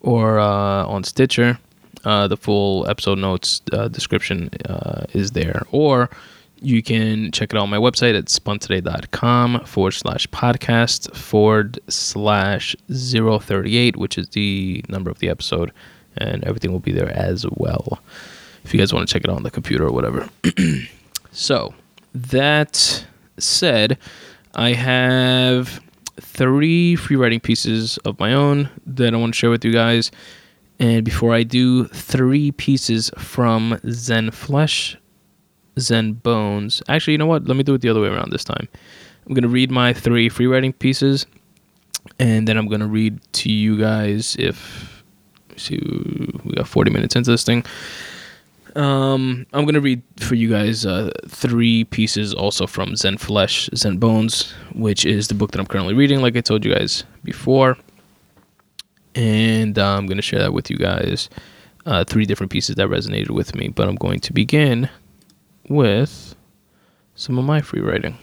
or 0.00 0.38
uh, 0.38 0.84
on 0.86 1.04
Stitcher, 1.04 1.58
uh, 2.04 2.28
the 2.28 2.36
full 2.36 2.88
episode 2.88 3.18
notes 3.18 3.62
uh, 3.72 3.88
description 3.88 4.50
uh, 4.68 5.04
is 5.12 5.30
there. 5.32 5.62
Or 5.70 6.10
you 6.60 6.82
can 6.82 7.30
check 7.32 7.52
it 7.52 7.56
out 7.56 7.62
on 7.62 7.70
my 7.70 7.76
website 7.76 8.16
at 8.16 8.26
spuntoday.com 8.26 9.64
forward 9.64 9.92
slash 9.92 10.26
podcast 10.28 11.14
forward 11.14 11.78
slash 11.88 12.74
038, 12.88 13.96
which 13.96 14.18
is 14.18 14.28
the 14.30 14.84
number 14.88 15.10
of 15.10 15.18
the 15.18 15.28
episode, 15.28 15.72
and 16.16 16.44
everything 16.44 16.72
will 16.72 16.80
be 16.80 16.92
there 16.92 17.10
as 17.10 17.46
well. 17.50 18.00
If 18.64 18.74
you 18.74 18.80
guys 18.80 18.92
want 18.92 19.08
to 19.08 19.12
check 19.12 19.24
it 19.24 19.30
out 19.30 19.36
on 19.36 19.42
the 19.44 19.50
computer 19.50 19.86
or 19.86 19.92
whatever. 19.92 20.28
so, 21.32 21.74
that 22.14 23.04
said, 23.38 23.98
I 24.54 24.72
have 24.72 25.80
three 26.20 26.96
free 26.96 27.16
writing 27.16 27.40
pieces 27.40 27.98
of 27.98 28.18
my 28.18 28.34
own 28.34 28.68
that 28.86 29.14
I 29.14 29.16
want 29.16 29.34
to 29.34 29.38
share 29.38 29.50
with 29.50 29.64
you 29.64 29.72
guys. 29.72 30.10
And 30.80 31.04
before 31.04 31.34
I 31.34 31.42
do, 31.42 31.86
three 31.86 32.52
pieces 32.52 33.10
from 33.16 33.80
Zen 33.90 34.30
Flesh 34.30 34.96
Zen 35.78 36.14
Bones. 36.14 36.82
Actually, 36.88 37.12
you 37.12 37.18
know 37.18 37.26
what? 37.26 37.44
Let 37.46 37.56
me 37.56 37.62
do 37.62 37.74
it 37.74 37.80
the 37.80 37.88
other 37.88 38.00
way 38.00 38.08
around 38.08 38.30
this 38.30 38.44
time. 38.44 38.68
I'm 39.26 39.34
going 39.34 39.42
to 39.42 39.48
read 39.48 39.70
my 39.70 39.92
three 39.92 40.28
free 40.28 40.46
writing 40.46 40.72
pieces, 40.72 41.26
and 42.18 42.48
then 42.48 42.56
I'm 42.56 42.68
going 42.68 42.80
to 42.80 42.86
read 42.86 43.20
to 43.34 43.52
you 43.52 43.78
guys 43.78 44.36
if. 44.38 45.02
See, 45.56 45.80
we 46.44 46.52
got 46.54 46.68
40 46.68 46.92
minutes 46.92 47.16
into 47.16 47.32
this 47.32 47.42
thing. 47.42 47.64
Um, 48.76 49.44
I'm 49.52 49.64
going 49.64 49.74
to 49.74 49.80
read 49.80 50.02
for 50.18 50.36
you 50.36 50.48
guys 50.48 50.86
uh, 50.86 51.10
three 51.26 51.82
pieces 51.84 52.32
also 52.32 52.68
from 52.68 52.94
Zen 52.94 53.18
Flesh, 53.18 53.68
Zen 53.74 53.96
Bones, 53.96 54.52
which 54.74 55.04
is 55.04 55.26
the 55.26 55.34
book 55.34 55.50
that 55.50 55.58
I'm 55.58 55.66
currently 55.66 55.94
reading, 55.94 56.20
like 56.20 56.36
I 56.36 56.42
told 56.42 56.64
you 56.64 56.72
guys 56.72 57.02
before. 57.24 57.76
And 59.16 59.76
uh, 59.78 59.96
I'm 59.96 60.06
going 60.06 60.16
to 60.18 60.22
share 60.22 60.38
that 60.38 60.52
with 60.52 60.70
you 60.70 60.76
guys. 60.76 61.28
Uh, 61.86 62.04
three 62.04 62.24
different 62.24 62.52
pieces 62.52 62.76
that 62.76 62.88
resonated 62.88 63.30
with 63.30 63.54
me, 63.56 63.68
but 63.68 63.88
I'm 63.88 63.96
going 63.96 64.20
to 64.20 64.32
begin 64.32 64.88
with 65.68 66.34
some 67.14 67.38
of 67.38 67.44
my 67.44 67.60
free 67.60 67.80
writing. 67.80 68.16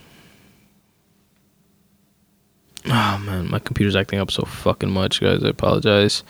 Oh 2.88 3.22
man, 3.26 3.50
my 3.50 3.60
computer's 3.60 3.96
acting 3.96 4.20
up 4.20 4.32
so 4.32 4.44
fucking 4.44 4.92
much, 4.92 5.20
guys. 5.20 5.44
I 5.44 5.50
apologize. 5.50 6.24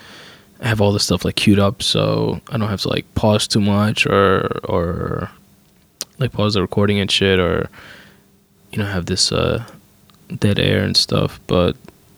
I 0.61 0.67
have 0.67 0.79
all 0.79 0.93
this 0.93 1.03
stuff 1.03 1.25
like 1.25 1.35
queued 1.35 1.59
up, 1.59 1.83
so 1.83 2.39
I 2.49 2.57
don't 2.57 2.69
have 2.69 2.81
to 2.81 2.89
like 2.89 3.13
pause 3.13 3.47
too 3.47 3.59
much 3.59 4.05
or 4.05 4.59
or 4.63 5.29
like 6.17 6.31
pause 6.31 6.53
the 6.53 6.61
recording 6.61 6.99
and 6.99 7.11
shit, 7.11 7.39
or 7.39 7.69
you 8.71 8.79
know 8.79 8.85
have 8.85 9.05
this 9.05 9.31
uh, 9.33 9.65
dead 10.39 10.57
air 10.57 10.81
and 10.83 10.95
stuff. 10.95 11.41
But 11.47 11.75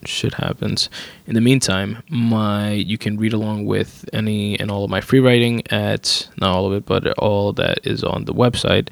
shit 0.07 0.35
happens. 0.35 0.89
In 1.25 1.35
the 1.35 1.41
meantime, 1.41 2.03
my 2.09 2.71
you 2.71 2.97
can 2.97 3.17
read 3.17 3.33
along 3.33 3.65
with 3.65 4.07
any 4.13 4.59
and 4.59 4.71
all 4.71 4.83
of 4.83 4.89
my 4.89 5.01
free 5.01 5.19
writing 5.19 5.63
at 5.71 6.27
not 6.37 6.55
all 6.55 6.67
of 6.67 6.73
it, 6.73 6.85
but 6.85 7.07
all 7.17 7.53
that 7.53 7.79
is 7.83 8.03
on 8.03 8.25
the 8.25 8.33
website 8.33 8.89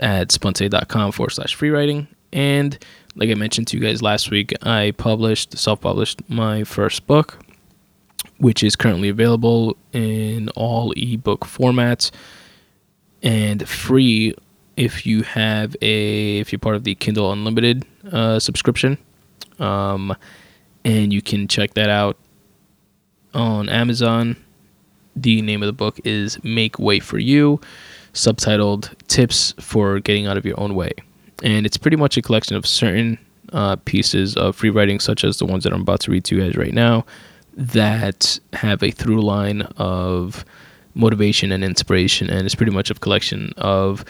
at 0.00 0.28
spuntoday.com 0.28 1.12
forward 1.12 1.30
slash 1.30 1.54
free 1.54 1.70
writing. 1.70 2.06
And 2.32 2.78
like 3.14 3.30
I 3.30 3.34
mentioned 3.34 3.66
to 3.68 3.76
you 3.76 3.82
guys 3.82 4.02
last 4.02 4.30
week, 4.30 4.52
I 4.62 4.92
published 4.96 5.56
self 5.58 5.80
published 5.80 6.28
my 6.28 6.64
first 6.64 7.06
book, 7.06 7.38
which 8.38 8.62
is 8.62 8.76
currently 8.76 9.08
available 9.08 9.76
in 9.92 10.48
all 10.50 10.92
ebook 10.96 11.40
formats 11.40 12.10
and 13.22 13.68
free 13.68 14.34
if 14.76 15.06
you 15.06 15.22
have 15.22 15.76
a 15.82 16.38
if 16.38 16.52
you're 16.52 16.58
part 16.58 16.76
of 16.76 16.84
the 16.84 16.94
Kindle 16.94 17.32
Unlimited 17.32 17.84
uh, 18.10 18.38
subscription. 18.38 18.98
Um, 19.58 20.16
and 20.84 21.12
you 21.12 21.22
can 21.22 21.48
check 21.48 21.74
that 21.74 21.88
out 21.88 22.16
on 23.34 23.68
Amazon. 23.68 24.36
The 25.14 25.42
name 25.42 25.62
of 25.62 25.66
the 25.66 25.72
book 25.72 26.00
is 26.04 26.42
Make 26.42 26.78
Way 26.78 26.98
for 27.00 27.18
You, 27.18 27.60
subtitled 28.14 28.94
Tips 29.08 29.54
for 29.60 30.00
Getting 30.00 30.26
Out 30.26 30.36
of 30.36 30.44
Your 30.44 30.58
Own 30.58 30.74
Way. 30.74 30.92
And 31.42 31.66
it's 31.66 31.76
pretty 31.76 31.96
much 31.96 32.16
a 32.16 32.22
collection 32.22 32.56
of 32.56 32.66
certain 32.66 33.18
uh, 33.52 33.76
pieces 33.84 34.36
of 34.36 34.56
free 34.56 34.70
writing, 34.70 35.00
such 35.00 35.24
as 35.24 35.38
the 35.38 35.44
ones 35.44 35.64
that 35.64 35.72
I'm 35.72 35.82
about 35.82 36.00
to 36.00 36.10
read 36.10 36.24
to 36.24 36.36
you 36.36 36.42
guys 36.42 36.56
right 36.56 36.72
now, 36.72 37.04
that 37.54 38.38
have 38.54 38.82
a 38.82 38.90
through 38.90 39.20
line 39.20 39.62
of 39.76 40.44
motivation 40.94 41.52
and 41.52 41.62
inspiration. 41.62 42.30
And 42.30 42.46
it's 42.46 42.54
pretty 42.54 42.72
much 42.72 42.90
a 42.90 42.94
collection 42.94 43.52
of 43.58 44.04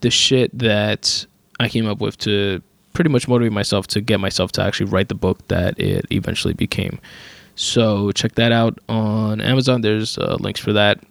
the 0.00 0.10
shit 0.10 0.56
that 0.58 1.26
I 1.58 1.68
came 1.68 1.86
up 1.86 2.00
with 2.00 2.18
to 2.18 2.62
pretty 2.96 3.10
much 3.10 3.28
motivate 3.28 3.52
myself 3.52 3.86
to 3.86 4.00
get 4.00 4.18
myself 4.18 4.50
to 4.52 4.62
actually 4.62 4.86
write 4.86 5.08
the 5.08 5.14
book 5.14 5.46
that 5.48 5.78
it 5.78 6.06
eventually 6.10 6.54
became. 6.54 6.98
So 7.54 8.10
check 8.12 8.36
that 8.36 8.52
out 8.52 8.78
on 8.88 9.42
Amazon. 9.42 9.82
There's 9.82 10.16
uh, 10.16 10.38
links 10.40 10.60
for 10.60 10.72
that 10.72 11.04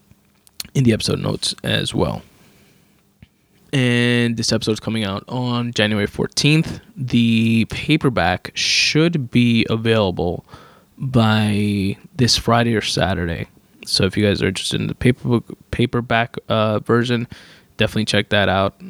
in 0.74 0.84
the 0.84 0.94
episode 0.94 1.20
notes 1.20 1.54
as 1.64 1.94
well. 1.94 2.24
And 3.72 4.36
this 4.36 4.52
episode 4.52 4.72
is 4.72 4.80
coming 4.80 5.04
out 5.04 5.26
on 5.28 5.74
January 5.74 6.08
14th. 6.08 6.80
The 6.98 7.66
paperback 7.70 8.52
should 8.56 9.30
be 9.30 9.68
available 9.70 10.44
by 10.98 11.98
this 12.16 12.36
Friday 12.36 12.76
or 12.76 12.82
Saturday. 12.82 13.48
So 13.86 14.06
if 14.06 14.18
you 14.18 14.26
guys 14.26 14.42
are 14.42 14.48
interested 14.48 14.82
in 14.82 14.88
the 14.88 14.96
paper 14.96 15.42
paperback 15.70 16.36
uh, 16.50 16.80
version, 16.80 17.28
definitely 17.78 18.06
check 18.06 18.30
that 18.30 18.50
out. 18.50 18.82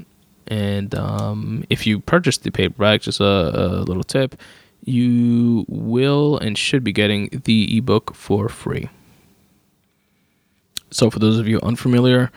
And 0.48 0.94
um, 0.96 1.66
if 1.70 1.88
you 1.88 2.00
purchase 2.00 2.38
the 2.38 2.52
paperback, 2.52 3.02
just 3.02 3.20
a, 3.20 3.24
a 3.24 3.84
little 3.84 4.04
tip, 4.04 4.36
you 4.84 5.66
will 5.68 6.38
and 6.38 6.58
should 6.58 6.84
be 6.84 6.92
getting 6.92 7.42
the 7.46 7.78
ebook 7.78 8.16
for 8.16 8.48
free. 8.50 8.90
So, 10.92 11.10
for 11.10 11.20
those 11.20 11.40
of 11.40 11.48
you 11.48 11.60
unfamiliar 11.62 12.32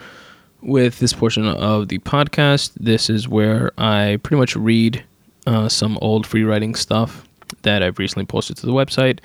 with 0.61 0.99
this 0.99 1.13
portion 1.13 1.45
of 1.45 1.87
the 1.87 1.99
podcast, 1.99 2.73
this 2.73 3.09
is 3.09 3.27
where 3.27 3.71
I 3.77 4.19
pretty 4.23 4.39
much 4.39 4.55
read 4.55 5.03
uh, 5.45 5.69
some 5.69 5.97
old 6.01 6.25
free 6.25 6.43
writing 6.43 6.75
stuff 6.75 7.23
that 7.61 7.81
I've 7.83 7.99
recently 7.99 8.25
posted 8.25 8.57
to 8.57 8.65
the 8.65 8.73
website 8.73 9.19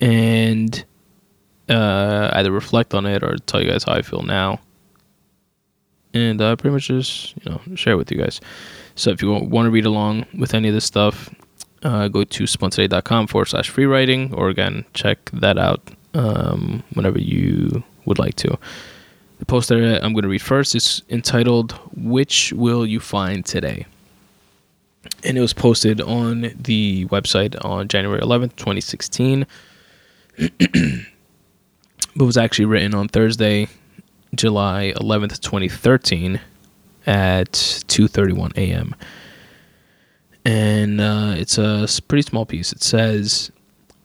and 0.00 0.84
uh, 1.68 2.30
either 2.32 2.50
reflect 2.50 2.94
on 2.94 3.06
it 3.06 3.22
or 3.22 3.36
tell 3.36 3.62
you 3.62 3.70
guys 3.70 3.84
how 3.84 3.92
I 3.92 4.02
feel 4.02 4.22
now 4.22 4.60
and 6.14 6.40
uh, 6.40 6.56
pretty 6.56 6.72
much 6.72 6.88
just 6.88 7.34
you 7.44 7.52
know 7.52 7.60
share 7.74 7.94
it 7.94 7.96
with 7.96 8.10
you 8.10 8.18
guys. 8.18 8.40
So 8.94 9.10
if 9.10 9.20
you 9.20 9.30
want 9.30 9.66
to 9.66 9.70
read 9.70 9.84
along 9.84 10.26
with 10.38 10.54
any 10.54 10.68
of 10.68 10.74
this 10.74 10.84
stuff, 10.84 11.34
uh, 11.82 12.08
go 12.08 12.24
to 12.24 12.44
spuntoday.com 12.44 13.26
forward 13.26 13.46
slash 13.46 13.68
free 13.68 13.86
writing, 13.86 14.32
or 14.32 14.48
again 14.48 14.84
check 14.94 15.30
that 15.32 15.58
out 15.58 15.90
um, 16.14 16.82
whenever 16.94 17.18
you 17.18 17.82
would 18.06 18.18
like 18.18 18.36
to. 18.36 18.58
The 19.40 19.44
post 19.44 19.68
that 19.68 20.02
I'm 20.02 20.12
going 20.12 20.22
to 20.22 20.28
read 20.28 20.42
first 20.42 20.74
is 20.74 21.02
entitled 21.10 21.72
"Which 21.96 22.52
Will 22.52 22.86
You 22.86 23.00
Find 23.00 23.44
Today," 23.44 23.86
and 25.24 25.36
it 25.36 25.40
was 25.40 25.52
posted 25.52 26.00
on 26.00 26.52
the 26.56 27.06
website 27.06 27.62
on 27.64 27.88
January 27.88 28.20
11th, 28.20 28.56
2016. 28.56 29.46
but 32.16 32.24
was 32.24 32.36
actually 32.36 32.64
written 32.64 32.94
on 32.94 33.08
Thursday, 33.08 33.68
July 34.36 34.92
11th, 34.96 35.40
2013. 35.40 36.40
at 37.06 37.52
2:31 37.52 38.56
a.m. 38.56 38.94
And 40.44 41.00
uh, 41.00 41.34
it's 41.36 41.58
a 41.58 41.86
pretty 42.08 42.22
small 42.22 42.46
piece. 42.46 42.72
It 42.72 42.82
says, 42.82 43.50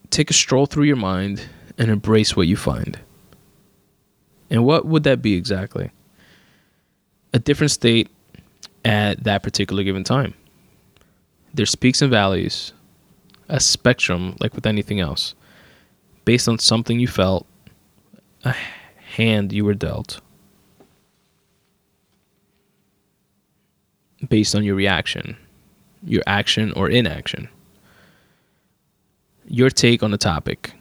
"Take 0.10 0.30
a 0.30 0.34
stroll 0.34 0.66
through 0.66 0.86
your 0.86 0.96
mind 0.96 1.44
and 1.78 1.90
embrace 1.90 2.36
what 2.36 2.48
you 2.48 2.56
find." 2.58 3.00
And 4.50 4.66
what 4.66 4.86
would 4.86 5.04
that 5.04 5.22
be 5.22 5.36
exactly? 5.36 5.92
A 7.34 7.40
different 7.40 7.72
state 7.72 8.10
at 8.84 9.24
that 9.24 9.44
particular 9.44 9.84
given 9.84 10.04
time. 10.04 10.34
There's 11.54 11.76
peaks 11.76 12.02
and 12.02 12.10
valleys, 12.10 12.74
a 13.48 13.60
spectrum 13.60 14.36
like 14.40 14.56
with 14.56 14.66
anything 14.66 15.00
else, 15.00 15.36
based 16.26 16.48
on 16.48 16.58
something 16.58 17.00
you 17.00 17.08
felt, 17.08 17.46
a 18.44 18.56
hand 19.16 19.52
you 19.52 19.66
were 19.66 19.74
dealt, 19.74 20.22
based 24.28 24.56
on 24.56 24.64
your 24.64 24.76
reaction, 24.76 25.36
your 26.04 26.24
action 26.28 26.72
or 26.74 26.90
inaction, 26.90 27.50
your 29.48 29.70
take 29.70 30.04
on 30.04 30.14
a 30.14 30.18
topic, 30.18 30.74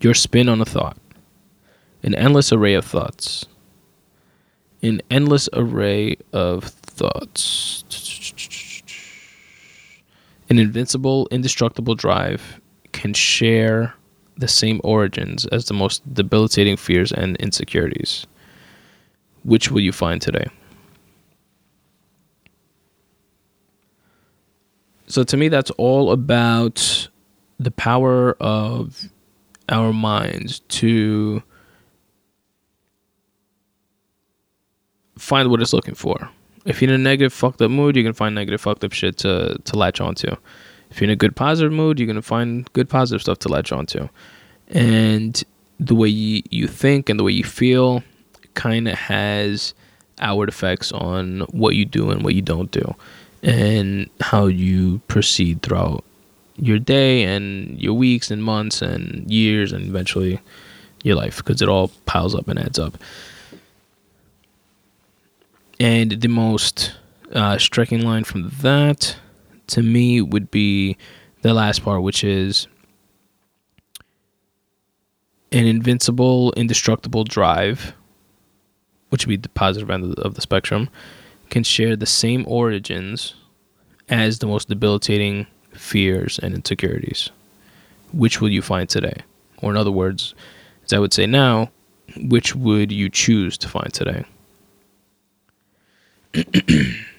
your 0.00 0.14
spin 0.14 0.48
on 0.48 0.60
a 0.60 0.64
thought, 0.64 0.96
an 2.02 2.14
endless 2.14 2.52
array 2.52 2.74
of 2.74 2.84
thoughts, 2.84 3.46
an 4.82 5.02
endless 5.10 5.48
array 5.52 6.16
of 6.32 6.64
thoughts. 6.64 7.84
An 10.48 10.58
invincible, 10.58 11.28
indestructible 11.30 11.94
drive 11.94 12.60
can 12.92 13.14
share 13.14 13.94
the 14.40 14.48
same 14.48 14.80
origins 14.82 15.46
as 15.46 15.66
the 15.66 15.74
most 15.74 16.02
debilitating 16.12 16.76
fears 16.76 17.12
and 17.12 17.36
insecurities. 17.36 18.26
Which 19.44 19.70
will 19.70 19.80
you 19.80 19.92
find 19.92 20.20
today? 20.20 20.46
So, 25.06 25.24
to 25.24 25.36
me, 25.36 25.48
that's 25.48 25.70
all 25.72 26.12
about 26.12 27.08
the 27.58 27.70
power 27.70 28.36
of 28.40 29.08
our 29.68 29.92
minds 29.92 30.60
to 30.60 31.42
find 35.18 35.50
what 35.50 35.60
it's 35.60 35.72
looking 35.72 35.94
for. 35.94 36.30
If 36.64 36.80
you're 36.80 36.90
in 36.90 36.94
a 36.94 37.02
negative, 37.02 37.32
fucked 37.32 37.62
up 37.62 37.70
mood, 37.70 37.96
you 37.96 38.02
can 38.02 38.12
find 38.12 38.34
negative, 38.34 38.60
fucked 38.60 38.84
up 38.84 38.92
shit 38.92 39.16
to, 39.18 39.56
to 39.64 39.76
latch 39.76 40.00
onto. 40.00 40.36
If 40.90 41.00
you're 41.00 41.08
in 41.08 41.12
a 41.12 41.16
good, 41.16 41.36
positive 41.36 41.72
mood, 41.72 41.98
you're 41.98 42.06
gonna 42.06 42.22
find 42.22 42.70
good, 42.72 42.88
positive 42.88 43.22
stuff 43.22 43.38
to 43.40 43.48
latch 43.48 43.72
onto. 43.72 44.08
And 44.68 45.42
the 45.78 45.94
way 45.94 46.08
you, 46.08 46.42
you 46.50 46.66
think 46.66 47.08
and 47.08 47.18
the 47.18 47.24
way 47.24 47.32
you 47.32 47.44
feel 47.44 48.02
kind 48.54 48.88
of 48.88 48.94
has 48.94 49.74
outward 50.18 50.48
effects 50.48 50.92
on 50.92 51.40
what 51.50 51.76
you 51.76 51.84
do 51.84 52.10
and 52.10 52.22
what 52.22 52.34
you 52.34 52.42
don't 52.42 52.70
do, 52.70 52.94
and 53.42 54.10
how 54.20 54.46
you 54.46 55.00
proceed 55.08 55.62
throughout 55.62 56.04
your 56.56 56.78
day 56.78 57.24
and 57.24 57.80
your 57.80 57.94
weeks 57.94 58.30
and 58.30 58.44
months 58.44 58.82
and 58.82 59.28
years 59.30 59.72
and 59.72 59.86
eventually 59.86 60.38
your 61.02 61.16
life 61.16 61.38
because 61.38 61.62
it 61.62 61.68
all 61.68 61.88
piles 62.04 62.34
up 62.34 62.48
and 62.48 62.58
adds 62.58 62.78
up. 62.78 62.98
And 65.78 66.12
the 66.12 66.28
most 66.28 66.92
uh, 67.32 67.56
striking 67.56 68.02
line 68.02 68.24
from 68.24 68.50
that 68.60 69.16
to 69.70 69.82
me 69.82 70.20
would 70.20 70.50
be 70.50 70.96
the 71.42 71.54
last 71.54 71.82
part, 71.82 72.02
which 72.02 72.22
is 72.24 72.68
an 75.52 75.66
invincible, 75.66 76.52
indestructible 76.56 77.24
drive, 77.24 77.94
which 79.08 79.26
would 79.26 79.30
be 79.30 79.36
the 79.36 79.48
positive 79.50 79.90
end 79.90 80.18
of 80.18 80.34
the, 80.34 80.40
spectrum, 80.40 80.88
can 81.48 81.64
share 81.64 81.96
the 81.96 82.06
same 82.06 82.44
origins 82.46 83.34
as 84.08 84.38
the 84.38 84.46
most 84.46 84.68
debilitating 84.68 85.46
fears 85.72 86.38
and 86.40 86.54
insecurities. 86.54 87.30
Which 88.12 88.40
will 88.40 88.50
you 88.50 88.62
find 88.62 88.88
today? 88.88 89.22
Or, 89.62 89.70
in 89.70 89.76
other 89.76 89.90
words, 89.90 90.34
as 90.84 90.92
I 90.92 90.98
would 90.98 91.12
say 91.12 91.26
now, 91.26 91.70
which 92.16 92.54
would 92.54 92.90
you 92.90 93.08
choose 93.08 93.56
to 93.58 93.68
find 93.68 93.92
today? 93.92 94.24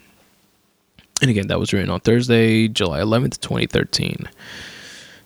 And 1.22 1.30
again, 1.30 1.48
that 1.48 1.60
was 1.60 1.72
written 1.72 1.92
on 1.92 2.00
Thursday, 2.00 2.68
July 2.68 3.00
11th, 3.00 3.40
2013. 3.42 4.28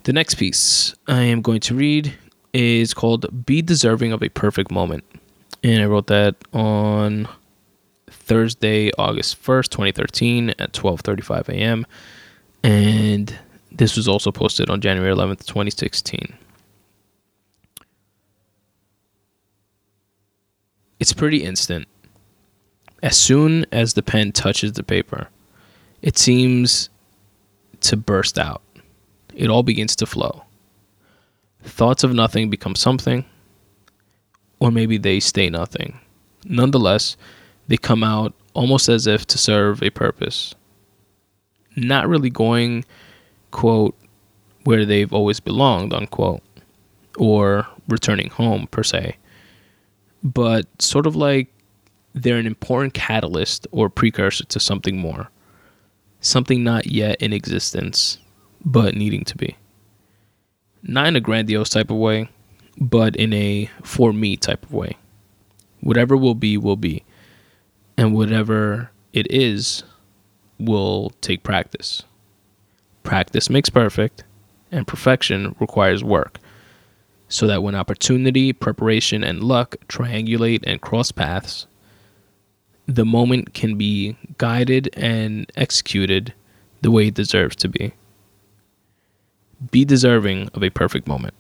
The 0.04 0.14
next 0.14 0.36
piece 0.36 0.94
I 1.08 1.22
am 1.22 1.42
going 1.42 1.62
to 1.62 1.74
read 1.74 2.14
is 2.54 2.94
called 2.94 3.46
Be 3.46 3.62
Deserving 3.62 4.12
of 4.12 4.22
a 4.22 4.30
Perfect 4.30 4.72
Moment. 4.72 5.06
And 5.64 5.82
I 5.82 5.86
wrote 5.86 6.08
that 6.08 6.36
on 6.54 7.28
Thursday, 8.10 8.92
August 8.98 9.42
1st, 9.42 9.70
2013 9.70 10.50
at 10.60 10.74
12:35 10.74 11.50
a.m. 11.50 11.86
And 12.62 13.38
this 13.72 13.96
was 13.96 14.08
also 14.08 14.32
posted 14.32 14.70
on 14.70 14.82
January 14.82 15.14
11th, 15.14 15.46
2016. 15.46 16.34
It's 21.00 21.14
pretty 21.14 21.44
instant. 21.44 21.88
As 23.02 23.18
soon 23.18 23.66
as 23.72 23.94
the 23.94 24.04
pen 24.04 24.32
touches 24.32 24.74
the 24.74 24.84
paper, 24.84 25.30
it 26.06 26.20
seems 26.20 26.90
to 27.82 27.98
burst 27.98 28.38
out. 28.38 28.62
It 29.34 29.50
all 29.50 29.64
begins 29.64 29.96
to 29.98 30.06
flow. 30.06 30.44
Thoughts 31.64 32.04
of 32.04 32.14
nothing 32.14 32.50
become 32.52 32.76
something, 32.76 33.26
or 34.60 34.72
maybe 34.72 35.00
they 35.00 35.20
stay 35.20 35.50
nothing. 35.50 36.00
Nonetheless, 36.46 37.18
they 37.68 37.78
come 37.78 38.04
out 38.04 38.34
almost 38.54 38.88
as 38.88 39.08
if 39.08 39.26
to 39.26 39.40
serve 39.40 39.82
a 39.82 39.90
purpose. 39.90 40.54
Not 41.76 42.08
really 42.08 42.30
going, 42.30 42.86
quote, 43.50 43.96
where 44.64 44.86
they've 44.86 45.12
always 45.12 45.40
belonged, 45.40 45.92
unquote, 45.92 46.44
or 47.18 47.66
returning 47.90 48.30
home, 48.30 48.68
per 48.68 48.84
se, 48.84 49.18
but 50.24 50.68
sort 50.80 51.08
of 51.08 51.16
like 51.16 51.48
they're 52.14 52.38
an 52.38 52.46
important 52.46 52.94
catalyst 52.94 53.66
or 53.72 53.90
precursor 53.90 54.46
to 54.46 54.60
something 54.60 54.98
more 54.98 55.30
something 56.26 56.64
not 56.64 56.88
yet 56.88 57.22
in 57.22 57.34
existence, 57.34 58.18
but 58.64 58.96
needing 58.96 59.24
to 59.26 59.38
be. 59.38 59.56
Not 60.84 61.08
in 61.08 61.16
a 61.16 61.22
grandiose 61.22 61.70
type 61.70 61.90
of 61.90 61.98
way, 61.98 62.30
but 62.80 63.16
in 63.16 63.34
a 63.34 63.70
for 63.84 64.12
me 64.14 64.36
type 64.36 64.64
of 64.64 64.74
way. 64.74 64.98
Whatever 65.82 66.18
will 66.18 66.36
be, 66.36 66.58
will 66.58 66.76
be. 66.76 67.04
And 67.98 68.14
whatever 68.14 68.92
it 69.14 69.28
is, 69.32 69.84
will 70.60 71.12
take 71.22 71.44
practice. 71.44 72.04
Practice 73.04 73.50
makes 73.50 73.70
perfect, 73.70 74.24
and 74.72 74.88
perfection 74.88 75.56
requires 75.60 76.04
work. 76.04 76.40
So 77.28 77.48
that 77.48 77.64
when 77.64 77.76
opportunity, 77.76 78.54
preparation, 78.54 79.24
and 79.24 79.44
luck 79.44 79.76
triangulate 79.88 80.64
and 80.66 80.82
cross 80.82 81.12
paths, 81.12 81.68
the 82.88 83.06
moment 83.06 83.54
can 83.54 83.78
be 83.78 84.16
guided 84.38 84.90
and 84.94 85.52
executed 85.56 86.34
the 86.82 86.92
way 86.92 87.08
it 87.08 87.14
deserves 87.14 87.56
to 87.58 87.68
be. 87.68 87.94
Be 89.72 89.86
deserving 89.86 90.50
of 90.54 90.64
a 90.64 90.70
perfect 90.70 91.08
moment. 91.08 91.34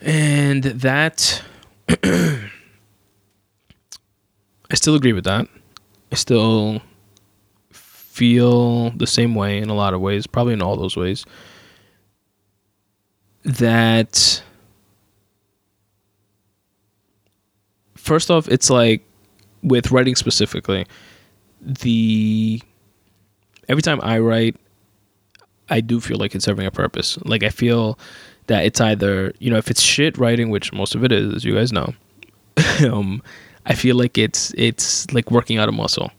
And 0.00 0.64
that, 0.64 1.42
I 2.02 2.50
still 4.74 4.94
agree 4.94 5.12
with 5.12 5.24
that. 5.24 5.48
I 6.10 6.14
still 6.14 6.82
feel 7.70 8.90
the 8.90 9.06
same 9.06 9.34
way 9.34 9.58
in 9.58 9.68
a 9.68 9.74
lot 9.74 9.94
of 9.94 10.00
ways, 10.00 10.26
probably 10.26 10.54
in 10.54 10.62
all 10.62 10.76
those 10.76 10.96
ways. 10.96 11.24
That 13.44 14.42
first 18.08 18.30
off, 18.30 18.48
it's 18.48 18.70
like 18.70 19.04
with 19.62 19.92
writing 19.92 20.16
specifically, 20.16 20.86
the 21.60 22.60
every 23.68 23.82
time 23.82 24.00
I 24.02 24.18
write, 24.18 24.56
I 25.68 25.80
do 25.80 26.00
feel 26.00 26.16
like 26.16 26.34
it's 26.34 26.46
serving 26.46 26.66
a 26.66 26.70
purpose. 26.70 27.18
Like 27.24 27.42
I 27.44 27.50
feel 27.50 27.98
that 28.46 28.64
it's 28.64 28.80
either 28.80 29.32
you 29.38 29.50
know 29.50 29.58
if 29.58 29.70
it's 29.70 29.82
shit 29.82 30.16
writing, 30.18 30.48
which 30.50 30.72
most 30.72 30.94
of 30.94 31.04
it 31.04 31.12
is, 31.12 31.34
as 31.34 31.44
you 31.44 31.54
guys 31.54 31.72
know, 31.72 31.92
um, 32.90 33.22
I 33.66 33.74
feel 33.74 33.96
like 33.96 34.16
it's 34.16 34.52
it's 34.56 35.10
like 35.12 35.30
working 35.30 35.58
out 35.58 35.68
a 35.68 35.72
muscle, 35.72 36.10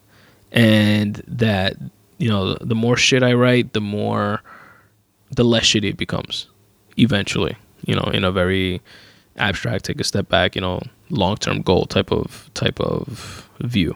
and 0.52 1.16
that 1.28 1.76
you 2.20 2.30
know 2.30 2.56
the 2.62 2.76
more 2.76 2.96
shit 2.96 3.24
I 3.24 3.34
write, 3.34 3.74
the 3.74 3.82
more 3.82 4.42
the 5.32 5.44
less 5.44 5.64
shitty 5.64 5.90
it 5.90 5.98
becomes 5.98 6.48
eventually. 6.98 7.56
You 7.86 7.96
know, 7.96 8.12
in 8.14 8.24
a 8.24 8.32
very 8.32 8.82
abstract, 9.40 9.86
take 9.86 10.00
a 10.00 10.04
step 10.04 10.30
back, 10.30 10.56
you 10.56 10.62
know, 10.62 10.82
long 11.10 11.38
term 11.38 11.62
goal 11.62 11.86
type 11.86 12.12
of 12.12 12.50
type 12.54 12.80
of 12.80 13.48
view. 13.60 13.96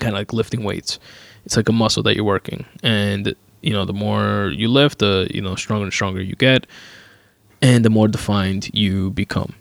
Kind 0.00 0.14
of 0.14 0.18
like 0.18 0.32
lifting 0.32 0.64
weights. 0.64 0.98
It's 1.44 1.56
like 1.56 1.68
a 1.68 1.72
muscle 1.72 2.02
that 2.04 2.16
you're 2.16 2.24
working, 2.24 2.64
and 2.82 3.34
you 3.62 3.72
know, 3.72 3.84
the 3.84 3.92
more 3.92 4.52
you 4.54 4.68
lift, 4.68 4.98
the 4.98 5.28
you 5.32 5.40
know, 5.40 5.54
stronger 5.54 5.84
and 5.84 5.92
stronger 5.92 6.20
you 6.20 6.34
get, 6.34 6.66
and 7.62 7.84
the 7.84 7.90
more 7.90 8.08
defined 8.08 8.70
you 8.74 9.10
become. 9.10 9.54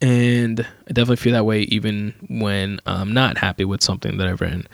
And 0.00 0.60
I 0.60 0.92
definitely 0.92 1.16
feel 1.16 1.32
that 1.32 1.46
way 1.46 1.62
even 1.62 2.14
when 2.28 2.80
I'm 2.86 3.12
not 3.12 3.38
happy 3.38 3.64
with 3.64 3.82
something 3.82 4.18
that 4.18 4.26
I've 4.26 4.40
written. 4.40 4.66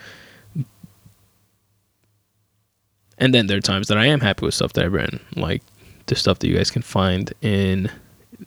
And 3.17 3.33
then 3.33 3.47
there 3.47 3.57
are 3.57 3.61
times 3.61 3.87
that 3.87 3.97
I 3.97 4.07
am 4.07 4.19
happy 4.19 4.45
with 4.45 4.53
stuff 4.53 4.73
that 4.73 4.83
I've 4.83 4.93
written, 4.93 5.19
like 5.35 5.61
the 6.07 6.15
stuff 6.15 6.39
that 6.39 6.47
you 6.47 6.55
guys 6.55 6.71
can 6.71 6.81
find 6.81 7.31
in 7.41 7.89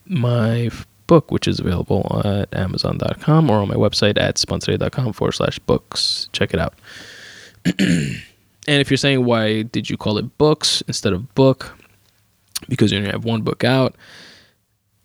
my 0.06 0.70
book, 1.06 1.30
which 1.30 1.46
is 1.46 1.60
available 1.60 2.20
at 2.24 2.54
amazon.com 2.54 3.50
or 3.50 3.58
on 3.58 3.68
my 3.68 3.74
website 3.74 4.18
at 4.20 4.36
spuntoday.com 4.36 5.12
forward 5.12 5.32
slash 5.32 5.58
books. 5.60 6.28
Check 6.32 6.52
it 6.52 6.60
out. 6.60 6.74
and 7.78 8.20
if 8.66 8.90
you're 8.90 8.96
saying, 8.96 9.24
why 9.24 9.62
did 9.62 9.88
you 9.88 9.96
call 9.96 10.18
it 10.18 10.38
books 10.38 10.82
instead 10.82 11.12
of 11.12 11.34
book? 11.34 11.76
Because 12.68 12.90
you 12.90 12.98
only 12.98 13.10
have 13.10 13.24
one 13.24 13.42
book 13.42 13.64
out. 13.64 13.96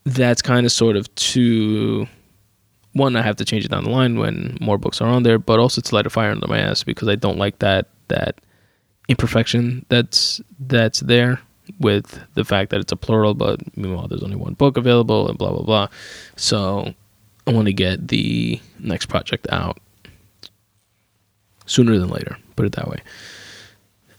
That's 0.03 0.41
kind 0.41 0.65
of 0.65 0.71
sort 0.71 0.95
of 0.95 1.13
to 1.15 2.07
one, 2.93 3.15
I 3.15 3.21
have 3.21 3.37
to 3.37 3.45
change 3.45 3.63
it 3.63 3.71
down 3.71 3.85
the 3.85 3.89
line 3.89 4.17
when 4.17 4.57
more 4.59 4.77
books 4.77 4.99
are 4.99 5.07
on 5.07 5.23
there, 5.23 5.39
but 5.39 5.59
also 5.59 5.79
to 5.79 5.95
light 5.95 6.05
a 6.05 6.09
fire 6.09 6.31
under 6.31 6.47
my 6.47 6.59
ass 6.59 6.83
because 6.83 7.07
I 7.07 7.15
don't 7.15 7.37
like 7.37 7.59
that 7.59 7.87
that 8.09 8.41
imperfection 9.07 9.85
that's 9.89 10.41
that's 10.59 10.99
there 10.99 11.39
with 11.79 12.19
the 12.33 12.43
fact 12.43 12.71
that 12.71 12.79
it's 12.79 12.91
a 12.91 12.95
plural, 12.95 13.33
but 13.33 13.59
meanwhile 13.77 14.07
there's 14.07 14.23
only 14.23 14.35
one 14.35 14.53
book 14.53 14.77
available 14.77 15.27
and 15.27 15.37
blah 15.37 15.51
blah 15.51 15.63
blah. 15.63 15.87
So 16.35 16.93
I 17.47 17.51
want 17.51 17.67
to 17.67 17.73
get 17.73 18.07
the 18.07 18.59
next 18.79 19.07
project 19.07 19.47
out 19.51 19.77
sooner 21.65 21.97
than 21.97 22.09
later. 22.09 22.37
Put 22.55 22.65
it 22.65 22.73
that 22.73 22.87
way. 22.87 22.99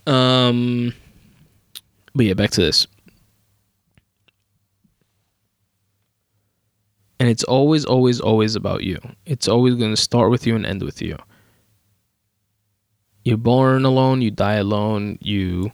Um, 0.06 0.92
but 2.14 2.26
yeah, 2.26 2.34
back 2.34 2.50
to 2.52 2.60
this. 2.60 2.86
And 7.20 7.28
it's 7.28 7.44
always, 7.44 7.84
always, 7.84 8.20
always 8.20 8.56
about 8.56 8.82
you. 8.82 8.98
It's 9.26 9.46
always 9.46 9.76
going 9.76 9.94
to 9.94 10.00
start 10.00 10.30
with 10.30 10.44
you 10.44 10.56
and 10.56 10.66
end 10.66 10.82
with 10.82 11.00
you. 11.00 11.16
You're 13.24 13.36
born 13.36 13.84
alone, 13.84 14.22
you 14.22 14.32
die 14.32 14.54
alone, 14.54 15.18
you 15.20 15.70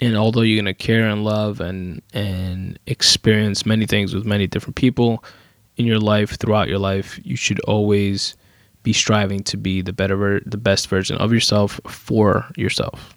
and 0.00 0.16
although 0.16 0.42
you're 0.42 0.60
gonna 0.60 0.74
care 0.74 1.08
and 1.08 1.24
love 1.24 1.60
and 1.60 2.02
and 2.12 2.78
experience 2.86 3.66
many 3.66 3.86
things 3.86 4.14
with 4.14 4.24
many 4.24 4.46
different 4.46 4.76
people 4.76 5.24
in 5.76 5.86
your 5.86 5.98
life 5.98 6.38
throughout 6.38 6.68
your 6.68 6.78
life, 6.78 7.18
you 7.24 7.36
should 7.36 7.60
always 7.60 8.36
be 8.82 8.92
striving 8.92 9.42
to 9.44 9.56
be 9.56 9.80
the 9.80 9.92
better, 9.92 10.40
the 10.46 10.56
best 10.56 10.88
version 10.88 11.16
of 11.18 11.32
yourself 11.32 11.80
for 11.86 12.46
yourself. 12.56 13.16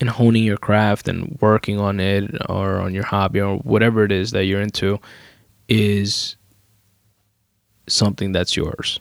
And 0.00 0.10
honing 0.10 0.42
your 0.44 0.56
craft 0.56 1.06
and 1.06 1.38
working 1.40 1.78
on 1.78 2.00
it 2.00 2.34
or 2.48 2.80
on 2.80 2.92
your 2.92 3.04
hobby 3.04 3.40
or 3.40 3.58
whatever 3.58 4.04
it 4.04 4.10
is 4.10 4.32
that 4.32 4.46
you're 4.46 4.60
into 4.60 4.98
is 5.68 6.36
something 7.88 8.32
that's 8.32 8.56
yours. 8.56 8.98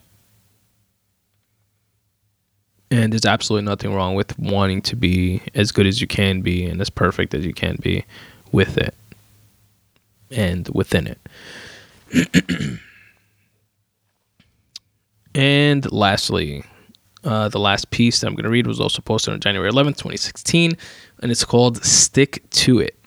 And 2.91 3.13
there's 3.13 3.25
absolutely 3.25 3.65
nothing 3.65 3.93
wrong 3.93 4.15
with 4.15 4.37
wanting 4.37 4.81
to 4.83 4.97
be 4.97 5.41
as 5.55 5.71
good 5.71 5.87
as 5.87 6.01
you 6.01 6.07
can 6.07 6.41
be 6.41 6.65
and 6.65 6.81
as 6.81 6.89
perfect 6.89 7.33
as 7.33 7.45
you 7.45 7.53
can 7.53 7.77
be 7.81 8.03
with 8.51 8.77
it 8.77 8.93
and 10.29 10.67
within 10.69 11.07
it. 11.07 11.19
and 15.35 15.89
lastly, 15.89 16.65
uh, 17.23 17.47
the 17.47 17.59
last 17.59 17.91
piece 17.91 18.19
that 18.19 18.27
I'm 18.27 18.35
going 18.35 18.43
to 18.43 18.49
read 18.49 18.67
was 18.67 18.81
also 18.81 19.01
posted 19.01 19.33
on 19.33 19.39
January 19.39 19.71
11th, 19.71 19.97
2016, 19.97 20.73
and 21.21 21.31
it's 21.31 21.45
called 21.45 21.83
Stick 21.85 22.43
to 22.51 22.79
It. 22.79 22.97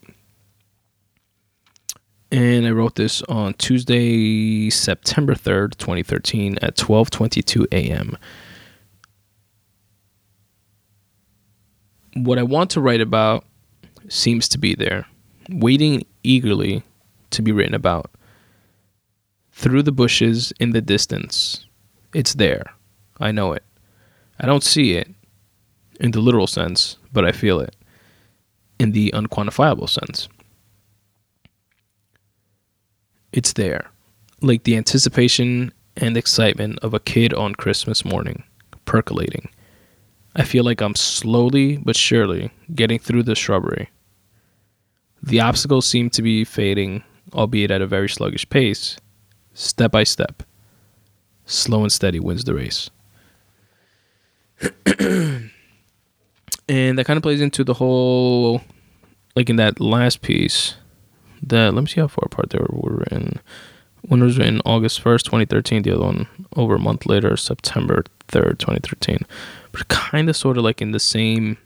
And 2.31 2.67
I 2.67 2.71
wrote 2.71 2.97
this 2.97 3.23
on 3.23 3.55
Tuesday, 3.55 4.71
September 4.71 5.35
3rd, 5.35 5.77
2013 5.77 6.59
at 6.63 6.77
12:22 6.77 7.67
a.m. 7.71 8.17
what 12.15 12.39
I 12.39 12.43
want 12.43 12.71
to 12.71 12.81
write 12.81 13.01
about 13.01 13.45
seems 14.09 14.49
to 14.49 14.59
be 14.59 14.75
there, 14.75 15.07
waiting 15.49 16.07
eagerly 16.23 16.83
to 17.31 17.43
be 17.43 17.53
written 17.53 17.75
about. 17.75 18.11
Through 19.53 19.83
the 19.83 19.93
bushes 19.93 20.53
in 20.59 20.71
the 20.71 20.81
distance, 20.81 21.67
it's 22.13 22.35
there. 22.35 22.65
I 23.21 23.33
know 23.33 23.53
it. 23.53 23.63
I 24.39 24.47
don't 24.47 24.65
see 24.65 24.95
it 24.95 25.09
in 26.01 26.11
the 26.11 26.21
literal 26.21 26.47
sense, 26.47 26.97
but 27.13 27.25
I 27.25 27.33
feel 27.33 27.61
it 27.61 27.77
in 28.79 28.93
the 28.93 29.13
unquantifiable 29.13 29.89
sense. 29.89 30.29
It's 33.33 33.53
there, 33.53 33.91
like 34.41 34.65
the 34.65 34.77
anticipation 34.77 35.73
and 35.97 36.17
excitement 36.17 36.79
of 36.81 36.95
a 36.95 37.01
kid 37.01 37.33
on 37.33 37.55
Christmas 37.55 38.05
morning, 38.05 38.43
percolating 38.85 39.49
I 40.37 40.43
feel 40.43 40.65
like 40.65 40.81
I'm 40.81 40.97
slowly 40.97 41.77
but 41.77 41.97
surely 41.97 42.51
getting 42.75 42.99
through 42.99 43.23
the 43.23 43.35
shrubbery. 43.35 43.91
The 45.23 45.41
obstacles 45.41 45.87
seem 45.87 46.11
to 46.11 46.23
be 46.23 46.45
fading, 46.45 47.05
albeit 47.33 47.71
at 47.71 47.81
a 47.81 47.87
very 47.87 48.09
sluggish 48.09 48.49
pace, 48.49 48.97
step 49.55 49.93
by 49.93 50.05
step. 50.05 50.43
Slow 51.47 51.83
and 51.83 51.93
steady 51.93 52.19
wins 52.19 52.45
the 52.45 52.55
race. 52.55 52.91
and 56.69 56.99
that 56.99 57.05
kind 57.07 57.17
of 57.17 57.23
plays 57.23 57.41
into 57.41 57.63
the 57.63 57.75
whole, 57.75 58.63
like 59.37 59.49
in 59.49 59.57
that 59.57 59.81
last 59.81 60.21
piece, 60.21 60.75
that, 61.43 61.75
let 61.75 61.83
me 61.83 61.87
see 61.87 62.01
how 62.01 62.09
far 62.09 62.25
apart 62.27 62.51
they 62.51 62.59
were 62.59 62.97
written. 62.97 63.41
One 64.03 64.23
was 64.23 64.37
written 64.37 64.61
August 64.67 65.03
1st, 65.03 65.23
2013, 65.25 65.83
the 65.83 65.93
other 65.93 66.05
one 66.05 66.27
over 66.57 66.75
a 66.75 66.81
month 66.81 67.07
later, 67.07 67.37
September 67.37 68.05
3rd, 68.29 68.59
2013 68.59 69.25
but 69.75 69.89
kind 69.89 70.29
of 70.29 70.37
sort 70.37 70.57
of 70.57 70.63
like 70.63 70.81
in 70.81 70.93
the 70.93 71.01
same 71.01 71.59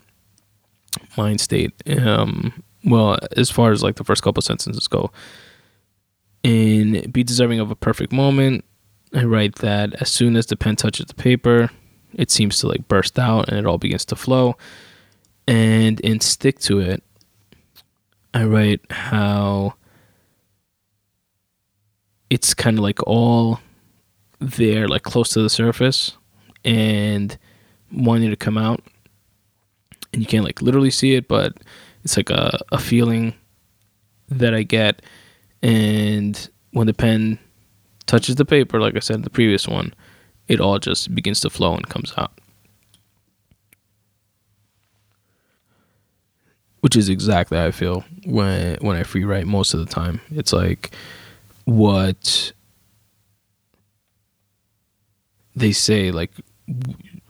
mind 1.16 1.40
state. 1.40 1.74
Um, 1.98 2.62
well, 2.84 3.18
as 3.36 3.50
far 3.50 3.70
as 3.70 3.82
like 3.82 3.96
the 3.96 4.04
first 4.04 4.22
couple 4.22 4.40
sentences 4.40 4.88
go, 4.88 5.12
in 6.42 7.11
be 7.11 7.22
deserving 7.22 7.61
of 7.61 7.70
a 7.70 7.76
perfect 7.76 8.11
moment, 8.11 8.64
I 9.14 9.24
write 9.24 9.56
that 9.56 10.00
as 10.00 10.11
soon 10.11 10.36
as 10.36 10.46
the 10.46 10.56
pen 10.56 10.76
touches 10.76 11.06
the 11.06 11.14
paper, 11.14 11.70
it 12.14 12.30
seems 12.30 12.59
to 12.61 12.68
like 12.68 12.88
burst 12.88 13.18
out 13.18 13.48
and 13.48 13.59
it 13.59 13.66
all 13.66 13.78
begins 13.78 14.06
to 14.06 14.16
flow. 14.16 14.56
And 15.46 16.00
in 16.00 16.20
stick 16.20 16.59
to 16.61 16.80
it, 16.80 17.02
I 18.32 18.44
write 18.44 18.80
how 18.90 19.74
it's 22.30 22.54
kind 22.54 22.78
of 22.78 22.84
like 22.84 23.02
all 23.06 23.61
there, 24.38 24.88
like 24.88 25.02
close 25.02 25.30
to 25.30 25.42
the 25.42 25.50
surface, 25.50 26.16
and 26.64 27.36
wanting 27.93 28.30
to 28.30 28.36
come 28.36 28.59
out 28.59 28.82
and 30.12 30.22
you 30.22 30.28
can't 30.28 30.45
like 30.45 30.62
literally 30.62 30.91
see 30.91 31.14
it 31.14 31.28
but 31.28 31.55
it's 32.05 32.16
like 32.16 32.30
a, 32.30 32.59
a 32.72 32.78
feeling 32.78 33.34
that 34.28 34.55
i 34.55 34.62
get. 34.62 35.03
And 35.62 36.49
when 36.72 36.86
the 36.86 36.95
pen 36.95 37.39
touches 38.07 38.36
the 38.36 38.45
paper 38.45 38.80
like 38.80 38.97
i 38.97 39.01
said 39.01 39.16
in 39.16 39.22
the 39.22 39.30
previous 39.30 39.66
one 39.66 39.93
it 40.47 40.61
all 40.61 40.78
just 40.78 41.14
begins 41.14 41.41
to 41.41 41.51
flow 41.51 41.74
and 41.74 41.86
comes 41.89 42.14
out. 42.16 42.32
Which 46.80 46.97
is 46.97 47.09
exactly 47.09 47.59
how 47.59 47.66
i 47.66 47.70
feel 47.70 48.05
when 48.24 48.76
when 48.80 48.97
i 48.97 49.03
free 49.03 49.24
write 49.24 49.47
most 49.47 49.74
of 49.74 49.80
the 49.80 49.86
time. 49.86 50.20
It's 50.30 50.53
like 50.53 50.91
what 51.64 52.53
they 55.55 55.72
say 55.72 56.11
like 56.12 56.30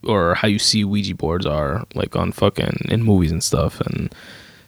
or 0.09 0.35
how 0.35 0.49
you 0.49 0.59
see 0.59 0.85
Ouija 0.85 1.15
boards 1.15 1.47
are 1.47 1.85
like 1.95 2.17
on 2.17 2.33
fucking 2.33 2.87
in 2.89 3.03
movies 3.03 3.33
and 3.33 3.43
stuff, 3.43 3.81
and 3.81 4.15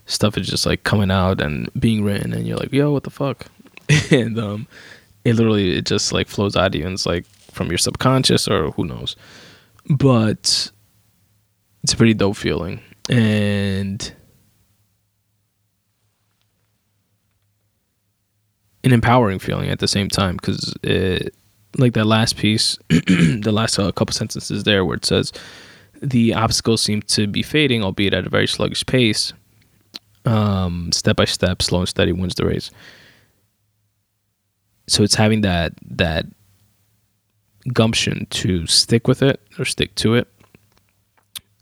stuff 0.07 0.37
is 0.37 0.49
just 0.49 0.67
like 0.67 0.85
coming 0.85 1.11
out 1.11 1.41
and 1.41 1.71
being 1.79 2.05
written, 2.05 2.33
and 2.33 2.47
you're 2.47 2.57
like, 2.57 2.73
yo, 2.73 2.93
what 2.93 3.05
the 3.05 3.11
fuck? 3.11 3.47
and 4.11 4.39
um, 4.39 4.67
it 5.25 5.35
literally 5.35 5.77
it 5.77 5.87
just 5.87 6.13
like 6.13 6.29
flows 6.29 6.57
out 6.57 6.75
of 6.75 6.75
you, 6.75 6.85
and 6.85 6.95
it's 6.95 7.07
like 7.07 7.27
from 7.51 7.69
your 7.69 7.79
subconscious 7.79 8.47
or 8.49 8.71
who 8.73 8.85
knows, 8.85 9.17
but 9.89 10.71
it's 11.83 11.93
a 11.93 11.97
pretty 11.97 12.15
dope 12.15 12.37
feeling, 12.37 12.81
and. 13.09 14.15
An 18.83 18.95
empowering 18.95 19.39
feeling 19.39 19.69
at 19.69 19.79
the 19.79 19.87
same 19.87 20.09
time 20.09 20.37
because 20.37 20.75
it 20.83 21.35
like 21.79 21.95
that 21.95 22.07
last 22.07 22.37
piece, 22.37 22.79
the 22.89 23.53
last 23.53 23.79
uh, 23.79 23.93
couple 23.93 24.13
sentences 24.13 24.65
there 24.65 24.85
where 24.85 24.97
it 24.97 25.05
says 25.05 25.33
the 26.03 26.35
obstacles 26.35 26.83
seem 26.83 27.03
to 27.03 27.27
be 27.27 27.43
fading, 27.43 27.83
albeit 27.83 28.15
at 28.15 28.27
a 28.27 28.31
very 28.31 28.47
sluggish 28.47 28.85
pace. 28.87 29.33
Um, 30.25 30.93
step 30.93 31.17
by 31.17 31.25
step, 31.25 31.63
slow 31.63 31.81
and 31.81 31.89
steady 31.89 32.13
wins 32.13 32.35
the 32.35 32.47
race. 32.47 32.71
So 34.87 35.03
it's 35.03 35.15
having 35.15 35.43
that 35.43 35.73
that 35.89 36.27
gumption 37.73 38.27
to 38.31 38.67
stick 38.67 39.07
with 39.07 39.23
it 39.23 39.41
or 39.59 39.65
stick 39.65 39.95
to 39.97 40.15
it, 40.15 40.29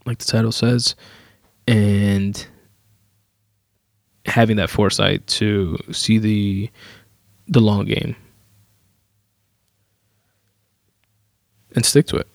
like 0.06 0.18
the 0.18 0.24
title 0.24 0.52
says, 0.52 0.94
and 1.66 2.46
having 4.24 4.56
that 4.56 4.70
foresight 4.70 5.26
to 5.26 5.78
see 5.92 6.18
the 6.18 6.70
the 7.48 7.60
long 7.60 7.84
game 7.86 8.16
and 11.74 11.84
stick 11.84 12.06
to 12.08 12.16
it. 12.16 12.28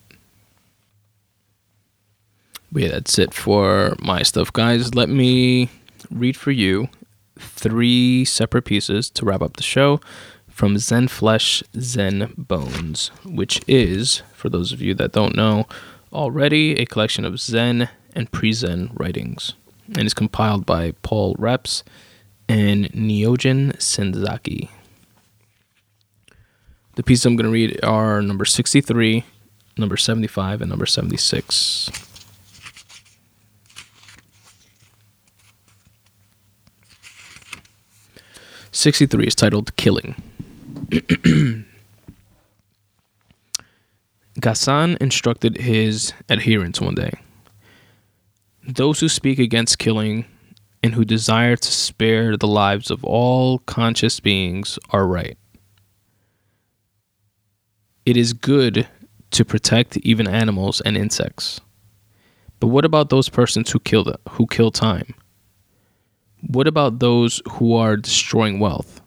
But 2.72 2.84
yeah, 2.84 2.90
that's 2.90 3.20
it 3.20 3.34
for 3.34 3.96
my 4.00 4.24
stuff, 4.24 4.52
guys. 4.52 4.96
Let 4.96 5.10
me 5.10 5.70
read 6.10 6.36
for 6.36 6.52
you 6.52 6.90
three 7.38 8.26
separate 8.26 8.66
pieces 8.66 9.10
to 9.12 9.26
wrap 9.26 9.42
up 9.42 9.58
the 9.58 9.64
show 9.64 10.00
from 10.48 10.78
Zen 10.78 11.08
Flesh, 11.08 11.64
Zen 11.80 12.34
Bones, 12.38 13.10
which 13.26 13.62
is, 13.68 14.22
for 14.34 14.50
those 14.50 14.72
of 14.72 14.82
you 14.82 14.94
that 14.96 15.12
don't 15.12 15.36
know 15.36 15.68
already, 16.12 16.80
a 16.80 16.86
collection 16.86 17.26
of 17.26 17.40
Zen 17.40 17.90
and 18.16 18.32
pre 18.32 18.54
Zen 18.54 18.92
writings 18.94 19.54
and 19.88 20.06
is 20.06 20.14
compiled 20.14 20.66
by 20.66 20.94
Paul 21.02 21.36
Reps 21.38 21.84
and 22.48 22.92
Nyogen 22.92 23.76
Senzaki. 23.78 24.70
The 26.96 27.04
pieces 27.04 27.26
I'm 27.26 27.36
going 27.36 27.46
to 27.46 27.52
read 27.52 27.84
are 27.84 28.22
number 28.22 28.46
63, 28.46 29.26
number 29.78 29.98
75, 29.98 30.62
and 30.62 30.70
number 30.70 30.86
76. 30.86 31.90
Sixty-three 38.72 39.28
is 39.28 39.36
titled 39.36 39.76
"Killing." 39.76 40.16
Gasan 44.40 44.98
instructed 44.98 45.58
his 45.58 46.12
adherents 46.28 46.82
one 46.82 46.96
day 46.96 47.14
those 48.68 49.00
who 49.00 49.10
speak 49.10 49.40
against 49.40 49.80
killing 49.80 50.26
and 50.82 50.94
who 50.94 51.06
desire 51.06 51.56
to 51.56 51.72
spare 51.72 52.38
the 52.38 52.48
lives 52.48 52.90
of 52.90 53.04
all 53.04 53.60
conscious 53.60 54.20
beings 54.20 54.80
are 54.90 55.08
right. 55.08 55.38
It 58.06 58.18
is 58.18 58.34
good 58.34 58.88
to 59.32 59.46
protect 59.46 59.98
even 59.98 60.28
animals 60.28 60.82
and 60.82 60.98
insects. 60.98 61.62
But 62.60 62.68
what 62.68 62.86
about 62.86 63.10
those 63.10 63.30
persons 63.30 63.72
who 63.72 63.80
kill 63.80 64.04
the, 64.04 64.20
who 64.30 64.48
kill 64.48 64.72
time? 64.72 65.14
What 66.48 66.68
about 66.68 67.00
those 67.00 67.42
who 67.52 67.74
are 67.76 67.96
destroying 67.96 68.60
wealth 68.60 69.02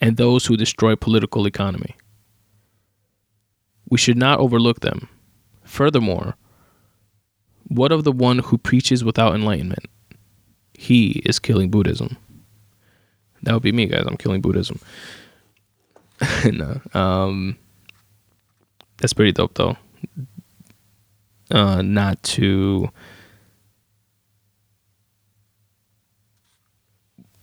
and 0.00 0.16
those 0.16 0.46
who 0.46 0.56
destroy 0.56 0.96
political 0.96 1.46
economy? 1.46 1.96
We 3.88 3.98
should 3.98 4.16
not 4.16 4.40
overlook 4.40 4.80
them. 4.80 5.08
Furthermore, 5.62 6.36
what 7.68 7.92
of 7.92 8.04
the 8.04 8.12
one 8.12 8.40
who 8.40 8.58
preaches 8.58 9.04
without 9.04 9.34
enlightenment? 9.34 9.86
He 10.74 11.22
is 11.24 11.38
killing 11.38 11.70
Buddhism. 11.70 12.16
That 13.42 13.54
would 13.54 13.62
be 13.62 13.72
me, 13.72 13.86
guys. 13.86 14.04
I'm 14.06 14.16
killing 14.16 14.40
Buddhism. 14.40 14.80
no, 16.44 16.80
um, 16.94 17.56
that's 19.02 19.12
pretty 19.12 19.32
dope, 19.32 19.54
though. 19.54 19.76
Uh, 21.50 21.82
not 21.82 22.22
to. 22.22 22.88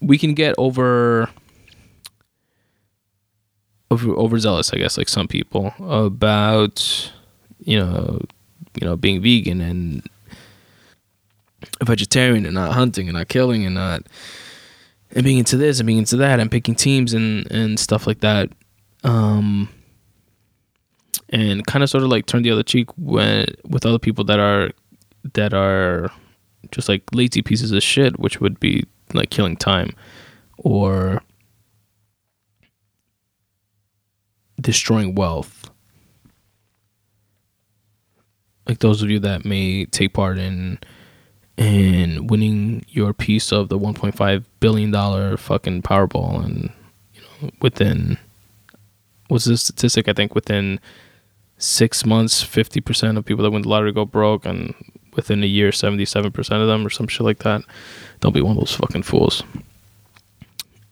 We 0.01 0.18
can 0.18 0.34
get 0.34 0.55
over 0.57 1.30
over 3.91 4.10
overzealous, 4.12 4.74
I 4.74 4.78
guess, 4.78 4.97
like 4.97 5.10
some 5.10 5.28
people 5.28 5.74
about 5.80 7.12
you 7.60 7.78
know, 7.78 8.22
you 8.80 8.88
know, 8.88 8.95
being 8.95 9.22
vegan 9.22 9.60
and 9.60 10.07
vegetarian 11.84 12.45
and 12.45 12.55
not 12.55 12.72
hunting 12.72 13.10
and 13.10 13.18
not 13.18 13.28
killing 13.28 13.66
and 13.66 13.76
not 13.76 14.03
and 15.12 15.26
being 15.26 15.39
into 15.39 15.57
this 15.57 15.80
and 15.80 15.88
being 15.88 15.99
into 15.99 16.16
that 16.16 16.39
and 16.39 16.49
picking 16.49 16.74
teams 16.76 17.14
and 17.14 17.51
and 17.51 17.80
stuff 17.80 18.07
like 18.07 18.22
that 18.22 18.49
um 19.03 19.68
and 21.30 21.65
kind 21.65 21.84
of 21.84 21.89
sort 21.89 22.03
of 22.03 22.09
like 22.09 22.25
turn 22.25 22.43
the 22.43 22.51
other 22.51 22.63
cheek 22.63 22.89
when 22.97 23.45
with 23.65 23.86
other 23.86 23.99
people 23.99 24.23
that 24.23 24.39
are 24.39 24.71
that 25.34 25.53
are 25.53 26.11
just 26.71 26.89
like 26.89 27.03
lazy 27.13 27.41
pieces 27.41 27.71
of 27.71 27.84
shit 27.84 28.19
which 28.19 28.39
would 28.39 28.59
be 28.59 28.84
like 29.13 29.30
killing 29.30 29.55
time 29.55 29.91
or 30.57 31.21
destroying 34.59 35.15
wealth 35.15 35.69
like 38.67 38.80
those 38.80 39.01
of 39.01 39.09
you 39.09 39.19
that 39.19 39.45
may 39.45 39.86
take 39.86 40.13
part 40.13 40.38
in 40.38 40.80
and 41.59 42.30
winning 42.30 42.86
your 42.88 43.13
piece 43.13 43.51
of 43.51 43.67
the 43.67 43.77
1.5 43.77 44.45
billion 44.61 44.91
dollar 44.91 45.36
fucking 45.36 45.82
Powerball, 45.82 46.43
and 46.43 46.71
you 47.13 47.21
know 47.21 47.51
within 47.61 48.17
what's 49.27 49.45
the 49.45 49.57
statistic? 49.57 50.07
I 50.07 50.13
think 50.13 50.34
within 50.34 50.80
six 51.60 52.05
months, 52.05 52.41
50 52.41 52.82
percent 52.82 53.18
of 53.18 53.26
people 53.26 53.43
that 53.43 53.51
win 53.51 53.62
the 53.62 53.70
lottery 53.70 53.91
go 53.91 54.05
broke, 54.05 54.45
and 54.45 54.74
within 55.16 55.43
a 55.43 55.47
year, 55.47 55.72
77 55.72 56.32
percent 56.32 56.62
of 56.62 56.68
them, 56.68 56.86
or 56.86 56.89
some 56.89 57.07
shit 57.07 57.22
like 57.22 57.39
that. 57.39 57.62
Don't 58.20 58.34
be 58.34 58.41
one 58.41 58.53
of 58.53 58.57
those 58.57 58.76
fucking 58.76 59.03
fools. 59.03 59.43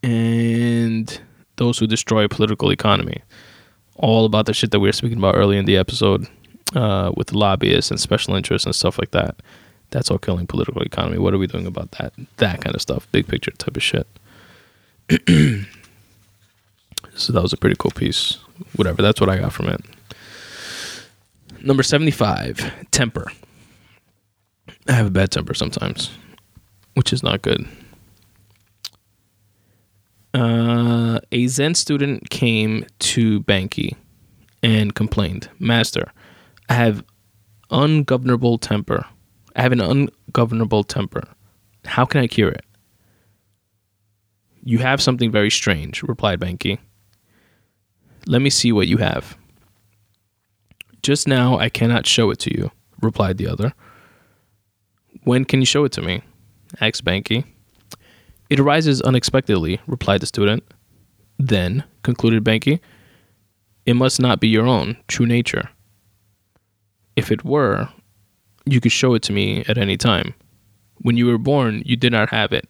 And 0.04 1.20
those 1.56 1.80
who 1.80 1.88
destroy 1.88 2.28
political 2.28 2.72
economy, 2.72 3.24
all 3.96 4.26
about 4.26 4.46
the 4.46 4.54
shit 4.54 4.70
that 4.72 4.80
we 4.80 4.88
were 4.88 4.94
speaking 4.94 5.18
about 5.18 5.36
early 5.36 5.58
in 5.58 5.66
the 5.66 5.76
episode, 5.76 6.28
uh, 6.76 7.12
with 7.18 7.34
lobbyists 7.34 7.90
and 7.90 8.00
special 8.00 8.36
interests 8.36 8.66
and 8.66 8.76
stuff 8.76 9.00
like 9.00 9.12
that 9.12 9.36
that's 9.92 10.12
all 10.12 10.18
killing 10.18 10.48
political 10.48 10.82
economy. 10.82 11.18
What 11.18 11.34
are 11.34 11.38
we 11.38 11.48
doing 11.48 11.66
about 11.66 11.92
that? 11.92 12.14
That 12.38 12.62
kind 12.62 12.76
of 12.76 12.82
stuff, 12.82 13.08
big 13.12 13.28
picture 13.28 13.52
type 13.52 13.78
of 13.78 13.84
shit. 13.84 14.08
so 17.16 17.34
that 17.34 17.42
was 17.42 17.54
a 17.54 17.58
pretty 17.58 17.76
cool 17.78 17.92
piece. 17.92 18.38
Whatever, 18.76 19.02
that's 19.02 19.22
what 19.22 19.30
I 19.30 19.38
got 19.38 19.54
from 19.54 19.70
it. 19.70 19.82
Number 21.64 21.84
75, 21.84 22.72
temper. 22.92 23.32
I 24.88 24.94
have 24.94 25.08
a 25.08 25.12
bad 25.12 25.32
temper 25.32 25.54
sometimes, 25.54 26.12
which 26.94 27.12
is 27.12 27.24
not 27.24 27.42
good. 27.42 27.68
Uh, 30.34 31.20
a 31.32 31.48
Zen 31.48 31.74
student 31.76 32.30
came 32.30 32.86
to 33.00 33.42
Bankei 33.42 33.96
and 34.62 34.94
complained, 34.94 35.50
Master, 35.60 36.12
I 36.70 36.74
have 36.76 37.04
ungovernable 37.72 38.58
temper 38.58 39.06
I 39.58 39.64
have 39.64 39.72
an 39.72 39.82
ungovernable 39.82 40.84
temper. 40.84 41.24
How 41.86 42.06
can 42.06 42.22
I 42.22 42.28
cure 42.28 42.50
it? 42.50 42.64
You 44.64 44.78
have 44.78 45.02
something 45.02 45.32
very 45.32 45.50
strange, 45.50 46.04
replied 46.04 46.40
Bankei. 46.40 46.78
Let 48.28 48.44
me 48.44 48.52
see 48.52 48.72
what 48.72 48.88
you 48.88 48.98
have. 48.98 49.36
Just 51.08 51.26
now 51.26 51.58
I 51.58 51.70
cannot 51.70 52.06
show 52.06 52.32
it 52.32 52.40
to 52.40 52.54
you, 52.54 52.70
replied 53.02 53.38
the 53.38 53.48
other. 53.48 53.74
When 55.24 55.46
can 55.46 55.62
you 55.62 55.66
show 55.66 55.86
it 55.86 55.94
to 55.94 56.02
me? 56.02 56.22
asked 56.82 57.06
Bankei. 57.06 57.46
It 58.50 58.60
arises 58.60 59.02
unexpectedly, 59.02 59.80
replied 59.88 60.20
the 60.20 60.26
student. 60.26 60.66
Then, 61.40 61.86
concluded 62.04 62.44
Bankei, 62.44 62.82
it 63.86 63.94
must 63.94 64.20
not 64.20 64.42
be 64.42 64.50
your 64.50 64.68
own 64.68 64.98
true 65.08 65.26
nature. 65.26 65.70
If 67.16 67.32
it 67.32 67.46
were, 67.46 67.88
you 68.66 68.82
could 68.82 68.92
show 68.92 69.14
it 69.14 69.24
to 69.24 69.32
me 69.32 69.64
at 69.70 69.78
any 69.78 69.96
time. 69.96 70.34
When 70.98 71.16
you 71.16 71.28
were 71.28 71.38
born, 71.38 71.84
you 71.86 71.96
did 71.96 72.12
not 72.12 72.32
have 72.32 72.52
it, 72.52 72.68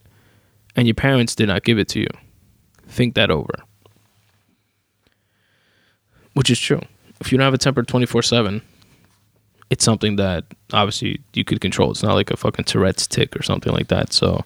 and 0.75 0.85
your 0.85 0.93
parents 0.93 1.33
did 1.33 1.47
not 1.47 1.63
give 1.63 1.79
it 1.79 1.87
to 1.87 2.01
you. 2.01 2.09
Think 2.87 3.15
that 3.15 3.31
over. 3.31 3.63
Which 6.35 6.51
is 6.51 6.59
true. 6.59 6.81
If 7.19 7.31
you 7.31 7.37
don't 7.37 7.45
have 7.45 7.53
a 7.53 7.57
temper 7.57 7.83
24 7.83 8.21
7, 8.21 8.61
it's 9.69 9.83
something 9.83 10.15
that 10.17 10.45
obviously 10.73 11.21
you 11.33 11.43
could 11.43 11.61
control. 11.61 11.91
It's 11.91 12.03
not 12.03 12.15
like 12.15 12.31
a 12.31 12.37
fucking 12.37 12.65
Tourette's 12.65 13.07
tic 13.07 13.35
or 13.35 13.43
something 13.43 13.73
like 13.73 13.87
that. 13.87 14.13
So 14.13 14.45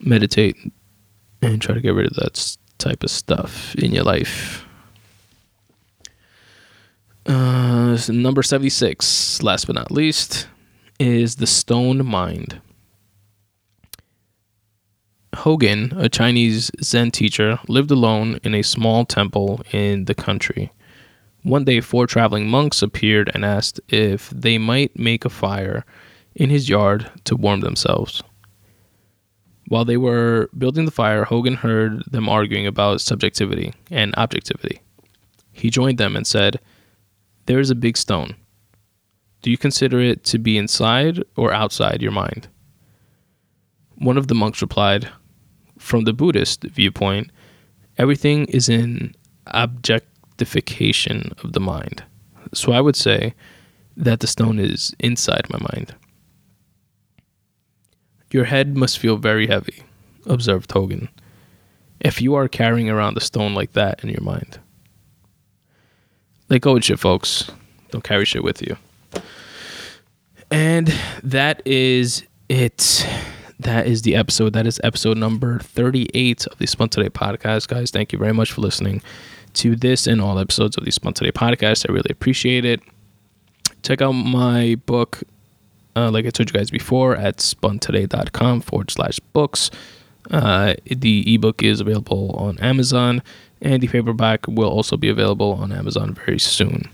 meditate 0.00 0.56
and 1.42 1.60
try 1.60 1.74
to 1.74 1.80
get 1.80 1.94
rid 1.94 2.06
of 2.06 2.14
that 2.14 2.56
type 2.78 3.02
of 3.02 3.10
stuff 3.10 3.74
in 3.76 3.92
your 3.92 4.04
life. 4.04 4.66
Uh, 7.26 7.96
number 8.08 8.42
76, 8.42 9.42
last 9.42 9.66
but 9.66 9.76
not 9.76 9.90
least 9.90 10.48
is 10.98 11.36
the 11.36 11.46
Stone 11.46 12.04
Mind. 12.06 12.60
Hogen, 15.34 15.96
a 15.96 16.08
Chinese 16.08 16.70
Zen 16.82 17.10
teacher, 17.12 17.60
lived 17.68 17.90
alone 17.90 18.40
in 18.42 18.54
a 18.54 18.62
small 18.62 19.04
temple 19.04 19.62
in 19.72 20.06
the 20.06 20.14
country. 20.14 20.72
One 21.42 21.64
day, 21.64 21.80
four 21.80 22.06
traveling 22.06 22.48
monks 22.48 22.82
appeared 22.82 23.30
and 23.34 23.44
asked 23.44 23.80
if 23.88 24.28
they 24.30 24.58
might 24.58 24.98
make 24.98 25.24
a 25.24 25.30
fire 25.30 25.84
in 26.34 26.50
his 26.50 26.68
yard 26.68 27.10
to 27.24 27.36
warm 27.36 27.60
themselves. 27.60 28.22
While 29.68 29.84
they 29.84 29.96
were 29.96 30.50
building 30.56 30.84
the 30.84 30.90
fire, 30.90 31.24
Hogen 31.24 31.56
heard 31.56 32.02
them 32.10 32.28
arguing 32.28 32.66
about 32.66 33.00
subjectivity 33.00 33.72
and 33.90 34.14
objectivity. 34.16 34.80
He 35.52 35.70
joined 35.70 35.96
them 35.96 36.16
and 36.16 36.26
said, 36.26 36.60
There 37.46 37.60
is 37.60 37.70
a 37.70 37.74
big 37.74 37.96
stone. 37.96 38.34
Do 39.42 39.50
you 39.50 39.56
consider 39.56 40.00
it 40.00 40.24
to 40.24 40.38
be 40.38 40.58
inside 40.58 41.22
or 41.36 41.52
outside 41.52 42.02
your 42.02 42.12
mind? 42.12 42.48
One 43.94 44.18
of 44.18 44.28
the 44.28 44.34
monks 44.34 44.60
replied, 44.60 45.08
from 45.78 46.04
the 46.04 46.12
Buddhist 46.12 46.64
viewpoint, 46.64 47.30
everything 47.96 48.46
is 48.46 48.68
in 48.68 49.14
of 50.42 51.52
the 51.52 51.60
mind. 51.60 52.04
So 52.52 52.72
I 52.72 52.80
would 52.80 52.96
say 52.96 53.34
that 53.96 54.20
the 54.20 54.26
stone 54.26 54.58
is 54.58 54.94
inside 54.98 55.46
my 55.50 55.58
mind. 55.74 55.94
Your 58.30 58.44
head 58.44 58.76
must 58.76 58.98
feel 58.98 59.16
very 59.16 59.46
heavy, 59.46 59.82
observed 60.26 60.70
Hogen, 60.70 61.08
if 62.00 62.22
you 62.22 62.34
are 62.34 62.48
carrying 62.48 62.88
around 62.88 63.16
a 63.16 63.20
stone 63.20 63.54
like 63.54 63.72
that 63.72 64.02
in 64.02 64.08
your 64.08 64.22
mind. 64.22 64.58
Let 66.48 66.62
go 66.62 66.76
of 66.76 66.84
shit, 66.84 66.98
folks. 66.98 67.50
Don't 67.90 68.04
carry 68.04 68.24
shit 68.24 68.42
with 68.42 68.62
you. 68.62 68.76
And 70.50 70.92
that 71.22 71.62
is 71.66 72.24
it. 72.48 73.06
That 73.60 73.86
is 73.86 74.02
the 74.02 74.16
episode. 74.16 74.52
That 74.54 74.66
is 74.66 74.80
episode 74.82 75.18
number 75.18 75.58
38 75.58 76.46
of 76.46 76.58
the 76.58 76.66
Spun 76.66 76.88
Today 76.88 77.10
podcast. 77.10 77.68
Guys, 77.68 77.90
thank 77.90 78.12
you 78.12 78.18
very 78.18 78.32
much 78.32 78.52
for 78.52 78.62
listening 78.62 79.02
to 79.54 79.76
this 79.76 80.06
and 80.06 80.20
all 80.20 80.38
episodes 80.38 80.76
of 80.76 80.84
the 80.84 80.90
Spun 80.90 81.12
Today 81.12 81.32
podcast. 81.32 81.88
I 81.88 81.92
really 81.92 82.10
appreciate 82.10 82.64
it. 82.64 82.80
Check 83.82 84.02
out 84.02 84.12
my 84.12 84.76
book, 84.86 85.22
uh, 85.96 86.10
like 86.10 86.26
I 86.26 86.30
told 86.30 86.50
you 86.50 86.58
guys 86.58 86.70
before, 86.70 87.16
at 87.16 87.38
spuntoday.com 87.38 88.60
forward 88.60 88.90
slash 88.90 89.18
books. 89.32 89.70
Uh, 90.30 90.74
the 90.84 91.34
ebook 91.34 91.62
is 91.62 91.80
available 91.80 92.34
on 92.36 92.58
Amazon, 92.58 93.22
and 93.60 93.82
the 93.82 93.88
paperback 93.88 94.46
will 94.46 94.70
also 94.70 94.96
be 94.96 95.08
available 95.08 95.52
on 95.54 95.72
Amazon 95.72 96.14
very 96.14 96.38
soon. 96.38 96.88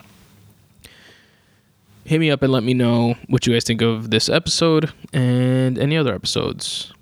Hit 2.04 2.20
me 2.20 2.30
up 2.30 2.42
and 2.42 2.52
let 2.52 2.62
me 2.62 2.72
know 2.72 3.16
what 3.26 3.46
you 3.46 3.52
guys 3.52 3.64
think 3.64 3.82
of 3.82 4.11
this 4.11 4.28
episode 4.28 4.92
and 5.12 5.76
any 5.76 5.96
other 5.96 6.14
episodes 6.14 6.92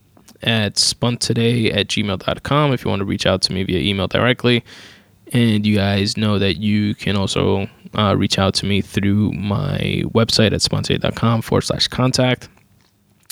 at 0.42 0.74
spuntoday 0.74 1.74
at 1.74 1.88
gmail.com 1.88 2.72
if 2.72 2.84
you 2.84 2.90
want 2.90 3.00
to 3.00 3.04
reach 3.04 3.26
out 3.26 3.42
to 3.42 3.52
me 3.52 3.64
via 3.64 3.78
email 3.78 4.08
directly. 4.08 4.64
And 5.34 5.66
you 5.66 5.74
guys 5.74 6.16
know 6.16 6.38
that 6.38 6.58
you 6.58 6.94
can 6.94 7.16
also 7.16 7.68
uh, 7.98 8.14
reach 8.16 8.38
out 8.38 8.54
to 8.54 8.66
me 8.66 8.80
through 8.80 9.32
my 9.32 10.04
website 10.14 10.52
at 10.52 10.60
spuntoday.com 10.60 11.42
forward 11.42 11.62
slash 11.62 11.88
contact. 11.88 12.48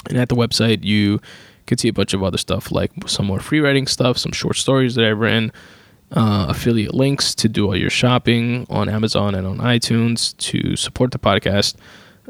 And 0.09 0.18
at 0.18 0.28
the 0.28 0.34
website, 0.34 0.82
you 0.82 1.20
can 1.66 1.78
see 1.78 1.86
a 1.86 1.92
bunch 1.92 2.12
of 2.12 2.24
other 2.24 2.38
stuff 2.38 2.72
like 2.72 2.90
some 3.07 3.26
more 3.26 3.38
free 3.38 3.61
writing 3.61 3.86
stuff, 3.86 4.18
some 4.18 4.32
short 4.32 4.57
stories 4.57 4.96
that 4.96 5.05
I've 5.05 5.18
written, 5.20 5.53
uh, 6.11 6.46
affiliate 6.48 6.92
links 6.92 7.36
to 7.36 7.48
do 7.48 7.66
all 7.66 7.76
your 7.76 7.88
shopping 7.88 8.66
on 8.68 8.88
Amazon 8.88 9.36
and 9.36 9.46
on 9.46 9.59
iTunes 9.59 10.36
to 10.38 10.74
support 10.74 11.12
the 11.12 11.20
podcast 11.20 11.76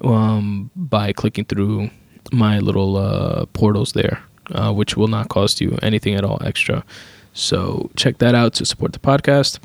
um, 0.05 0.70
by 0.77 1.14
clicking 1.14 1.47
through 1.47 1.89
my 2.31 2.59
little 2.59 2.99
uh, 2.99 3.47
portals 3.47 3.95
there, 3.95 4.23
uh, 4.51 4.70
which 4.70 4.99
will 4.99 5.09
not 5.09 5.31
cost 5.31 5.62
you 5.62 5.79
anything 5.83 6.14
at 6.14 6.25
all 6.25 6.39
extra. 6.45 6.85
So 7.33 7.91
check 7.97 8.18
that 8.18 8.35
out 8.35 8.55
to 8.55 8.66
support 8.66 8.93
the 8.93 8.99
podcast. 8.99 9.59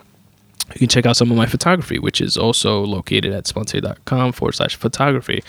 You 0.74 0.80
can 0.80 0.88
check 0.88 1.06
out 1.06 1.16
some 1.16 1.32
of 1.32 1.38
my 1.38 1.46
photography, 1.46 2.00
which 2.00 2.22
is 2.22 2.38
also 2.38 2.84
located 2.84 3.34
at 3.34 3.46
spuntoday.com 3.46 4.34
forward 4.34 4.54
slash 4.54 4.76
photography. 4.76 5.44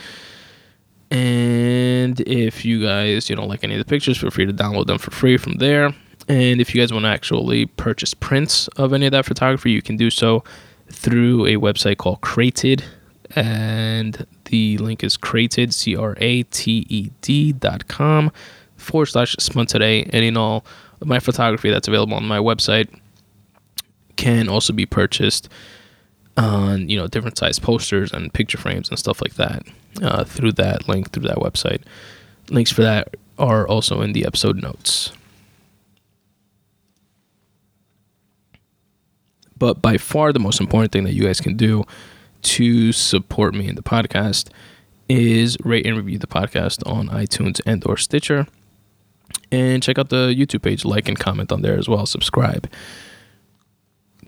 And 1.11 2.21
if 2.21 2.65
you 2.65 2.83
guys 2.85 3.31
you 3.31 3.37
don't 3.37 3.49
like 3.49 3.65
any 3.65 3.75
of 3.75 3.79
the 3.79 3.85
pictures, 3.85 4.19
feel 4.19 4.31
free 4.31 4.47
to 4.47 4.53
download 4.53 4.87
them 4.87 4.99
for 4.99 5.11
free 5.11 5.37
from 5.37 5.55
there. 5.55 5.95
And 6.29 6.61
if 6.61 6.75
you 6.75 6.81
guys 6.81 6.93
want 6.93 7.05
to 7.05 7.09
actually 7.09 7.67
purchase 7.67 8.13
prints 8.13 8.69
of 8.77 8.93
any 8.93 9.07
of 9.07 9.13
that 9.13 9.25
photography, 9.25 9.71
you 9.71 9.81
can 9.81 9.97
do 9.97 10.11
so 10.11 10.45
through 10.91 11.47
a 11.47 11.55
website 11.55 11.97
called 11.97 12.21
Crated. 12.21 12.85
And 13.35 14.27
the 14.47 14.79
link 14.79 15.03
is 15.03 15.17
Crated, 15.17 15.75
C 15.75 15.97
R 15.97 16.17
A 16.19 16.43
T 16.45 16.87
E 16.89 17.11
D 17.23 17.53
dot 17.53 17.89
com 17.89 18.31
forward 18.77 19.07
slash 19.07 19.35
spun 19.39 19.67
today. 19.67 20.05
And 20.13 20.25
in 20.25 20.37
all 20.37 20.65
my 21.05 21.19
photography 21.19 21.71
that's 21.71 21.89
available 21.89 22.15
on 22.15 22.27
my 22.27 22.39
website 22.39 22.89
can 24.17 24.49
also 24.49 24.73
be 24.73 24.87
purchased 24.87 25.49
on 26.37 26.89
you 26.89 26.97
know 26.97 27.07
different 27.07 27.37
size 27.37 27.59
posters 27.59 28.13
and 28.13 28.33
picture 28.33 28.59
frames 28.59 28.89
and 28.89 28.99
stuff 28.99 29.21
like 29.21 29.35
that 29.35 29.63
uh, 30.03 30.25
through 30.25 30.53
that 30.53 30.89
link 30.89 31.11
through 31.13 31.29
that 31.29 31.39
website. 31.39 31.83
Links 32.51 32.73
for 32.73 32.83
that 32.83 33.15
are 33.39 33.67
also 33.67 34.01
in 34.01 34.13
the 34.13 34.25
episode 34.25 34.63
notes. 34.63 35.13
But 39.57 39.83
by 39.83 39.99
far 39.99 40.33
the 40.33 40.39
most 40.39 40.61
important 40.61 40.93
thing 40.93 41.05
that 41.05 41.15
you 41.15 41.25
guys 41.25 41.41
can 41.41 41.57
do 41.57 41.85
to 42.43 42.93
support 42.93 43.55
me 43.55 43.69
in 43.69 43.75
the 43.75 43.83
podcast 43.83 44.51
is 45.09 45.57
rate 45.65 45.87
and 45.87 45.97
review 45.97 46.19
the 46.19 46.27
podcast 46.27 46.87
on 46.89 47.09
iTunes 47.09 47.61
and 47.67 47.85
or 47.87 47.97
Stitcher. 47.97 48.47
And 49.51 49.83
check 49.83 49.99
out 49.99 50.11
the 50.11 50.35
YouTube 50.37 50.63
page, 50.63 50.85
like 50.85 51.09
and 51.09 51.19
comment 51.19 51.53
on 51.53 51.63
there 51.63 51.79
as 51.79 51.89
well. 51.89 52.05
Subscribe. 52.07 52.69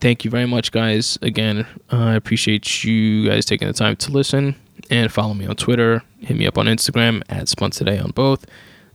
Thank 0.01 0.25
you 0.25 0.31
very 0.31 0.47
much, 0.47 0.73
guys. 0.73 1.19
Again, 1.21 1.67
I 1.91 2.15
appreciate 2.15 2.85
you 2.85 3.29
guys 3.29 3.45
taking 3.45 3.69
the 3.69 3.75
time 3.75 3.97
to 3.97 4.11
listen 4.11 4.57
and 4.89 5.13
follow 5.13 5.35
me 5.35 5.47
on 5.47 5.57
Twitter. 5.57 6.03
Hit 6.21 6.39
me 6.39 6.47
up 6.47 6.57
on 6.57 6.67
Instagram 6.67 7.23
at 7.29 7.49
Spun 7.49 7.71
Today 7.71 7.99
on 7.99 8.13
both. 8.13 8.47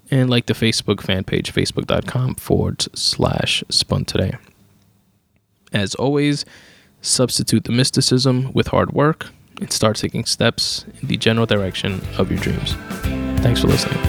And 0.09 0.29
like 0.29 0.47
the 0.47 0.53
Facebook 0.53 1.01
fan 1.01 1.23
page, 1.23 1.53
facebook.com 1.53 2.35
forward 2.35 2.85
slash 2.97 3.63
Spun 3.69 4.05
Today. 4.05 4.35
As 5.73 5.93
always, 5.95 6.45
substitute 7.01 7.65
the 7.65 7.71
mysticism 7.71 8.51
with 8.53 8.67
hard 8.67 8.93
work 8.93 9.27
and 9.61 9.71
start 9.71 9.97
taking 9.97 10.25
steps 10.25 10.85
in 11.01 11.07
the 11.07 11.17
general 11.17 11.45
direction 11.45 12.01
of 12.17 12.31
your 12.31 12.39
dreams. 12.39 12.73
Thanks 13.41 13.61
for 13.61 13.67
listening. 13.67 13.99